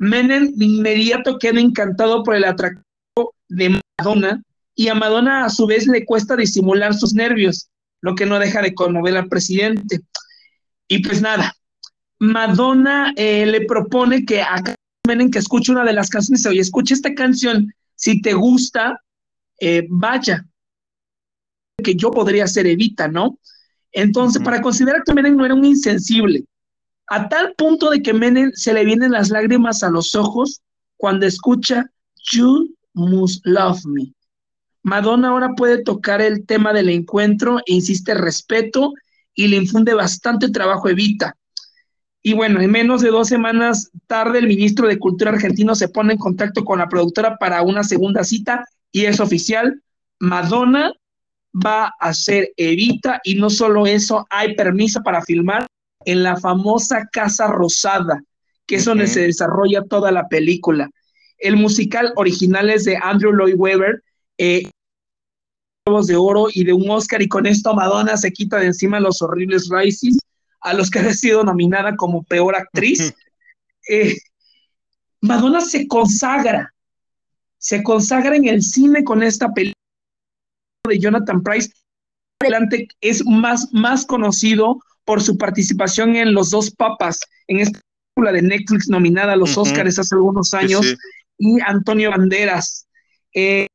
Menem 0.00 0.52
de 0.54 0.64
inmediato 0.64 1.38
queda 1.38 1.60
encantado 1.60 2.24
por 2.24 2.34
el 2.34 2.44
atractivo 2.44 3.34
de 3.48 3.78
Madonna 3.98 4.42
y 4.74 4.88
a 4.88 4.94
Madonna 4.94 5.44
a 5.44 5.50
su 5.50 5.66
vez 5.66 5.86
le 5.86 6.06
cuesta 6.06 6.36
disimular 6.36 6.94
sus 6.94 7.12
nervios, 7.12 7.68
lo 8.00 8.14
que 8.14 8.24
no 8.24 8.38
deja 8.38 8.62
de 8.62 8.74
conmover 8.74 9.18
al 9.18 9.28
presidente. 9.28 10.00
Y 10.88 11.00
pues 11.00 11.20
nada, 11.20 11.54
Madonna 12.18 13.12
eh, 13.14 13.44
le 13.44 13.66
propone 13.66 14.24
que 14.24 14.40
a 14.40 14.62
que 14.62 15.38
escuche 15.38 15.72
una 15.72 15.84
de 15.84 15.92
las 15.92 16.08
canciones, 16.08 16.46
oye, 16.46 16.60
escuche 16.60 16.94
esta 16.94 17.12
canción, 17.14 17.70
si 17.94 18.22
te 18.22 18.32
gusta, 18.32 19.02
eh, 19.58 19.86
vaya. 19.90 20.46
que 21.82 21.94
yo 21.94 22.10
podría 22.10 22.46
ser 22.46 22.66
Evita, 22.66 23.08
¿no? 23.08 23.38
Entonces, 23.92 24.42
para 24.42 24.62
considerar 24.62 25.02
que 25.04 25.12
Menem 25.12 25.36
no 25.36 25.44
era 25.44 25.54
un 25.54 25.64
insensible, 25.64 26.44
a 27.10 27.28
tal 27.28 27.54
punto 27.56 27.90
de 27.90 28.02
que 28.02 28.14
Menem 28.14 28.52
se 28.54 28.72
le 28.72 28.84
vienen 28.84 29.10
las 29.10 29.30
lágrimas 29.30 29.82
a 29.82 29.90
los 29.90 30.14
ojos 30.14 30.62
cuando 30.96 31.26
escucha 31.26 31.90
You 32.32 32.72
Must 32.94 33.44
Love 33.44 33.84
Me. 33.86 34.14
Madonna 34.84 35.28
ahora 35.28 35.54
puede 35.56 35.82
tocar 35.82 36.22
el 36.22 36.46
tema 36.46 36.72
del 36.72 36.88
encuentro 36.88 37.58
e 37.66 37.74
insiste 37.74 38.14
respeto 38.14 38.92
y 39.34 39.48
le 39.48 39.56
infunde 39.56 39.92
bastante 39.92 40.50
trabajo 40.50 40.88
Evita. 40.88 41.36
Y 42.22 42.34
bueno, 42.34 42.60
en 42.60 42.70
menos 42.70 43.00
de 43.00 43.10
dos 43.10 43.26
semanas 43.26 43.90
tarde, 44.06 44.38
el 44.38 44.46
ministro 44.46 44.86
de 44.86 44.98
Cultura 44.98 45.32
argentino 45.32 45.74
se 45.74 45.88
pone 45.88 46.12
en 46.12 46.18
contacto 46.18 46.64
con 46.64 46.78
la 46.78 46.88
productora 46.88 47.38
para 47.38 47.62
una 47.62 47.82
segunda 47.82 48.22
cita 48.22 48.64
y 48.92 49.06
es 49.06 49.18
oficial. 49.18 49.82
Madonna 50.20 50.92
va 51.54 51.92
a 51.98 52.14
ser 52.14 52.52
Evita 52.56 53.20
y 53.24 53.34
no 53.34 53.50
solo 53.50 53.86
eso, 53.88 54.26
hay 54.30 54.54
permiso 54.54 55.02
para 55.02 55.22
filmar 55.22 55.66
en 56.04 56.22
la 56.22 56.36
famosa 56.36 57.08
Casa 57.12 57.46
Rosada, 57.48 58.22
que 58.66 58.76
es 58.76 58.84
donde 58.84 59.06
se 59.06 59.22
desarrolla 59.22 59.84
toda 59.84 60.12
la 60.12 60.28
película. 60.28 60.90
El 61.38 61.56
musical 61.56 62.12
original 62.16 62.70
es 62.70 62.84
de 62.84 62.96
Andrew 62.96 63.32
Lloyd 63.32 63.56
Webber, 63.56 64.02
eh, 64.38 64.70
de 66.06 66.16
oro 66.16 66.46
y 66.52 66.64
de 66.64 66.72
un 66.72 66.88
Oscar 66.88 67.20
y 67.20 67.28
con 67.28 67.46
esto 67.46 67.74
Madonna 67.74 68.16
se 68.16 68.32
quita 68.32 68.58
de 68.58 68.66
encima 68.66 69.00
los 69.00 69.20
horribles 69.22 69.68
Rises 69.70 70.18
a 70.60 70.72
los 70.74 70.88
que 70.88 71.00
ha 71.00 71.12
sido 71.14 71.42
nominada 71.42 71.96
como 71.96 72.22
peor 72.22 72.56
actriz. 72.56 73.14
Eh, 73.88 74.18
Madonna 75.22 75.62
se 75.62 75.88
consagra, 75.88 76.72
se 77.58 77.82
consagra 77.82 78.36
en 78.36 78.46
el 78.46 78.62
cine 78.62 79.02
con 79.02 79.22
esta 79.22 79.52
película 79.52 79.74
de 80.86 80.98
Jonathan 80.98 81.42
Price. 81.42 81.72
Adelante 82.40 82.86
es 83.00 83.24
más, 83.26 83.72
más 83.72 84.04
conocido 84.04 84.80
por 85.04 85.22
su 85.22 85.36
participación 85.36 86.16
en 86.16 86.34
Los 86.34 86.50
Dos 86.50 86.70
Papas, 86.70 87.20
en 87.48 87.60
esta 87.60 87.80
película 88.14 88.32
de 88.32 88.42
Netflix 88.42 88.88
nominada 88.88 89.32
a 89.32 89.36
los 89.36 89.56
Oscars 89.56 89.98
hace 89.98 90.14
algunos 90.14 90.54
años, 90.54 90.94
y 91.38 91.60
Antonio 91.60 92.10
Banderas. 92.10 92.86
Eh, 93.34 93.66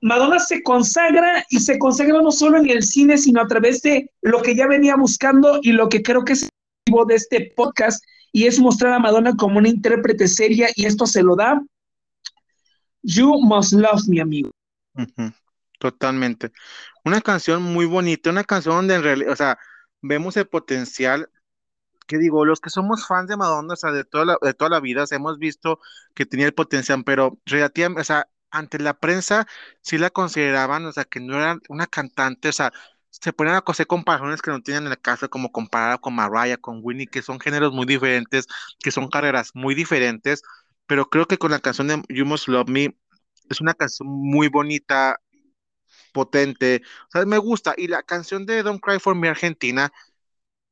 Madonna 0.00 0.38
se 0.38 0.62
consagra 0.62 1.44
y 1.48 1.60
se 1.60 1.78
consagra 1.78 2.20
no 2.20 2.30
solo 2.30 2.58
en 2.58 2.68
el 2.68 2.82
cine, 2.82 3.16
sino 3.16 3.40
a 3.40 3.46
través 3.46 3.80
de 3.82 4.10
lo 4.20 4.42
que 4.42 4.54
ya 4.54 4.66
venía 4.66 4.96
buscando 4.96 5.60
y 5.62 5.72
lo 5.72 5.88
que 5.88 6.02
creo 6.02 6.24
que 6.24 6.34
es 6.34 6.42
el 6.42 6.50
motivo 6.86 7.06
de 7.06 7.14
este 7.14 7.52
podcast, 7.56 8.04
y 8.30 8.46
es 8.46 8.58
mostrar 8.58 8.92
a 8.92 8.98
Madonna 8.98 9.34
como 9.36 9.58
una 9.58 9.68
intérprete 9.68 10.28
seria, 10.28 10.68
y 10.74 10.86
esto 10.86 11.06
se 11.06 11.22
lo 11.22 11.36
da 11.36 11.62
You 13.02 13.40
Must 13.40 13.72
Love 13.72 14.08
Me, 14.08 14.20
amigo. 14.20 14.50
Totalmente. 15.78 16.50
Una 17.04 17.20
canción 17.20 17.62
muy 17.62 17.86
bonita, 17.86 18.30
una 18.30 18.44
canción 18.44 18.76
donde 18.76 18.94
en 18.94 19.02
realidad, 19.02 19.32
o 19.32 19.36
sea, 19.36 19.58
vemos 20.00 20.36
el 20.36 20.46
potencial 20.48 21.28
que 22.06 22.18
digo, 22.18 22.44
los 22.44 22.60
que 22.60 22.70
somos 22.70 23.06
fans 23.06 23.28
de 23.28 23.36
Madonna, 23.36 23.74
o 23.74 23.76
sea, 23.76 23.92
de 23.92 24.04
toda 24.04 24.24
la, 24.26 24.38
de 24.42 24.54
toda 24.54 24.70
la 24.70 24.80
vida, 24.80 25.04
hemos 25.10 25.38
visto 25.38 25.80
que 26.14 26.26
tenía 26.26 26.46
el 26.46 26.54
potencial, 26.54 27.04
pero 27.04 27.38
relativamente, 27.46 28.02
o 28.02 28.04
sea, 28.04 28.28
ante 28.50 28.78
la 28.78 28.94
prensa 28.98 29.46
sí 29.82 29.98
la 29.98 30.10
consideraban, 30.10 30.86
o 30.86 30.92
sea, 30.92 31.04
que 31.04 31.20
no 31.20 31.36
era 31.36 31.58
una 31.68 31.86
cantante, 31.86 32.48
o 32.50 32.52
sea, 32.52 32.72
se 33.10 33.32
ponían 33.32 33.56
a 33.56 33.62
coser 33.62 33.86
comparaciones 33.86 34.42
que 34.42 34.50
no 34.50 34.62
tienen 34.62 34.86
en 34.86 34.92
el 34.92 35.00
caso, 35.00 35.30
como 35.30 35.52
comparada 35.52 35.98
con 35.98 36.14
Mariah, 36.14 36.58
con 36.58 36.80
Winnie, 36.82 37.06
que 37.06 37.22
son 37.22 37.40
géneros 37.40 37.72
muy 37.72 37.86
diferentes, 37.86 38.46
que 38.80 38.90
son 38.90 39.08
carreras 39.08 39.50
muy 39.54 39.74
diferentes, 39.74 40.42
pero 40.86 41.08
creo 41.08 41.26
que 41.26 41.38
con 41.38 41.50
la 41.52 41.60
canción 41.60 41.88
de 41.88 42.02
You 42.10 42.26
Must 42.26 42.48
Love 42.48 42.68
Me 42.68 42.96
es 43.50 43.60
una 43.60 43.74
canción 43.74 44.08
muy 44.08 44.48
bonita, 44.48 45.20
potente, 46.14 46.82
o 47.08 47.10
sea, 47.12 47.26
me 47.26 47.38
gusta. 47.38 47.74
Y 47.76 47.88
la 47.88 48.02
canción 48.02 48.46
de 48.46 48.62
Don't 48.62 48.80
Cry 48.80 48.98
for 49.00 49.14
Me 49.14 49.28
Argentina, 49.28 49.92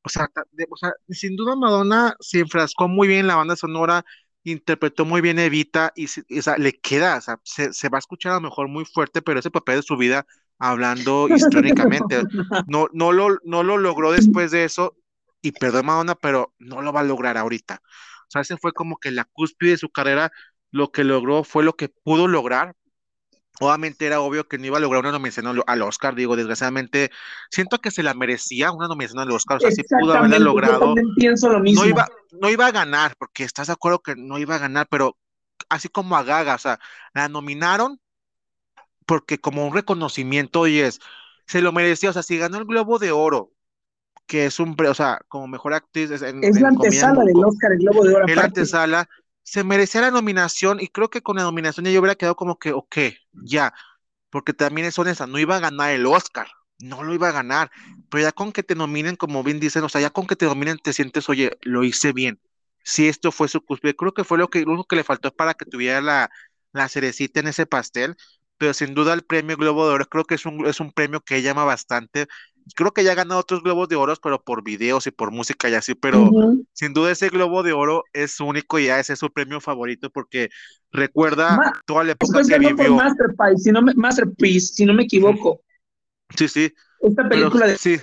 o 0.05 0.09
sea, 0.09 0.30
o 0.70 0.76
sea, 0.76 0.93
sin 1.11 1.36
duda 1.36 1.57
Madonna 1.57 2.16
se 2.20 2.40
enfrascó 2.40 2.88
muy 2.88 3.09
bien 3.09 3.20
en 3.20 3.26
la 3.26 3.36
banda 3.36 3.57
sonora, 3.57 4.05
interpretó 4.45 5.05
muy 5.05 5.20
bien 5.20 5.38
Evita 5.38 5.93
y, 5.95 6.07
o 6.07 6.43
sea, 6.43 6.57
le 6.59 6.72
queda, 6.80 7.18
o 7.18 7.20
sea, 7.20 7.40
se, 7.45 7.88
va 7.88 7.99
a 7.99 8.01
escuchar 8.01 8.32
a 8.32 8.36
lo 8.36 8.43
mejor 8.43 8.68
muy 8.68 8.84
fuerte, 8.84 9.22
pero 9.22 9.40
ese 9.40 9.51
papel 9.51 9.76
de 9.76 9.82
su 9.82 9.97
vida 9.97 10.26
hablando 10.59 11.28
históricamente, 11.28 12.22
no, 12.68 12.88
no, 12.93 13.12
lo, 13.12 13.38
no 13.45 13.62
lo 13.62 13.78
logró 13.78 14.12
después 14.12 14.51
de 14.51 14.64
eso, 14.64 14.97
y 15.43 15.53
perdón 15.53 15.86
Madonna, 15.86 16.14
pero 16.14 16.55
no 16.59 16.82
lo 16.82 16.93
va 16.93 17.01
a 17.01 17.05
lograr 17.05 17.36
ahorita. 17.36 17.82
O 17.82 18.30
sea, 18.30 18.43
ese 18.43 18.57
fue 18.57 18.72
como 18.72 18.97
que 18.97 19.11
la 19.11 19.24
cúspide 19.24 19.72
de 19.72 19.78
su 19.78 19.90
carrera, 19.90 20.32
lo 20.70 20.90
que 20.93 21.05
logró 21.05 21.45
fue 21.45 21.64
lo 21.64 21.74
que 21.74 21.88
pudo 21.88 22.28
lograr, 22.28 22.74
Obviamente 23.61 24.07
era 24.07 24.20
obvio 24.20 24.48
que 24.48 24.59
no 24.59 24.66
iba 24.66 24.78
a 24.78 24.80
lograr 24.80 25.03
una 25.03 25.12
nominación 25.12 25.62
al 25.66 25.82
Oscar, 25.82 26.14
digo, 26.14 26.36
desgraciadamente, 26.36 27.11
siento 27.50 27.78
que 27.78 27.90
se 27.90 28.03
la 28.03 28.14
merecía 28.14 28.72
una 28.72 28.88
nominación 28.88 29.20
al 29.20 29.30
Oscar, 29.30 29.59
o 29.59 29.61
sea, 29.61 29.70
si 29.70 29.82
pudo 29.82 30.14
haberla 30.14 30.38
logrado. 30.38 30.94
No 30.94 31.84
iba, 31.84 32.09
no 32.32 32.50
iba 32.50 32.66
a 32.66 32.72
ganar, 32.72 33.14
porque 33.18 33.44
estás 33.44 33.66
de 33.66 33.74
acuerdo 33.74 34.00
que 34.00 34.16
no 34.16 34.38
iba 34.38 34.55
a 34.55 34.59
ganar, 34.59 34.86
pero 34.90 35.16
así 35.68 35.88
como 35.88 36.16
a 36.16 36.22
Gaga, 36.22 36.55
o 36.55 36.59
sea, 36.59 36.80
la 37.14 37.28
nominaron 37.28 38.00
porque 39.07 39.38
como 39.38 39.66
un 39.66 39.74
reconocimiento, 39.74 40.61
oye, 40.61 40.88
se 41.46 41.61
lo 41.61 41.72
merecía, 41.72 42.11
o 42.11 42.12
sea, 42.12 42.22
si 42.22 42.38
ganó 42.38 42.59
el 42.59 42.64
Globo 42.64 42.98
de 42.98 43.12
Oro, 43.12 43.53
que 44.26 44.46
es 44.46 44.61
un, 44.61 44.76
o 44.78 44.94
sea, 44.94 45.20
como 45.28 45.46
mejor 45.48 45.74
actriz. 45.74 46.11
En, 46.22 46.42
es 46.42 46.61
la 46.61 46.68
antesala 46.68 47.24
del 47.24 47.44
Oscar, 47.44 47.72
el 47.72 47.78
Globo 47.78 48.05
de 48.05 48.14
Oro. 48.14 48.26
Es 48.26 48.36
la 48.36 48.44
antesala, 48.44 49.09
se 49.43 49.64
merecía 49.64 50.01
la 50.03 50.11
nominación 50.11 50.80
y 50.80 50.88
creo 50.88 51.11
que 51.11 51.22
con 51.22 51.36
la 51.36 51.43
nominación 51.43 51.86
yo 51.86 52.01
hubiera 52.01 52.14
quedado 52.16 52.36
como 52.36 52.59
que, 52.59 52.72
ok, 52.72 52.97
ya, 53.32 53.74
porque 54.30 54.53
también 54.55 54.86
es 54.86 54.99
honesta, 54.99 55.26
no 55.26 55.38
iba 55.38 55.57
a 55.57 55.61
ganar 55.61 55.93
el 55.93 56.07
Oscar, 56.07 56.49
no 56.80 57.03
lo 57.03 57.14
iba 57.14 57.28
a 57.28 57.32
ganar, 57.32 57.70
pero 58.11 58.22
ya 58.24 58.32
con 58.32 58.53
que 58.53 58.62
te 58.62 58.74
nominen, 58.74 59.16
como 59.16 59.43
bien 59.43 59.61
dicen, 59.61 59.84
o 59.84 59.88
sea, 59.88 60.01
ya 60.01 60.11
con 60.11 60.26
que 60.26 60.36
te 60.36 60.47
nominen 60.47 60.78
te 60.78 60.93
sientes, 60.93 61.28
oye, 61.28 61.59
lo 61.62 61.84
hice 61.84 62.12
bien. 62.12 62.40
Si 62.84 63.09
esto 63.09 63.30
fue 63.32 63.49
su 63.49 63.61
cúspide, 63.64 63.95
creo 63.97 64.12
que 64.14 64.24
fue 64.24 64.38
lo 64.38 64.49
que, 64.51 64.62
lo 64.62 64.72
único 64.72 64.86
que 64.86 64.97
le 64.97 65.05
faltó 65.05 65.34
para 65.34 65.55
que 65.55 65.64
tuviera 65.66 66.01
la, 66.01 66.30
la 66.72 66.88
cerecita 66.88 67.40
en 67.40 67.49
ese 67.49 67.66
pastel, 67.66 68.16
pero 68.59 68.74
sin 68.74 68.95
duda 68.95 69.14
el 69.14 69.22
premio 69.24 69.57
Globo 69.57 69.86
de 69.88 69.95
Oro 69.95 70.07
creo 70.07 70.24
que 70.24 70.34
es 70.36 70.47
un, 70.47 70.66
es 70.66 70.80
un 70.80 70.93
premio 70.93 71.20
que 71.20 71.43
llama 71.43 71.64
bastante 71.64 72.26
creo 72.75 72.93
que 72.93 73.05
ya 73.05 73.13
ha 73.13 73.17
ganado 73.17 73.41
otros 73.41 73.63
globos 73.63 73.89
de 73.89 73.97
oro, 73.97 74.15
pero 74.23 74.43
por 74.43 74.63
videos 74.63 75.07
y 75.07 75.11
por 75.11 75.31
música 75.31 75.69
y 75.69 75.75
así, 75.75 75.95
pero 75.95 76.31
sin 76.73 76.93
duda 76.93 77.11
ese 77.11 77.29
globo 77.29 77.63
de 77.63 77.73
oro 77.73 78.05
es 78.13 78.41
único 78.41 78.79
y 78.79 78.87
ya 78.87 79.01
ese 79.01 79.15
es 79.15 79.19
su 79.19 79.31
premio 79.31 79.61
favorito 79.61 80.11
porque 80.11 80.51
recuerda 80.91 81.73
toda 81.87 82.05
la 82.05 82.13
época 82.13 82.43
que 82.47 82.59
vivió. 82.59 82.95
Masterpiece, 82.95 83.65
si 83.65 83.73
no 83.73 83.83
me, 83.83 83.95
Masterpiece, 83.95 84.75
si 84.75 84.85
no 84.85 84.95
me 84.95 85.05
equivoco. 85.05 85.61
Sí, 86.37 86.49
sí. 86.49 86.73
Esta 87.01 87.29
película 87.29 87.67
de... 87.67 87.77
Sí. 87.77 88.01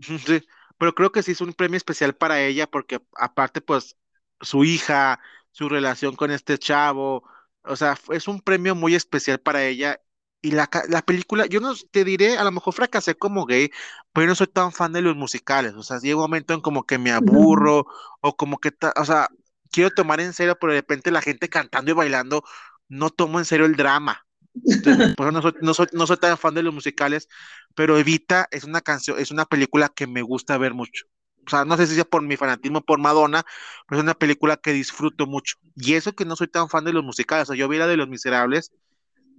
Sí, 0.00 0.42
pero 0.78 0.94
creo 0.94 1.12
que 1.12 1.22
sí 1.22 1.32
es 1.32 1.40
un 1.40 1.52
premio 1.52 1.76
especial 1.76 2.14
para 2.14 2.40
ella 2.40 2.66
porque 2.66 3.00
aparte 3.16 3.60
pues 3.60 3.96
su 4.40 4.64
hija, 4.64 5.20
su 5.50 5.68
relación 5.68 6.16
con 6.16 6.30
este 6.30 6.58
chavo, 6.58 7.24
o 7.62 7.76
sea, 7.76 7.98
es 8.10 8.28
un 8.28 8.40
premio 8.40 8.74
muy 8.74 8.94
especial 8.94 9.38
para 9.38 9.64
ella 9.64 10.00
y 10.42 10.52
la, 10.52 10.70
la, 10.88 11.02
película, 11.02 11.46
yo 11.46 11.60
no 11.60 11.74
te 11.90 12.04
diré, 12.04 12.38
a 12.38 12.44
lo 12.44 12.50
mejor 12.50 12.72
fracasé 12.74 13.14
como 13.14 13.44
gay, 13.44 13.70
pero 14.12 14.24
yo 14.24 14.28
no 14.30 14.34
soy 14.34 14.46
tan 14.46 14.72
fan 14.72 14.92
de 14.92 15.02
los 15.02 15.16
musicales. 15.16 15.74
O 15.74 15.82
sea, 15.82 15.98
llega 15.98 16.16
un 16.16 16.22
momento 16.22 16.54
en 16.54 16.60
como 16.60 16.84
que 16.84 16.98
me 16.98 17.12
aburro, 17.12 17.86
o 18.20 18.36
como 18.36 18.58
que, 18.58 18.72
o 18.96 19.04
sea, 19.04 19.28
quiero 19.70 19.90
tomar 19.90 20.20
en 20.20 20.32
serio, 20.32 20.56
pero 20.60 20.72
de 20.72 20.80
repente 20.80 21.10
la 21.10 21.22
gente 21.22 21.48
cantando 21.48 21.90
y 21.90 21.94
bailando, 21.94 22.42
no 22.88 23.10
tomo 23.10 23.38
en 23.38 23.44
serio 23.44 23.66
el 23.66 23.76
drama. 23.76 24.26
por 25.16 25.32
no 25.32 25.42
soy, 25.42 25.52
no, 25.60 25.74
soy, 25.74 25.86
no 25.92 26.06
soy 26.06 26.16
tan 26.16 26.36
fan 26.38 26.54
de 26.54 26.62
los 26.62 26.74
musicales, 26.74 27.28
pero 27.74 27.98
Evita 27.98 28.48
es 28.50 28.64
una 28.64 28.80
canción, 28.80 29.18
es 29.18 29.30
una 29.30 29.44
película 29.44 29.88
que 29.88 30.06
me 30.06 30.22
gusta 30.22 30.58
ver 30.58 30.74
mucho. 30.74 31.06
O 31.46 31.50
sea, 31.50 31.64
no 31.64 31.76
sé 31.76 31.86
si 31.86 31.94
sea 31.94 32.04
por 32.04 32.22
mi 32.22 32.36
fanatismo 32.36 32.80
por 32.82 32.98
Madonna, 32.98 33.44
pero 33.88 33.98
es 34.00 34.02
una 34.02 34.14
película 34.14 34.56
que 34.56 34.72
disfruto 34.72 35.26
mucho. 35.26 35.56
Y 35.76 35.94
eso 35.94 36.14
que 36.14 36.24
no 36.24 36.36
soy 36.36 36.48
tan 36.48 36.68
fan 36.68 36.84
de 36.84 36.92
los 36.92 37.04
musicales. 37.04 37.48
O 37.48 37.52
sea, 37.52 37.58
yo 37.58 37.68
vi 37.68 37.78
la 37.78 37.86
de 37.86 37.96
Los 37.96 38.08
Miserables 38.08 38.72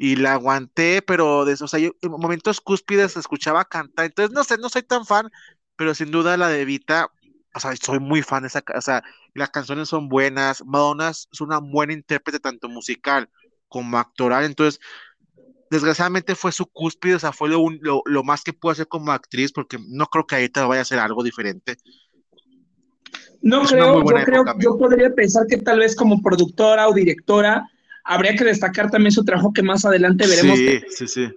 y 0.03 0.15
la 0.15 0.33
aguanté, 0.33 1.03
pero 1.03 1.45
de, 1.45 1.53
o 1.53 1.67
sea, 1.67 1.79
yo, 1.79 1.91
en 2.01 2.09
momentos 2.09 2.59
cúspides 2.59 3.15
escuchaba 3.17 3.65
cantar, 3.65 4.07
entonces 4.07 4.33
no 4.33 4.43
sé, 4.43 4.57
no 4.57 4.67
soy 4.67 4.81
tan 4.81 5.05
fan, 5.05 5.29
pero 5.75 5.93
sin 5.93 6.09
duda 6.09 6.37
la 6.37 6.49
de 6.49 6.65
Vita, 6.65 7.11
o 7.53 7.59
sea, 7.59 7.75
soy 7.75 7.99
muy 7.99 8.23
fan 8.23 8.41
de 8.41 8.47
esa, 8.47 8.63
o 8.75 8.81
sea, 8.81 9.03
las 9.35 9.51
canciones 9.51 9.89
son 9.89 10.09
buenas, 10.09 10.65
Madonna 10.65 11.09
es 11.09 11.39
una 11.39 11.59
buena 11.59 11.93
intérprete 11.93 12.39
tanto 12.39 12.67
musical 12.67 13.29
como 13.67 13.99
actoral, 13.99 14.43
entonces 14.45 14.81
desgraciadamente 15.69 16.33
fue 16.33 16.51
su 16.51 16.65
cúspide, 16.65 17.13
o 17.13 17.19
sea, 17.19 17.31
fue 17.31 17.49
lo, 17.49 17.63
lo, 18.03 18.23
más 18.23 18.43
que 18.43 18.53
pudo 18.53 18.71
hacer 18.71 18.87
como 18.87 19.11
actriz, 19.11 19.51
porque 19.51 19.77
no 19.87 20.07
creo 20.07 20.25
que 20.25 20.33
ahorita 20.33 20.65
vaya 20.65 20.79
a 20.79 20.81
hacer 20.81 20.97
algo 20.97 21.21
diferente. 21.21 21.77
No 23.43 23.61
creo, 23.65 24.03
yo 24.03 24.25
creo, 24.25 24.45
yo 24.57 24.77
podría 24.79 25.13
pensar 25.13 25.45
que 25.45 25.57
tal 25.57 25.77
vez 25.77 25.95
como 25.95 26.23
productora 26.23 26.87
o 26.87 26.93
directora 26.93 27.69
Habría 28.03 28.35
que 28.35 28.43
destacar 28.43 28.89
también 28.89 29.11
su 29.11 29.23
trabajo 29.23 29.53
que 29.53 29.63
más 29.63 29.85
adelante 29.85 30.27
veremos. 30.27 30.57
Sí, 30.57 30.81
sí, 30.89 31.07
sí. 31.07 31.29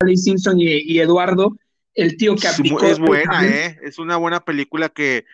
Ali 0.00 0.16
Simpson 0.16 0.58
y, 0.58 0.98
Eduardo, 0.98 1.56
el 1.94 2.16
tío 2.16 2.36
que 2.36 2.48
aplicó. 2.48 2.84
Es 2.84 2.98
buena, 2.98 3.46
¿eh? 3.46 3.78
Es 3.82 3.98
una 3.98 4.16
buena 4.16 4.40
película 4.40 4.88
que 4.88 5.24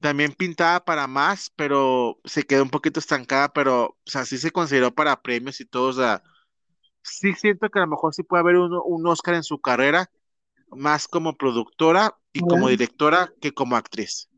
también 0.00 0.32
pintaba 0.32 0.84
para 0.84 1.06
más, 1.06 1.52
pero 1.56 2.18
se 2.24 2.42
quedó 2.42 2.62
un 2.62 2.70
poquito 2.70 3.00
estancada, 3.00 3.52
pero, 3.52 3.84
o 3.84 3.96
sea, 4.04 4.24
sí 4.24 4.36
se 4.36 4.50
consideró 4.50 4.92
para 4.92 5.22
premios 5.22 5.60
y 5.60 5.64
todo, 5.64 5.88
o 5.88 5.92
sea, 5.92 6.22
sí 7.02 7.32
siento 7.34 7.68
que 7.70 7.78
a 7.78 7.82
lo 7.82 7.88
mejor 7.88 8.12
sí 8.12 8.22
puede 8.24 8.40
haber 8.40 8.56
un, 8.56 8.78
un 8.84 9.06
Oscar 9.06 9.34
en 9.34 9.44
su 9.44 9.60
carrera, 9.60 10.10
más 10.70 11.06
como 11.06 11.36
productora 11.36 12.16
y 12.32 12.40
como 12.40 12.68
directora 12.68 13.32
que 13.40 13.52
como 13.52 13.76
actriz. 13.76 14.28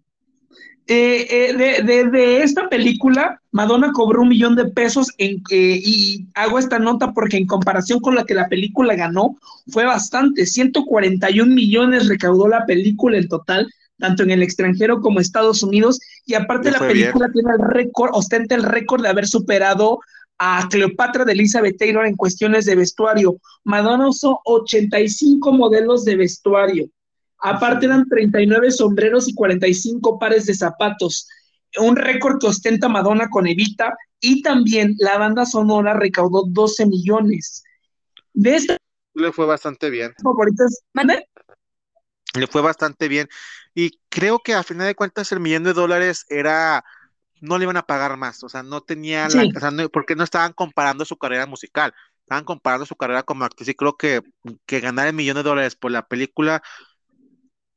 Eh, 0.86 1.26
eh, 1.30 1.82
de, 1.82 2.04
de, 2.10 2.42
esta 2.42 2.68
película, 2.68 3.40
Madonna 3.52 3.90
cobró 3.92 4.20
un 4.20 4.28
millón 4.28 4.54
de 4.54 4.66
pesos 4.66 5.08
en, 5.16 5.42
eh, 5.50 5.80
y 5.82 6.26
hago 6.34 6.58
esta 6.58 6.78
nota 6.78 7.12
porque 7.12 7.38
en 7.38 7.46
comparación 7.46 8.00
con 8.00 8.14
la 8.14 8.24
que 8.24 8.34
la 8.34 8.48
película 8.48 8.94
ganó, 8.94 9.36
fue 9.68 9.84
bastante. 9.84 10.44
141 10.44 11.54
millones 11.54 12.08
recaudó 12.08 12.48
la 12.48 12.66
película 12.66 13.16
en 13.16 13.28
total, 13.28 13.72
tanto 13.98 14.24
en 14.24 14.30
el 14.32 14.42
extranjero 14.42 15.00
como 15.00 15.20
Estados 15.20 15.62
Unidos. 15.62 16.00
Y 16.26 16.34
aparte 16.34 16.70
la 16.70 16.80
película 16.80 17.30
tiene 17.32 17.52
el 17.58 17.66
récord, 17.66 18.10
ostenta 18.12 18.54
el 18.54 18.62
récord 18.62 19.02
de 19.02 19.08
haber 19.08 19.26
superado 19.26 20.00
a 20.38 20.68
Cleopatra 20.68 21.24
de 21.24 21.32
Elizabeth 21.32 21.78
Taylor 21.78 22.04
en 22.04 22.16
cuestiones 22.16 22.66
de 22.66 22.74
vestuario. 22.74 23.38
Madonna 23.64 24.08
usó 24.08 24.40
85 24.44 25.50
modelos 25.52 26.04
de 26.04 26.16
vestuario. 26.16 26.90
Aparte 27.46 27.84
eran 27.84 28.08
39 28.08 28.70
sombreros 28.70 29.28
y 29.28 29.34
45 29.34 30.18
pares 30.18 30.46
de 30.46 30.54
zapatos. 30.54 31.28
Un 31.76 31.94
récord 31.94 32.38
que 32.40 32.46
ostenta 32.46 32.88
Madonna 32.88 33.28
con 33.28 33.46
Evita. 33.46 33.94
Y 34.18 34.40
también 34.40 34.94
la 34.98 35.18
banda 35.18 35.44
sonora 35.44 35.92
recaudó 35.92 36.44
12 36.48 36.86
millones. 36.86 37.62
De 38.32 38.56
esta... 38.56 38.78
Le 39.12 39.30
fue 39.30 39.44
bastante 39.44 39.90
bien. 39.90 40.14
Favoritas. 40.22 40.84
Le 42.34 42.46
fue 42.46 42.62
bastante 42.62 43.08
bien. 43.08 43.28
Y 43.74 44.00
creo 44.08 44.38
que 44.38 44.54
a 44.54 44.62
final 44.62 44.86
de 44.86 44.94
cuentas 44.94 45.30
el 45.30 45.40
millón 45.40 45.64
de 45.64 45.74
dólares 45.74 46.24
era 46.30 46.82
no 47.42 47.58
le 47.58 47.64
iban 47.64 47.76
a 47.76 47.84
pagar 47.84 48.16
más, 48.16 48.42
o 48.42 48.48
sea, 48.48 48.62
no 48.62 48.80
tenía 48.80 49.28
la, 49.28 49.44
o 49.54 49.60
sea, 49.60 49.70
no, 49.70 49.86
porque 49.90 50.16
no 50.16 50.24
estaban 50.24 50.54
comparando 50.54 51.04
su 51.04 51.18
carrera 51.18 51.44
musical, 51.44 51.92
estaban 52.20 52.44
comparando 52.44 52.86
su 52.86 52.96
carrera 52.96 53.22
como 53.22 53.44
actriz 53.44 53.68
y 53.68 53.74
creo 53.74 53.98
que, 53.98 54.22
que 54.64 54.80
ganar 54.80 55.08
el 55.08 55.12
millón 55.12 55.36
de 55.36 55.42
dólares 55.42 55.76
por 55.76 55.90
la 55.90 56.06
película 56.06 56.62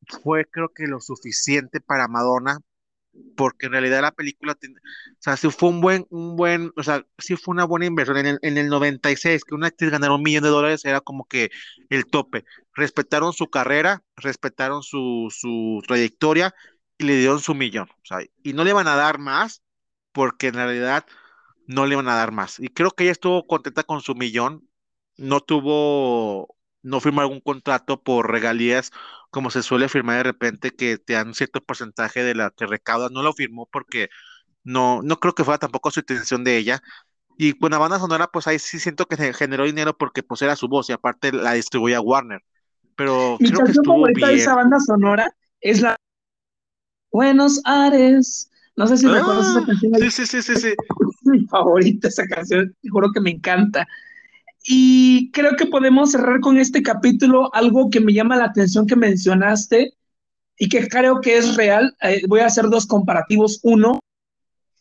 fue 0.07 0.45
creo 0.45 0.69
que 0.73 0.87
lo 0.87 0.99
suficiente 1.01 1.81
para 1.81 2.07
Madonna, 2.07 2.59
porque 3.35 3.67
en 3.67 3.73
realidad 3.73 4.01
la 4.01 4.11
película, 4.11 4.53
o 4.53 4.57
sea, 5.19 5.37
sí 5.37 5.49
fue 5.49 5.69
un 5.69 5.81
buen, 5.81 6.05
un 6.09 6.35
buen, 6.35 6.71
o 6.75 6.83
sea, 6.83 7.05
sí 7.17 7.35
fue 7.35 7.53
una 7.53 7.65
buena 7.65 7.85
inversión. 7.85 8.17
En 8.17 8.25
el, 8.27 8.39
en 8.41 8.57
el 8.57 8.69
96, 8.69 9.43
que 9.43 9.55
una 9.55 9.67
actriz 9.67 9.91
ganara 9.91 10.13
un 10.13 10.23
millón 10.23 10.43
de 10.43 10.49
dólares 10.49 10.85
era 10.85 11.01
como 11.01 11.25
que 11.25 11.49
el 11.89 12.05
tope. 12.07 12.45
Respetaron 12.73 13.33
su 13.33 13.49
carrera, 13.49 14.03
respetaron 14.15 14.83
su, 14.83 15.33
su 15.35 15.81
trayectoria 15.87 16.53
y 16.97 17.05
le 17.05 17.17
dieron 17.17 17.39
su 17.39 17.55
millón. 17.55 17.89
O 17.89 18.05
sea, 18.05 18.19
y 18.43 18.53
no 18.53 18.63
le 18.63 18.73
van 18.73 18.87
a 18.87 18.95
dar 18.95 19.19
más, 19.19 19.63
porque 20.11 20.47
en 20.47 20.55
realidad 20.55 21.05
no 21.67 21.85
le 21.85 21.95
van 21.95 22.07
a 22.09 22.15
dar 22.15 22.31
más. 22.31 22.59
Y 22.59 22.69
creo 22.69 22.91
que 22.91 23.03
ella 23.03 23.11
estuvo 23.11 23.45
contenta 23.47 23.83
con 23.83 24.01
su 24.01 24.15
millón, 24.15 24.67
no 25.17 25.41
tuvo, 25.41 26.55
no 26.81 26.99
firmó 27.01 27.21
algún 27.21 27.41
contrato 27.41 28.01
por 28.03 28.31
regalías 28.31 28.91
como 29.29 29.49
se 29.51 29.63
suele 29.63 29.89
firmar 29.89 30.17
de 30.17 30.23
repente, 30.23 30.71
que 30.71 30.97
te 30.97 31.13
dan 31.13 31.33
cierto 31.33 31.61
porcentaje 31.63 32.23
de 32.23 32.35
la 32.35 32.51
que 32.51 32.65
recauda, 32.67 33.09
no 33.11 33.23
lo 33.23 33.33
firmó 33.33 33.67
porque 33.71 34.09
no, 34.63 35.01
no 35.03 35.19
creo 35.19 35.35
que 35.35 35.43
fuera 35.45 35.59
tampoco 35.59 35.91
su 35.91 36.01
intención 36.01 36.43
de 36.43 36.57
ella. 36.57 36.81
Y 37.37 37.53
con 37.53 37.71
la 37.71 37.77
banda 37.79 37.99
sonora, 37.99 38.27
pues 38.27 38.47
ahí 38.47 38.59
sí 38.59 38.79
siento 38.79 39.05
que 39.07 39.33
generó 39.33 39.65
dinero 39.65 39.97
porque 39.97 40.23
pues 40.23 40.41
era 40.43 40.55
su 40.55 40.67
voz 40.67 40.89
y 40.89 40.93
aparte 40.93 41.31
la 41.31 41.53
distribuía 41.53 42.01
Warner. 42.01 42.41
Pero 42.95 43.37
Mi 43.39 43.49
creo 43.49 43.61
que 43.61 43.65
canción 43.65 43.83
estuvo 43.83 43.95
favorita 43.95 44.27
de 44.27 44.33
bien. 44.33 44.43
esa 44.43 44.55
banda 44.55 44.79
sonora 44.79 45.31
es 45.61 45.81
la 45.81 45.95
Buenos 47.11 47.61
Aires. 47.65 48.49
No 48.75 48.87
sé 48.87 48.97
si 48.97 49.07
recuerdas 49.07 49.47
Ah, 49.47 49.51
esa 49.57 49.65
canción. 49.65 49.93
sí, 49.99 50.11
sí, 50.11 50.25
sí, 50.27 50.41
sí, 50.41 50.55
sí. 50.55 50.67
Es 50.69 51.27
mi 51.27 51.45
favorita 51.47 52.07
esa 52.07 52.25
canción. 52.27 52.75
Te 52.81 52.89
juro 52.89 53.11
que 53.11 53.21
me 53.21 53.31
encanta. 53.31 53.87
Y 54.69 55.31
creo 55.31 55.55
que 55.55 55.65
podemos 55.65 56.11
cerrar 56.11 56.41
con 56.41 56.57
este 56.57 56.83
capítulo 56.83 57.49
algo 57.55 57.89
que 57.89 58.01
me 58.01 58.11
llama 58.11 58.35
la 58.35 58.45
atención 58.45 58.85
que 58.85 58.97
mencionaste 58.97 59.93
y 60.57 60.67
que 60.67 60.89
creo 60.89 61.21
que 61.21 61.37
es 61.37 61.55
real. 61.55 61.95
Eh, 62.01 62.23
voy 62.27 62.41
a 62.41 62.47
hacer 62.47 62.65
dos 62.65 62.85
comparativos. 62.85 63.61
Uno, 63.63 64.01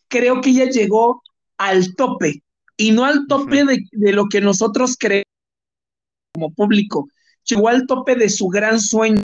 creo 0.08 0.40
que 0.40 0.50
ella 0.50 0.68
llegó 0.68 1.22
al 1.56 1.94
tope 1.94 2.42
y 2.76 2.90
no 2.90 3.04
al 3.04 3.28
tope 3.28 3.64
de, 3.64 3.84
de 3.92 4.12
lo 4.12 4.26
que 4.26 4.40
nosotros 4.40 4.96
creemos 4.98 5.30
como 6.34 6.52
público. 6.52 7.08
Llegó 7.44 7.68
al 7.68 7.86
tope 7.86 8.16
de 8.16 8.28
su 8.28 8.48
gran 8.48 8.80
sueño, 8.80 9.22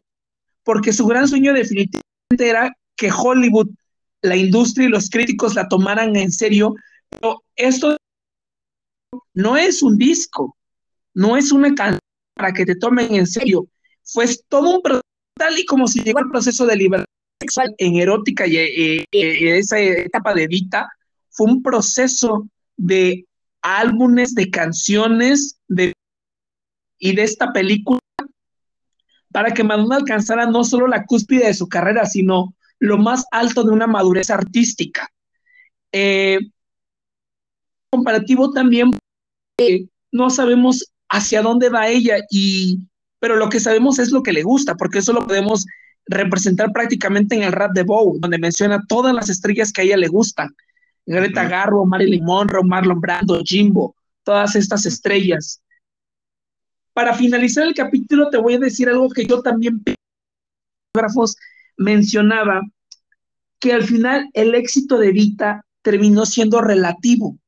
porque 0.63 0.93
su 0.93 1.09
gran 1.09 1.27
sueño 1.27 1.55
definitivamente 1.55 2.05
era 2.39 2.73
que 2.95 3.11
Hollywood, 3.11 3.69
la 4.21 4.37
industria 4.37 4.87
y 4.87 4.91
los 4.91 5.11
críticos 5.11 5.57
la 5.57 5.67
tomaran 5.67 6.15
en 6.15 6.31
serio. 6.31 6.77
Pero 7.11 7.43
esto 7.57 7.97
no 9.35 9.57
es 9.57 9.83
un 9.83 9.97
disco, 9.99 10.57
no 11.15 11.37
es 11.37 11.53
una 11.53 11.75
canción 11.75 12.01
para 12.35 12.53
que 12.53 12.65
te 12.65 12.77
tomen 12.77 13.15
en 13.15 13.27
serio. 13.27 13.67
Fue 14.05 14.27
todo 14.49 14.77
un 14.77 14.83
proceso, 14.83 15.03
tal 15.39 15.59
y 15.59 15.65
como 15.67 15.87
si 15.87 16.03
llegó 16.03 16.21
el 16.21 16.31
proceso 16.31 16.67
de 16.67 16.77
libertad 16.77 17.07
sexual 17.41 17.75
en 17.79 17.97
erótica 17.97 18.47
y, 18.47 18.57
y- 18.59 19.05
y 19.13 19.49
esa 19.49 19.79
etapa 19.79 20.35
de 20.35 20.47
Vita, 20.47 20.89
fue 21.31 21.51
un 21.51 21.63
proceso 21.63 22.49
de 22.77 23.27
álbumes, 23.63 24.35
de 24.35 24.51
canciones, 24.51 25.59
de, 25.69 25.93
y 26.99 27.15
de 27.15 27.23
esta 27.23 27.53
película 27.53 27.99
para 29.33 29.53
que 29.55 29.65
Madonna 29.65 29.97
alcanzara 29.97 30.47
no 30.47 30.63
solo 30.63 30.87
la 30.87 31.05
cúspide 31.07 31.47
de 31.47 31.55
su 31.55 31.69
carrera, 31.69 32.05
sino 32.05 32.55
lo 32.79 32.99
más 32.99 33.25
alto 33.31 33.65
de 33.65 33.71
una 33.71 33.87
madurez 33.87 34.31
artística. 34.31 35.09
Eh, 35.91 36.39
comparativo 37.93 38.51
también 38.51 38.91
eh, 39.59 39.87
no 40.11 40.31
sabemos 40.31 40.91
hacia 41.11 41.43
dónde 41.43 41.69
va 41.69 41.89
ella 41.89 42.17
y 42.31 42.89
pero 43.21 43.37
lo 43.37 43.51
que 43.51 43.61
sabemos 43.61 43.99
es 43.99 44.11
lo 44.11 44.23
que 44.23 44.33
le 44.33 44.43
gusta 44.43 44.75
porque 44.77 44.99
eso 44.99 45.13
lo 45.13 45.27
podemos 45.27 45.67
representar 46.07 46.73
prácticamente 46.73 47.37
en 47.37 47.43
el 47.43 47.53
rap 47.53 47.73
de 47.73 47.83
Bow 47.83 48.19
donde 48.19 48.39
menciona 48.39 48.83
todas 48.89 49.15
las 49.15 49.29
estrellas 49.29 49.73
que 49.73 49.83
a 49.83 49.85
ella 49.85 49.97
le 49.99 50.09
gustan 50.09 50.49
Greta. 51.05 51.49
Garbo, 51.49 51.85
Marilyn 51.85 52.25
Monroe, 52.25 52.63
Marlon 52.65 53.01
Brando, 53.01 53.41
Jimbo, 53.45 53.97
todas 54.23 54.55
estas 54.55 54.87
estrellas. 54.87 55.61
Para 56.93 57.13
finalizar 57.15 57.67
el 57.67 57.75
capítulo 57.75 58.31
te 58.31 58.39
voy 58.39 58.55
a 58.55 58.59
decir 58.61 58.89
algo 58.89 59.11
que 59.11 59.27
yo 59.27 59.43
también 59.43 59.83
mencionaba 61.77 62.63
que 63.59 63.73
al 63.73 63.83
final 63.83 64.29
el 64.35 64.55
éxito 64.55 64.99
de 64.99 65.11
Vita 65.11 65.65
terminó 65.83 66.25
siendo 66.27 66.61
relativo 66.61 67.39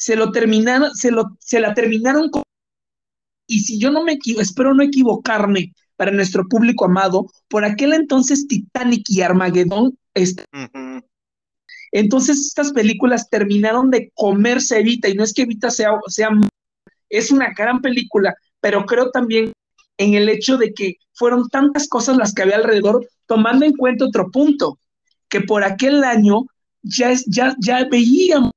se 0.00 0.16
lo 0.16 0.32
terminaron, 0.32 0.94
se, 0.94 1.10
lo, 1.10 1.36
se 1.38 1.60
la 1.60 1.74
terminaron 1.74 2.30
con... 2.30 2.42
Y 3.46 3.60
si 3.60 3.78
yo 3.78 3.90
no 3.90 4.02
me 4.02 4.12
equivoco, 4.12 4.40
espero 4.40 4.72
no 4.72 4.82
equivocarme 4.82 5.74
para 5.96 6.10
nuestro 6.10 6.48
público 6.48 6.86
amado, 6.86 7.26
por 7.48 7.66
aquel 7.66 7.92
entonces 7.92 8.46
Titanic 8.48 9.04
y 9.10 9.20
Armagedón, 9.20 9.98
est 10.14 10.40
Ujú. 10.54 11.04
entonces 11.92 12.46
estas 12.46 12.72
películas 12.72 13.28
terminaron 13.28 13.90
de 13.90 14.10
comerse 14.14 14.78
Evita, 14.78 15.10
y 15.10 15.14
no 15.14 15.22
es 15.22 15.34
que 15.34 15.42
Evita 15.42 15.70
sea, 15.70 15.90
sea, 16.06 16.30
es 17.10 17.30
una 17.30 17.52
gran 17.52 17.82
película, 17.82 18.34
pero 18.60 18.86
creo 18.86 19.10
también 19.10 19.52
en 19.98 20.14
el 20.14 20.30
hecho 20.30 20.56
de 20.56 20.72
que 20.72 20.96
fueron 21.12 21.50
tantas 21.50 21.86
cosas 21.88 22.16
las 22.16 22.32
que 22.32 22.40
había 22.40 22.56
alrededor, 22.56 23.06
tomando 23.26 23.66
en 23.66 23.76
cuenta 23.76 24.06
otro 24.06 24.30
punto, 24.30 24.78
que 25.28 25.42
por 25.42 25.62
aquel 25.62 26.02
año 26.04 26.46
ya, 26.82 27.10
es, 27.10 27.26
ya, 27.26 27.54
ya 27.60 27.86
veíamos 27.90 28.52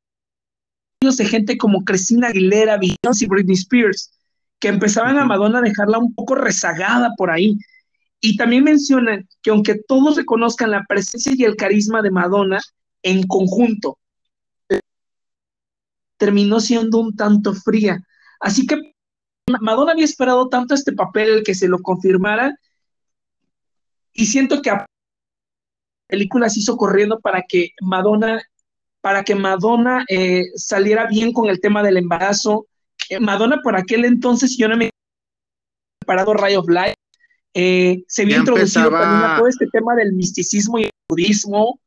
de 1.12 1.26
gente 1.26 1.58
como 1.58 1.84
Cristina 1.84 2.28
Aguilera, 2.28 2.78
Beyoncé 2.78 3.26
y 3.26 3.28
Britney 3.28 3.56
Spears, 3.56 4.12
que 4.60 4.70
empezaban 4.70 5.18
a 5.18 5.26
Madonna 5.26 5.60
a 5.60 5.62
dejarla 5.62 6.00
un 6.00 6.14
poco 6.14 6.36
rezagada 6.36 7.12
por 7.18 7.30
ahí. 7.30 7.58
Y 8.22 8.38
también 8.38 8.64
mencionan 8.64 9.28
que 9.42 9.52
aunque 9.52 9.76
todos 9.88 10.16
reconozcan 10.16 10.72
la 10.72 10.86
presencia 10.88 11.34
y 11.36 11.44
el 11.44 11.58
carisma 11.58 12.02
de 12.02 12.12
Madonna 12.12 12.62
en 13.02 13.28
conjunto, 13.28 13.98
terminó 16.18 16.62
siendo 16.62 17.00
un 17.00 17.16
tanto 17.16 17.54
fría. 17.54 18.02
Así 18.40 18.66
que 18.66 18.94
Madonna 19.62 19.92
había 19.92 20.06
esperado 20.06 20.48
tanto 20.48 20.74
este 20.74 20.94
papel 20.94 21.44
que 21.44 21.54
se 21.54 21.68
lo 21.68 21.80
confirmara 21.80 22.56
y 24.14 24.28
siento 24.28 24.62
que 24.62 24.70
a 24.70 24.86
película 26.08 26.50
se 26.50 26.60
hizo 26.60 26.78
corriendo 26.78 27.20
para 27.20 27.44
que 27.48 27.72
Madonna 27.82 28.42
para 29.04 29.26
que 29.26 29.36
Madonna 29.36 30.06
eh, 30.08 30.44
saliera 30.56 31.08
bien 31.08 31.34
con 31.34 31.50
el 31.50 31.60
tema 31.60 31.84
del 31.84 31.98
embarazo. 31.98 32.68
Eh, 33.10 33.20
Madonna 33.20 33.60
por 33.62 33.76
aquel 33.76 34.06
entonces, 34.06 34.56
yo 34.58 34.70
no 34.70 34.78
me 34.78 34.86
he 34.86 34.90
preparado 36.00 36.34
Ray 36.34 36.56
of 36.56 36.70
Light, 36.70 36.96
eh, 37.54 38.02
se 38.08 38.22
había 38.22 38.38
introducido 38.38 38.86
empezaba- 38.86 39.02
también 39.04 39.32
a 39.32 39.38
todo 39.38 39.48
este 39.50 39.68
tema 39.68 39.94
del 39.96 40.14
misticismo 40.14 40.80
y 40.80 40.84
el 40.84 40.92
budismo. 41.10 41.82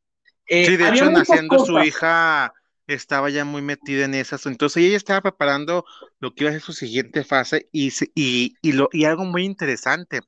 Sí, 0.46 0.76
de 0.76 0.88
hecho, 0.88 1.10
naciendo 1.10 1.64
su 1.64 1.78
hija 1.80 2.52
estaba 2.86 3.30
ya 3.30 3.46
muy 3.46 3.62
metida 3.62 4.04
en 4.04 4.12
esas. 4.12 4.44
Entonces 4.44 4.84
ella 4.84 4.98
estaba 4.98 5.22
preparando 5.22 5.86
lo 6.20 6.34
que 6.34 6.44
iba 6.44 6.50
a 6.50 6.52
ser 6.52 6.62
su 6.62 6.74
siguiente 6.74 7.24
fase 7.24 7.70
y, 7.72 7.90
y, 8.14 8.56
y, 8.60 8.72
lo, 8.72 8.90
y 8.92 9.06
algo 9.06 9.24
muy 9.24 9.44
interesante, 9.44 10.20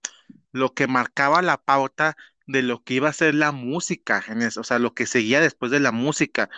lo 0.52 0.72
que 0.72 0.86
marcaba 0.86 1.42
la 1.42 1.58
pauta 1.58 2.16
de 2.46 2.62
lo 2.62 2.82
que 2.82 2.94
iba 2.94 3.10
a 3.10 3.12
ser 3.12 3.34
la 3.34 3.52
música, 3.52 4.24
en 4.26 4.40
eso, 4.40 4.62
o 4.62 4.64
sea, 4.64 4.78
lo 4.78 4.94
que 4.94 5.04
seguía 5.04 5.38
después 5.42 5.70
de 5.70 5.80
la 5.80 5.92
música, 5.92 6.48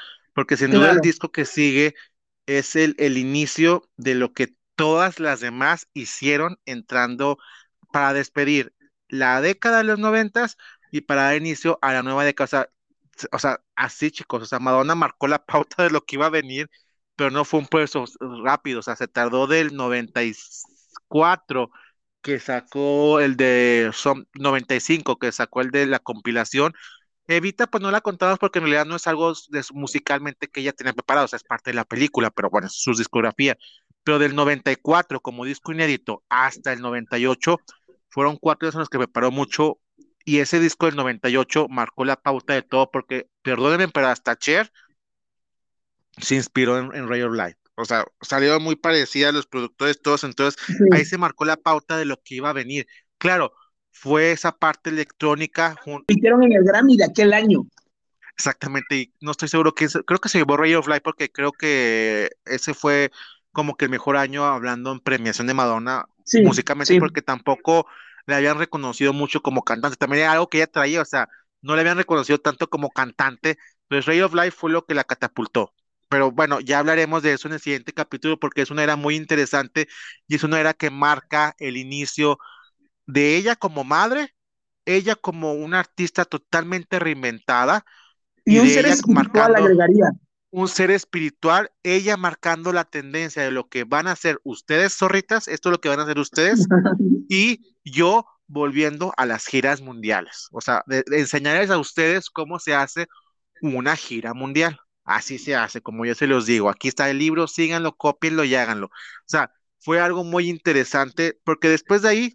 porque 0.41 0.57
sin 0.57 0.71
duda 0.71 0.91
el 0.91 1.01
disco 1.03 1.31
que 1.31 1.45
sigue 1.45 1.95
es 2.47 2.75
el, 2.75 2.95
el 2.97 3.19
inicio 3.19 3.87
de 3.99 4.15
lo 4.15 4.33
que 4.33 4.55
todas 4.75 5.21
las 5.21 5.41
demás 5.41 5.87
hicieron 5.93 6.59
entrando 6.65 7.37
para 7.93 8.15
despedir 8.15 8.73
la 9.07 9.43
década 9.43 9.79
de 9.79 9.85
los 9.85 9.99
noventas 9.99 10.57
y 10.91 11.03
para 11.03 11.25
dar 11.25 11.37
inicio 11.37 11.79
a 11.83 11.93
la 11.93 12.03
nueva 12.03 12.25
década. 12.25 12.71
O 13.33 13.39
sea, 13.39 13.61
así 13.77 14.11
chicos, 14.11 14.43
o 14.45 14.47
sea, 14.47 14.61
Madonna 14.61 14.95
marcó 14.95 15.29
la 15.29 15.45
pauta 15.45 15.83
de 15.83 15.91
lo 15.91 16.01
que 16.07 16.17
iba 16.17 16.25
a 16.25 16.31
venir, 16.31 16.71
pero 17.17 17.31
no 17.31 17.45
fue 17.45 17.61
un 17.61 17.67
proceso 17.67 18.07
rápido, 18.43 18.79
o 18.81 18.83
sea, 18.83 18.97
se 18.97 19.09
tardó 19.09 19.47
del 19.47 19.77
94 19.77 21.71
que 22.23 22.41
sacó 22.41 23.21
el 23.21 23.37
de 23.37 23.91
son 23.93 24.27
95, 24.33 25.19
que 25.19 25.33
sacó 25.33 25.61
el 25.61 25.71
de 25.71 25.85
la 25.85 25.99
compilación. 25.99 26.73
Evita, 27.37 27.67
pues 27.67 27.83
no 27.83 27.91
la 27.91 28.01
contamos 28.01 28.39
porque 28.39 28.59
en 28.59 28.65
realidad 28.65 28.87
no 28.87 28.97
es 28.97 29.07
algo 29.07 29.33
musicalmente 29.73 30.49
que 30.49 30.61
ella 30.61 30.73
tenía 30.73 30.93
preparado, 30.93 31.27
o 31.27 31.29
sea, 31.29 31.37
es 31.37 31.45
parte 31.45 31.71
de 31.71 31.75
la 31.75 31.85
película, 31.85 32.31
pero 32.31 32.51
bueno, 32.51 32.67
es 32.67 32.75
su 32.75 32.93
discografía. 32.93 33.57
Pero 34.03 34.19
del 34.19 34.35
94 34.35 35.21
como 35.21 35.45
disco 35.45 35.73
inédito 35.73 36.25
hasta 36.29 36.73
el 36.73 36.81
98 36.81 37.59
fueron 38.09 38.37
cuatro 38.37 38.67
años 38.67 38.75
en 38.75 38.81
los 38.81 38.89
que 38.89 38.99
preparó 38.99 39.31
mucho 39.31 39.79
y 40.25 40.39
ese 40.39 40.61
disco 40.61 40.87
del 40.87 40.97
98 40.97 41.69
marcó 41.69 42.05
la 42.05 42.17
pauta 42.17 42.55
de 42.55 42.63
todo 42.63 42.91
porque, 42.91 43.29
perdónenme, 43.43 43.89
pero 43.89 44.09
hasta 44.09 44.37
Cher 44.37 44.73
se 46.19 46.35
inspiró 46.35 46.79
en, 46.79 46.95
en 46.95 47.09
Ray 47.09 47.23
of 47.23 47.35
Light. 47.35 47.57
O 47.77 47.85
sea, 47.85 48.05
salió 48.21 48.61
muy 48.61 48.77
parecida 48.77 49.31
a 49.31 49.33
los 49.33 49.47
productores 49.47 50.03
todos, 50.03 50.25
entonces 50.25 50.63
ahí 50.93 51.05
se 51.05 51.19
marcó 51.19 51.45
la 51.45 51.57
pauta 51.57 51.97
de 51.97 52.05
lo 52.05 52.21
que 52.23 52.35
iba 52.35 52.51
a 52.51 52.55
venir. 52.55 52.87
Claro, 53.19 53.53
fue 53.91 54.33
esa 54.33 54.53
parte 54.53 54.91
electrónica. 54.91 55.77
Hicieron 56.09 56.43
en 56.45 56.53
el 56.53 56.65
Grammy 56.65 56.97
de 56.97 57.05
aquel 57.05 57.33
año. 57.33 57.67
Exactamente, 58.35 58.97
y 58.97 59.13
no 59.21 59.33
estoy 59.33 59.49
seguro 59.49 59.75
que 59.75 59.87
creo 60.07 60.19
que 60.19 60.31
se 60.31 60.39
llevó 60.39 60.57
Ray 60.57 60.75
of 60.75 60.89
Light 60.89 61.03
porque 61.03 61.31
creo 61.31 61.53
que 61.53 62.31
ese 62.47 62.73
fue 62.73 63.11
como 63.53 63.77
que 63.77 63.85
el 63.85 63.91
mejor 63.91 64.17
año 64.17 64.47
hablando 64.47 64.93
en 64.93 65.01
premiación 65.01 65.47
de 65.47 65.55
Madonna 65.55 66.07
musicalmente, 66.43 66.99
porque 66.99 67.21
tampoco 67.21 67.87
le 68.27 68.35
habían 68.37 68.59
reconocido 68.59 69.13
mucho 69.13 69.43
como 69.43 69.63
cantante. 69.63 69.97
También 69.97 70.23
era 70.23 70.33
algo 70.33 70.49
que 70.49 70.59
ella 70.59 70.69
traía, 70.69 71.03
o 71.03 71.05
sea, 71.05 71.29
no 71.61 71.75
le 71.75 71.81
habían 71.81 71.99
reconocido 71.99 72.39
tanto 72.39 72.71
como 72.71 72.91
cantante, 72.91 73.59
pero 73.89 74.03
Ray 74.07 74.23
of 74.23 74.35
Life 74.35 74.53
fue 74.53 74.71
lo 74.71 74.87
que 74.87 74.95
la 74.95 75.05
catapultó. 75.05 75.75
Pero 76.09 76.33
bueno, 76.33 76.61
ya 76.61 76.79
hablaremos 76.79 77.23
de 77.23 77.35
eso 77.35 77.47
en 77.47 77.55
el 77.55 77.61
siguiente 77.61 77.93
capítulo 77.93 78.39
porque 78.39 78.63
es 78.63 78.71
una 78.71 78.83
era 78.83 78.97
muy 78.97 79.17
interesante 79.17 79.87
y 80.27 80.37
es 80.37 80.45
una 80.45 80.59
era 80.59 80.75
que 80.75 80.91
marca 80.91 81.55
el 81.59 81.77
inicio 81.77 82.39
de 83.13 83.37
ella 83.37 83.57
como 83.57 83.85
madre, 83.85 84.35
ella 84.85 85.15
como 85.15 85.53
una 85.53 85.81
artista 85.81 86.25
totalmente 86.25 86.99
reinventada. 86.99 87.85
Y, 88.45 88.59
un 88.59 88.69
ser 88.69 88.87
espiritual 88.87 89.57
agregaría. 89.57 90.11
Un 90.53 90.69
ser 90.69 90.91
espiritual, 90.91 91.71
ella 91.85 92.17
marcando 92.17 92.73
la 92.73 92.85
tendencia 92.85 93.43
de 93.43 93.53
lo 93.53 93.69
que 93.69 93.85
van 93.85 94.09
a 94.09 94.13
hacer 94.13 94.41
ustedes, 94.43 94.97
zorritas, 94.97 95.47
esto 95.47 95.69
es 95.69 95.73
lo 95.73 95.81
que 95.81 95.89
van 95.89 96.01
a 96.01 96.03
hacer 96.03 96.19
ustedes, 96.19 96.67
y 97.29 97.77
yo 97.85 98.27
volviendo 98.49 99.13
a 99.17 99.27
las 99.27 99.47
giras 99.47 99.81
mundiales. 99.81 100.49
O 100.51 100.61
sea, 100.61 100.83
de, 100.87 101.05
enseñarles 101.13 101.71
a 101.71 101.79
ustedes 101.79 102.31
cómo 102.31 102.59
se 102.59 102.75
hace 102.75 103.07
una 103.63 103.95
gira 103.95 104.35
mundial. 104.35 104.81
Así 105.05 105.39
se 105.39 105.55
hace, 105.55 105.81
como 105.81 106.05
yo 106.05 106.15
se 106.15 106.27
los 106.27 106.47
digo. 106.47 106.69
Aquí 106.69 106.89
está 106.89 107.11
el 107.11 107.19
libro, 107.19 107.47
síganlo, 107.47 107.97
copienlo 107.97 108.43
y 108.45 108.55
háganlo. 108.57 108.87
O 108.87 108.91
sea, 109.27 109.53
fue 109.79 110.01
algo 110.01 110.25
muy 110.25 110.49
interesante 110.49 111.39
porque 111.45 111.69
después 111.69 112.03
de 112.03 112.09
ahí 112.09 112.35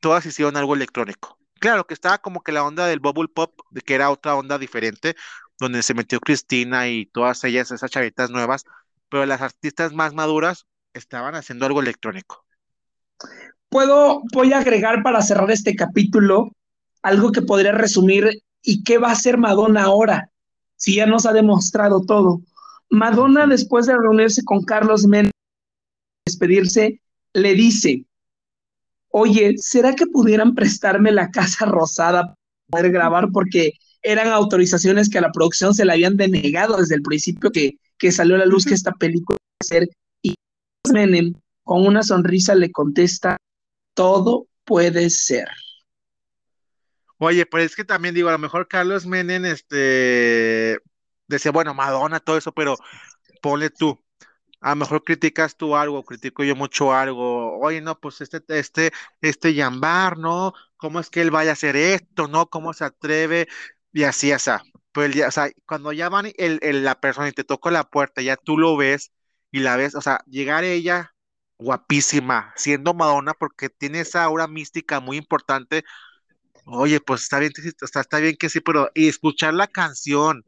todas 0.00 0.26
hicieron 0.26 0.56
algo 0.56 0.74
electrónico. 0.74 1.38
Claro 1.58 1.86
que 1.86 1.94
estaba 1.94 2.18
como 2.18 2.42
que 2.42 2.52
la 2.52 2.64
onda 2.64 2.86
del 2.86 3.00
bubble 3.00 3.28
pop, 3.28 3.58
que 3.84 3.94
era 3.94 4.10
otra 4.10 4.34
onda 4.34 4.58
diferente, 4.58 5.16
donde 5.58 5.82
se 5.82 5.94
metió 5.94 6.20
Cristina 6.20 6.88
y 6.88 7.06
todas 7.06 7.42
ellas, 7.44 7.70
esas 7.70 7.90
chavitas 7.90 8.30
nuevas, 8.30 8.64
pero 9.08 9.24
las 9.26 9.40
artistas 9.40 9.92
más 9.92 10.14
maduras 10.14 10.66
estaban 10.92 11.34
haciendo 11.34 11.66
algo 11.66 11.80
electrónico. 11.80 12.44
Puedo, 13.68 14.22
voy 14.32 14.52
a 14.52 14.58
agregar 14.58 15.02
para 15.02 15.22
cerrar 15.22 15.50
este 15.50 15.74
capítulo 15.74 16.52
algo 17.02 17.32
que 17.32 17.42
podría 17.42 17.72
resumir 17.72 18.42
y 18.62 18.82
qué 18.82 18.98
va 18.98 19.08
a 19.08 19.12
hacer 19.12 19.38
Madonna 19.38 19.84
ahora, 19.84 20.30
si 20.76 20.96
ya 20.96 21.06
nos 21.06 21.24
ha 21.24 21.32
demostrado 21.32 22.02
todo. 22.04 22.40
Madonna, 22.90 23.46
después 23.46 23.86
de 23.86 23.96
reunirse 23.96 24.44
con 24.44 24.64
Carlos 24.64 25.06
Menem, 25.06 25.30
despedirse, 26.26 27.00
le 27.32 27.54
dice, 27.54 28.04
oye, 29.18 29.54
¿será 29.56 29.94
que 29.94 30.06
pudieran 30.06 30.54
prestarme 30.54 31.10
la 31.10 31.30
casa 31.30 31.64
rosada 31.64 32.34
para 32.68 32.82
poder 32.82 32.92
grabar? 32.92 33.28
Porque 33.32 33.72
eran 34.02 34.28
autorizaciones 34.28 35.08
que 35.08 35.16
a 35.16 35.22
la 35.22 35.32
producción 35.32 35.72
se 35.72 35.86
le 35.86 35.92
habían 35.92 36.18
denegado 36.18 36.76
desde 36.76 36.96
el 36.96 37.02
principio 37.02 37.50
que, 37.50 37.78
que 37.96 38.12
salió 38.12 38.34
a 38.34 38.40
la 38.40 38.44
luz 38.44 38.66
que 38.66 38.74
esta 38.74 38.92
película 38.92 39.38
iba 39.38 39.58
a 39.58 39.64
ser. 39.64 39.88
Y 40.20 40.34
Menem, 40.92 41.32
con 41.62 41.86
una 41.86 42.02
sonrisa, 42.02 42.54
le 42.54 42.70
contesta, 42.70 43.38
todo 43.94 44.48
puede 44.66 45.08
ser. 45.08 45.48
Oye, 47.16 47.46
pues 47.46 47.64
es 47.64 47.76
que 47.76 47.84
también 47.84 48.14
digo, 48.14 48.28
a 48.28 48.32
lo 48.32 48.38
mejor 48.38 48.68
Carlos 48.68 49.06
Menem, 49.06 49.46
este, 49.46 50.78
decía, 51.26 51.52
bueno, 51.52 51.72
Madonna, 51.72 52.20
todo 52.20 52.36
eso, 52.36 52.52
pero 52.52 52.76
ponle 53.40 53.70
tú, 53.70 53.98
a 54.66 54.70
lo 54.70 54.76
mejor 54.76 55.04
criticas 55.04 55.56
tú 55.56 55.76
algo, 55.76 56.04
critico 56.04 56.42
yo 56.42 56.56
mucho 56.56 56.92
algo, 56.92 57.58
oye, 57.60 57.80
no, 57.80 57.98
pues 58.00 58.20
este, 58.20 58.42
este, 58.48 58.90
este 59.20 59.54
Yambar, 59.54 60.18
¿no? 60.18 60.54
¿Cómo 60.76 60.98
es 61.00 61.08
que 61.08 61.22
él 61.22 61.30
vaya 61.30 61.50
a 61.50 61.52
hacer 61.52 61.76
esto, 61.76 62.26
no? 62.26 62.48
¿Cómo 62.50 62.72
se 62.72 62.84
atreve? 62.84 63.46
Y 63.92 64.02
así, 64.04 64.32
o 64.32 64.38
sea, 64.40 64.62
pues 64.92 65.14
ya, 65.14 65.28
o 65.28 65.30
sea, 65.30 65.50
cuando 65.66 65.92
llaman 65.92 66.32
el, 66.36 66.58
el, 66.62 66.82
la 66.84 67.00
persona 67.00 67.28
y 67.28 67.32
te 67.32 67.44
toca 67.44 67.70
la 67.70 67.84
puerta, 67.84 68.22
ya 68.22 68.36
tú 68.36 68.58
lo 68.58 68.76
ves 68.76 69.12
y 69.52 69.60
la 69.60 69.76
ves, 69.76 69.94
o 69.94 70.00
sea, 70.00 70.20
llegar 70.26 70.64
ella 70.64 71.14
guapísima, 71.58 72.52
siendo 72.56 72.92
Madonna, 72.92 73.34
porque 73.34 73.68
tiene 73.70 74.00
esa 74.00 74.24
aura 74.24 74.48
mística 74.48 74.98
muy 75.00 75.16
importante. 75.16 75.84
Oye, 76.66 77.00
pues 77.00 77.22
está 77.22 77.38
bien, 77.38 77.52
está, 77.82 78.00
está 78.00 78.18
bien 78.18 78.36
que 78.38 78.48
sí, 78.48 78.60
pero 78.60 78.90
y 78.94 79.08
escuchar 79.08 79.54
la 79.54 79.68
canción, 79.68 80.44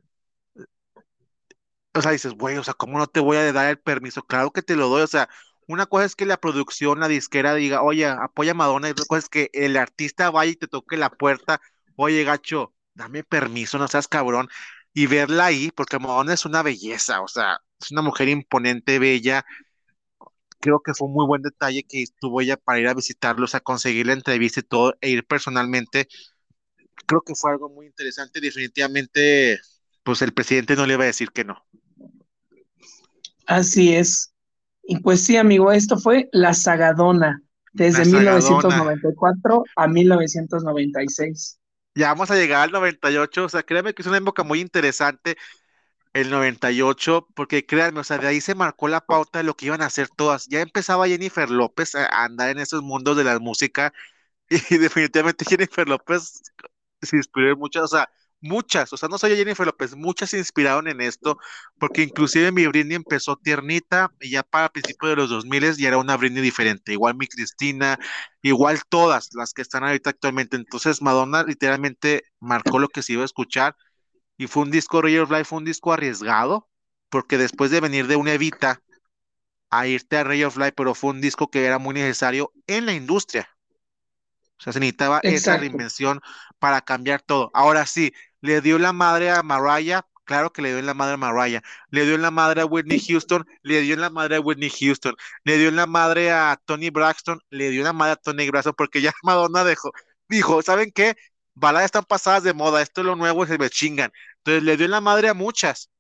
o 1.99 2.03
sea, 2.03 2.13
dices, 2.13 2.35
güey, 2.35 2.57
o 2.57 2.65
sea, 2.65 2.75
¿cómo 2.75 2.99
no 2.99 3.07
te 3.07 3.21
voy 3.21 3.37
a 3.37 3.53
dar 3.53 3.69
el 3.71 3.79
permiso? 3.79 4.23
Claro 4.23 4.53
que 4.53 4.63
te 4.63 4.77
lo 4.77 4.89
doy, 4.89 5.03
o 5.03 5.07
sea, 5.07 5.29
una 5.67 5.87
cosa 5.87 6.07
es 6.07 6.17
que 6.17 6.27
la 6.27 6.39
producción, 6.39 7.01
la 7.01 7.09
disquera 7.09 7.55
diga, 7.55 7.83
oye, 7.83 8.07
apoya 8.07 8.53
a 8.53 8.55
Madonna, 8.55 8.89
y 8.89 8.93
otra 8.93 9.05
cosa 9.07 9.19
es 9.19 9.29
que 9.29 9.51
el 9.53 9.77
artista 9.77 10.31
vaya 10.31 10.53
y 10.53 10.57
te 10.57 10.69
toque 10.69 10.97
la 10.97 11.11
puerta, 11.11 11.61
oye, 11.97 12.25
gacho, 12.25 12.75
dame 12.95 13.25
permiso, 13.25 13.79
no 13.79 13.89
seas 13.89 14.09
cabrón, 14.09 14.49
y 14.95 15.07
verla 15.07 15.47
ahí, 15.47 15.71
porque 15.71 15.99
Madonna 15.99 16.35
es 16.35 16.45
una 16.47 16.63
belleza, 16.63 17.21
o 17.21 17.29
sea, 17.29 17.59
es 17.81 17.91
una 17.91 18.03
mujer 18.03 18.29
imponente, 18.29 18.99
bella, 18.99 19.45
creo 20.61 20.81
que 20.81 20.95
fue 20.95 21.09
un 21.09 21.15
muy 21.15 21.27
buen 21.27 21.43
detalle 21.43 21.85
que 21.85 22.03
estuvo 22.03 22.41
ella 22.41 22.57
para 22.57 22.81
ir 22.81 22.89
a 22.89 22.95
visitarlos, 22.95 23.55
a 23.55 23.61
conseguir 23.61 24.07
la 24.07 24.15
entrevista 24.15 24.61
y 24.61 24.65
todo, 24.65 24.97
e 25.01 25.11
ir 25.11 25.27
personalmente, 25.27 26.09
creo 27.07 27.23
que 27.23 27.35
fue 27.35 27.51
algo 27.51 27.69
muy 27.69 27.87
interesante, 27.87 28.41
definitivamente, 28.41 29.61
pues 30.03 30.23
el 30.23 30.33
presidente 30.33 30.77
no 30.77 30.87
le 30.87 30.95
iba 30.95 31.05
a 31.05 31.09
decir 31.09 31.31
que 31.31 31.45
no. 31.45 31.67
Así 33.49 33.95
es. 33.95 34.33
Y 34.83 35.01
pues 35.01 35.25
sí, 35.25 35.37
amigo, 35.37 35.73
esto 35.73 35.99
fue 35.99 36.29
La 36.33 36.53
Sagadona, 36.53 37.43
desde 37.73 38.05
1994 38.05 39.65
a 39.75 39.89
1996. 39.89 41.59
Ya 41.95 42.09
vamos 42.09 42.31
a 42.31 42.37
llegar 42.37 42.63
al 42.63 42.73
98, 42.73 43.45
o 43.45 43.49
sea, 43.49 43.63
créanme 43.63 43.95
que 43.95 44.03
es 44.03 44.09
una 44.09 44.19
época 44.19 44.45
muy 44.45 44.61
interesante 44.61 45.37
el 46.13 46.31
98, 46.31 47.27
porque 47.35 47.65
créanme, 47.65 48.01
o 48.01 48.05
sea, 48.05 48.19
de 48.19 48.29
ahí 48.29 48.41
se 48.43 48.55
marcó 48.55 48.87
la 48.89 49.01
pauta 49.01 49.39
de 49.39 49.45
lo 49.45 49.55
que 49.55 49.67
iban 49.67 49.81
a 49.81 49.87
hacer 49.87 50.09
todas. 50.09 50.47
Ya 50.49 50.61
empezaba 50.61 51.09
Jennifer 51.09 51.51
López 51.51 51.95
a 51.95 52.25
andar 52.25 52.51
en 52.51 52.59
esos 52.59 52.83
mundos 52.83 53.17
de 53.17 53.25
la 53.25 53.39
música 53.39 53.95
y 54.51 54.77
definitivamente 54.77 55.45
Jennifer 55.47 55.89
López 55.89 56.43
se 57.01 57.17
inspiró 57.17 57.53
en 57.53 57.59
muchas, 57.59 57.85
o 57.85 57.89
sea, 57.89 58.11
muchas, 58.41 58.93
o 58.93 58.97
sea, 58.97 59.09
no 59.09 59.19
soy 59.19 59.37
Jennifer 59.37 59.67
López, 59.67 59.97
muchas 59.97 60.31
se 60.31 60.39
inspiraron 60.39 60.89
en 60.89 61.01
esto, 61.01 61.39
porque 61.79 62.03
inclusive 62.03 62.53
mi 62.53 62.67
Britney 62.67 62.97
empezó 62.97 63.37
tiernita 63.37 64.13
y 64.21 64.31
ya 64.31 64.43
para 64.43 64.69
principios 64.69 65.11
de 65.11 65.17
los 65.17 65.31
2000 65.31 65.77
ya 65.77 65.89
era 65.89 65.99
una 65.99 66.17
Britney 66.17 66.43
diferente, 66.43 66.93
igual 66.93 67.17
mi 67.17 67.27
Cristina, 67.27 67.99
igual 68.43 68.81
todas 68.89 69.31
las 69.35 69.53
que 69.53 69.63
están 69.63 69.85
ahorita 69.85 70.11
actualmente. 70.11 70.57
Entonces 70.57 71.03
Madonna 71.03 71.43
literalmente 71.43 72.23
marcó 72.41 72.79
lo 72.79 72.89
que 72.89 73.03
se 73.03 73.15
iba 73.15 73.23
a 73.23 73.27
escuchar 73.27 73.77
y 74.37 74.47
fue 74.47 74.63
un 74.63 74.71
disco, 74.71 75.03
Ray 75.03 75.19
of 75.19 75.31
Life 75.31 75.45
fue 75.45 75.59
un 75.59 75.65
disco 75.65 75.93
arriesgado, 75.93 76.69
porque 77.11 77.39
después 77.39 77.73
de 77.73 77.81
venir 77.81 78.07
de 78.07 78.17
una 78.17 78.33
Evita 78.33 78.81
a 79.71 79.87
irte 79.87 80.17
a 80.17 80.25
Ray 80.25 80.45
of 80.45 80.57
Life, 80.57 80.73
pero 80.73 80.95
fue 80.95 81.11
un 81.11 81.21
disco 81.21 81.51
que 81.51 81.65
era 81.65 81.79
muy 81.79 81.95
necesario 81.95 82.53
en 82.69 82.87
la 82.87 82.93
industria. 82.93 83.49
O 84.59 84.61
sea, 84.61 84.73
se 84.73 84.81
necesitaba 84.81 85.21
esa 85.23 85.57
reinvención 85.57 86.21
para 86.59 86.81
cambiar 86.81 87.23
todo. 87.23 87.51
Ahora 87.53 87.87
sí, 87.87 88.13
le 88.41 88.61
dio 88.61 88.79
la 88.79 88.93
madre 88.93 89.31
a 89.31 89.43
Mariah, 89.43 90.03
claro 90.25 90.53
que 90.53 90.63
le 90.63 90.71
dio 90.71 90.79
en 90.79 90.87
la 90.87 90.95
madre 90.95 91.15
a 91.15 91.17
Mariah, 91.17 91.63
le 91.91 92.05
dio 92.05 92.15
en 92.15 92.23
la 92.23 92.31
madre 92.31 92.63
a 92.63 92.67
Whitney 92.67 93.01
Houston, 93.01 93.45
le 93.63 93.81
dio 93.81 93.95
en 93.95 94.01
la 94.01 94.11
madre 94.11 94.37
a 94.37 94.41
Whitney 94.41 94.71
Houston, 94.71 95.15
le 95.45 95.59
dio 95.59 95.69
en 95.69 95.77
la 95.77 95.87
madre 95.87 96.31
a 96.33 96.61
Tony 96.65 96.91
Braxton, 96.91 97.41
le 97.51 97.71
dio 97.71 97.81
en 97.81 97.85
la 97.87 97.93
madre 97.93 98.13
a 98.13 98.17
Tony 98.17 98.49
Braxton, 98.49 98.75
porque 98.77 99.01
ya 99.01 99.13
Madonna 99.23 99.65
dejó, 99.65 99.93
dijo, 100.29 100.63
¿saben 100.63 100.91
qué? 100.93 101.17
Baladas 101.55 101.87
están 101.87 102.05
pasadas 102.05 102.43
de 102.45 102.55
moda, 102.55 102.83
esto 102.83 103.01
es 103.01 103.07
lo 103.07 103.17
nuevo 103.17 103.45
y 103.45 103.49
se 103.49 103.59
me 103.59 103.71
chingan. 103.71 104.13
Entonces 104.39 104.63
le 104.63 104.77
dio 104.77 104.87
en 104.87 104.93
la 104.93 105.01
madre 105.01 105.29
a 105.29 105.35
muchas. 105.35 105.91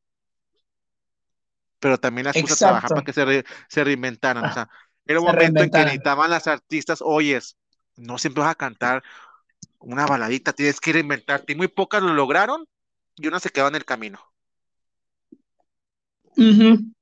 Pero 1.80 1.98
también 1.98 2.26
las 2.26 2.36
puso 2.36 2.54
a 2.54 2.56
trabajar 2.56 2.92
para 2.92 3.04
que 3.04 3.12
se, 3.12 3.44
se 3.68 3.84
reinventaran. 3.84 4.44
O 4.44 4.50
sea, 4.50 4.68
Era 5.06 5.20
un 5.20 5.26
Se 5.26 5.32
momento 5.32 5.62
en 5.62 5.70
que 5.70 5.84
necesitaban 5.84 6.30
las 6.30 6.46
artistas, 6.46 7.00
oyes, 7.02 7.56
no 7.96 8.18
siempre 8.18 8.42
vas 8.42 8.52
a 8.52 8.54
cantar 8.54 9.02
una 9.80 10.06
baladita, 10.06 10.52
tienes 10.52 10.80
que 10.80 10.92
reinventarte. 10.92 11.52
Y 11.52 11.56
muy 11.56 11.68
pocas 11.68 12.02
lo 12.02 12.12
lograron 12.14 12.66
y 13.16 13.26
una 13.26 13.40
se 13.40 13.50
quedó 13.50 13.68
en 13.68 13.74
el 13.76 13.84
camino. 13.84 14.20
Ujú. 16.36 16.92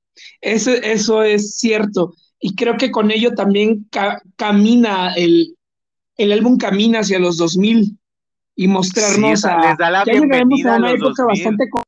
Eso, 0.40 0.70
eso 0.70 1.22
es 1.22 1.56
cierto. 1.56 2.14
Y 2.40 2.54
creo 2.54 2.76
que 2.76 2.90
con 2.90 3.10
ello 3.10 3.34
también 3.34 3.86
ca- 3.90 4.20
camina 4.36 5.14
el, 5.14 5.56
el 6.16 6.32
álbum 6.32 6.56
camina 6.58 7.00
hacia 7.00 7.18
los 7.18 7.36
2000 7.36 7.98
y 8.54 8.66
Sí, 8.66 8.72
mostrarnos 8.72 9.40
sea, 9.40 9.56
a... 9.58 9.68
les 9.68 9.78
da 9.78 9.90
la 9.90 10.04
Ya 10.04 10.12
llegaremos 10.12 10.60
bienvenida 10.60 10.72
a 10.72 10.76
a 10.76 10.78
una 10.78 10.90
los 10.90 10.98
época 10.98 11.22
2000. 11.24 11.28
bastante... 11.28 11.68
co- 11.70 11.82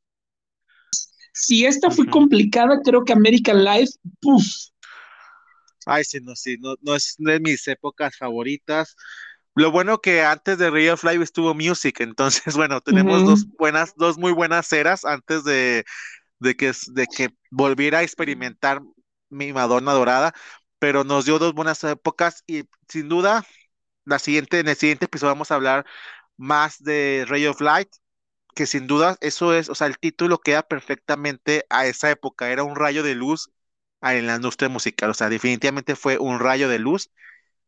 Si 1.33 1.65
esta 1.65 1.91
fue 1.91 2.07
complicada, 2.07 2.81
creo 2.85 3.05
que 3.05 3.13
American 3.13 3.65
Life, 3.65 3.93
puf, 4.21 4.45
Ay, 5.87 6.05
sí, 6.05 6.19
no, 6.21 6.37
sí, 6.37 6.57
no, 6.61 6.75
no 6.83 6.95
es 6.95 7.15
de 7.17 7.41
mis 7.41 7.67
épocas 7.67 8.15
favoritas. 8.17 8.95
Lo 9.59 9.73
bueno 9.73 10.01
que 10.01 10.23
antes 10.23 10.57
de 10.57 10.71
Ray 10.71 10.89
of 10.89 11.03
Life 11.03 11.21
estuvo 11.21 11.53
Music, 11.53 11.99
entonces, 11.99 12.55
bueno, 12.57 12.81
tenemos 12.81 13.25
dos 13.25 13.45
buenas, 13.59 13.93
dos 13.97 14.17
muy 14.17 14.31
buenas 14.31 14.73
eras 14.73 15.05
antes 15.05 15.43
de, 15.43 15.85
de 16.39 16.57
que, 16.57 16.73
de 16.93 17.07
que 17.09 17.31
volviera 17.51 17.99
a 17.99 18.03
experimentar 18.05 18.81
mi 19.31 19.53
Madonna 19.53 19.93
dorada, 19.95 20.33
pero 20.79 21.03
nos 21.03 21.25
dio 21.25 21.41
dos 21.41 21.55
buenas 21.55 21.83
épocas 21.83 22.45
y 22.47 22.69
sin 22.89 23.09
duda, 23.09 23.45
la 24.05 24.21
siguiente, 24.21 24.61
en 24.61 24.69
el 24.69 24.77
siguiente 24.77 25.07
episodio 25.07 25.33
vamos 25.33 25.51
a 25.51 25.57
hablar 25.57 25.85
más 26.37 26.81
de 26.81 27.25
Ray 27.29 27.47
of 27.47 27.61
Light, 27.61 27.89
que 28.55 28.65
sin 28.65 28.87
duda 28.87 29.17
eso 29.21 29.55
es, 29.55 29.69
o 29.71 29.75
sea, 29.75 29.89
el 29.89 29.99
título 29.99 30.39
queda 30.39 30.63
perfectamente 30.63 31.67
a 31.69 31.87
esa 31.87 32.13
época, 32.13 32.53
era 32.53 32.63
un 32.63 32.77
rayo 32.77 33.03
de 33.03 33.17
luz 33.17 33.51
en 34.03 34.29
la 34.29 34.37
industria 34.37 34.69
musical, 34.69 35.11
o 35.11 35.15
sea, 35.15 35.29
definitivamente 35.29 35.97
fue 35.97 36.17
un 36.19 36.39
rayo 36.39 36.69
de 36.69 36.79
luz 36.79 37.11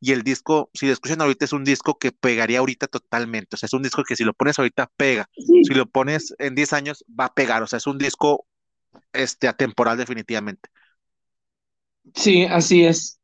y 0.00 0.12
el 0.12 0.22
disco, 0.22 0.70
si 0.74 0.86
lo 0.86 0.92
escuchan 0.92 1.20
ahorita, 1.20 1.44
es 1.44 1.52
un 1.52 1.64
disco 1.64 1.98
que 1.98 2.12
pegaría 2.12 2.60
ahorita 2.60 2.86
totalmente, 2.88 3.56
o 3.56 3.58
sea, 3.58 3.66
es 3.66 3.72
un 3.74 3.82
disco 3.82 4.02
que 4.04 4.16
si 4.16 4.24
lo 4.24 4.32
pones 4.34 4.58
ahorita 4.58 4.90
pega, 4.96 5.28
si 5.36 5.74
lo 5.74 5.86
pones 5.86 6.34
en 6.38 6.54
10 6.54 6.72
años 6.72 7.04
va 7.08 7.26
a 7.26 7.34
pegar, 7.34 7.62
o 7.62 7.66
sea, 7.66 7.76
es 7.78 7.86
un 7.86 7.98
disco 7.98 8.46
este, 9.12 9.48
atemporal 9.48 9.98
definitivamente. 9.98 10.70
sí, 12.14 12.44
así 12.44 12.84
es. 12.84 13.18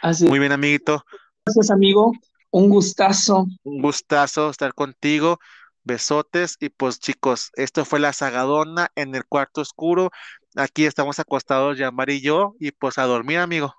Así 0.00 0.26
Muy 0.26 0.38
bien, 0.38 0.52
amiguito, 0.52 1.04
Gracias, 1.44 1.70
amigo. 1.70 2.12
Un 2.50 2.68
gustazo. 2.68 3.46
un 3.64 3.82
gustazo 3.82 4.50
estar 4.50 4.74
contigo. 4.74 5.38
Besotes 5.84 6.56
y 6.60 6.68
pues 6.68 7.00
chicos, 7.00 7.50
esto 7.54 7.84
fue 7.84 7.98
la 7.98 8.12
Sagadona 8.12 8.90
en 8.94 9.14
el 9.16 9.24
cuarto 9.26 9.60
oscuro. 9.62 10.10
Aquí 10.54 10.84
estamos 10.84 11.18
acostados, 11.18 11.78
Yamar 11.78 12.10
y 12.10 12.20
yo, 12.20 12.54
y 12.60 12.70
pues 12.72 12.98
a 12.98 13.04
dormir, 13.04 13.38
amigo. 13.38 13.74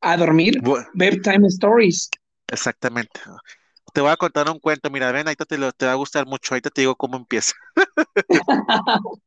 A 0.00 0.16
dormir. 0.16 0.60
Bedtime 0.94 1.46
Stories. 1.48 2.10
Exactamente. 2.48 3.20
Te 3.92 4.00
voy 4.00 4.10
a 4.10 4.16
contar 4.16 4.48
un 4.50 4.58
cuento. 4.58 4.90
Mira, 4.90 5.10
ven, 5.12 5.26
ahorita 5.26 5.44
te, 5.44 5.56
te 5.72 5.86
va 5.86 5.92
a 5.92 5.96
gustar 5.96 6.26
mucho. 6.26 6.54
Ahorita 6.54 6.70
te 6.70 6.82
digo 6.82 6.96
cómo 6.96 7.16
empieza. 7.16 7.52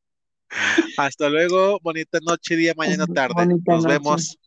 Hasta 0.97 1.29
luego. 1.29 1.79
Bonita 1.81 2.19
noche, 2.21 2.55
día, 2.55 2.73
mañana, 2.75 3.05
tarde. 3.07 3.47
Nos 3.65 3.85
vemos. 3.85 4.37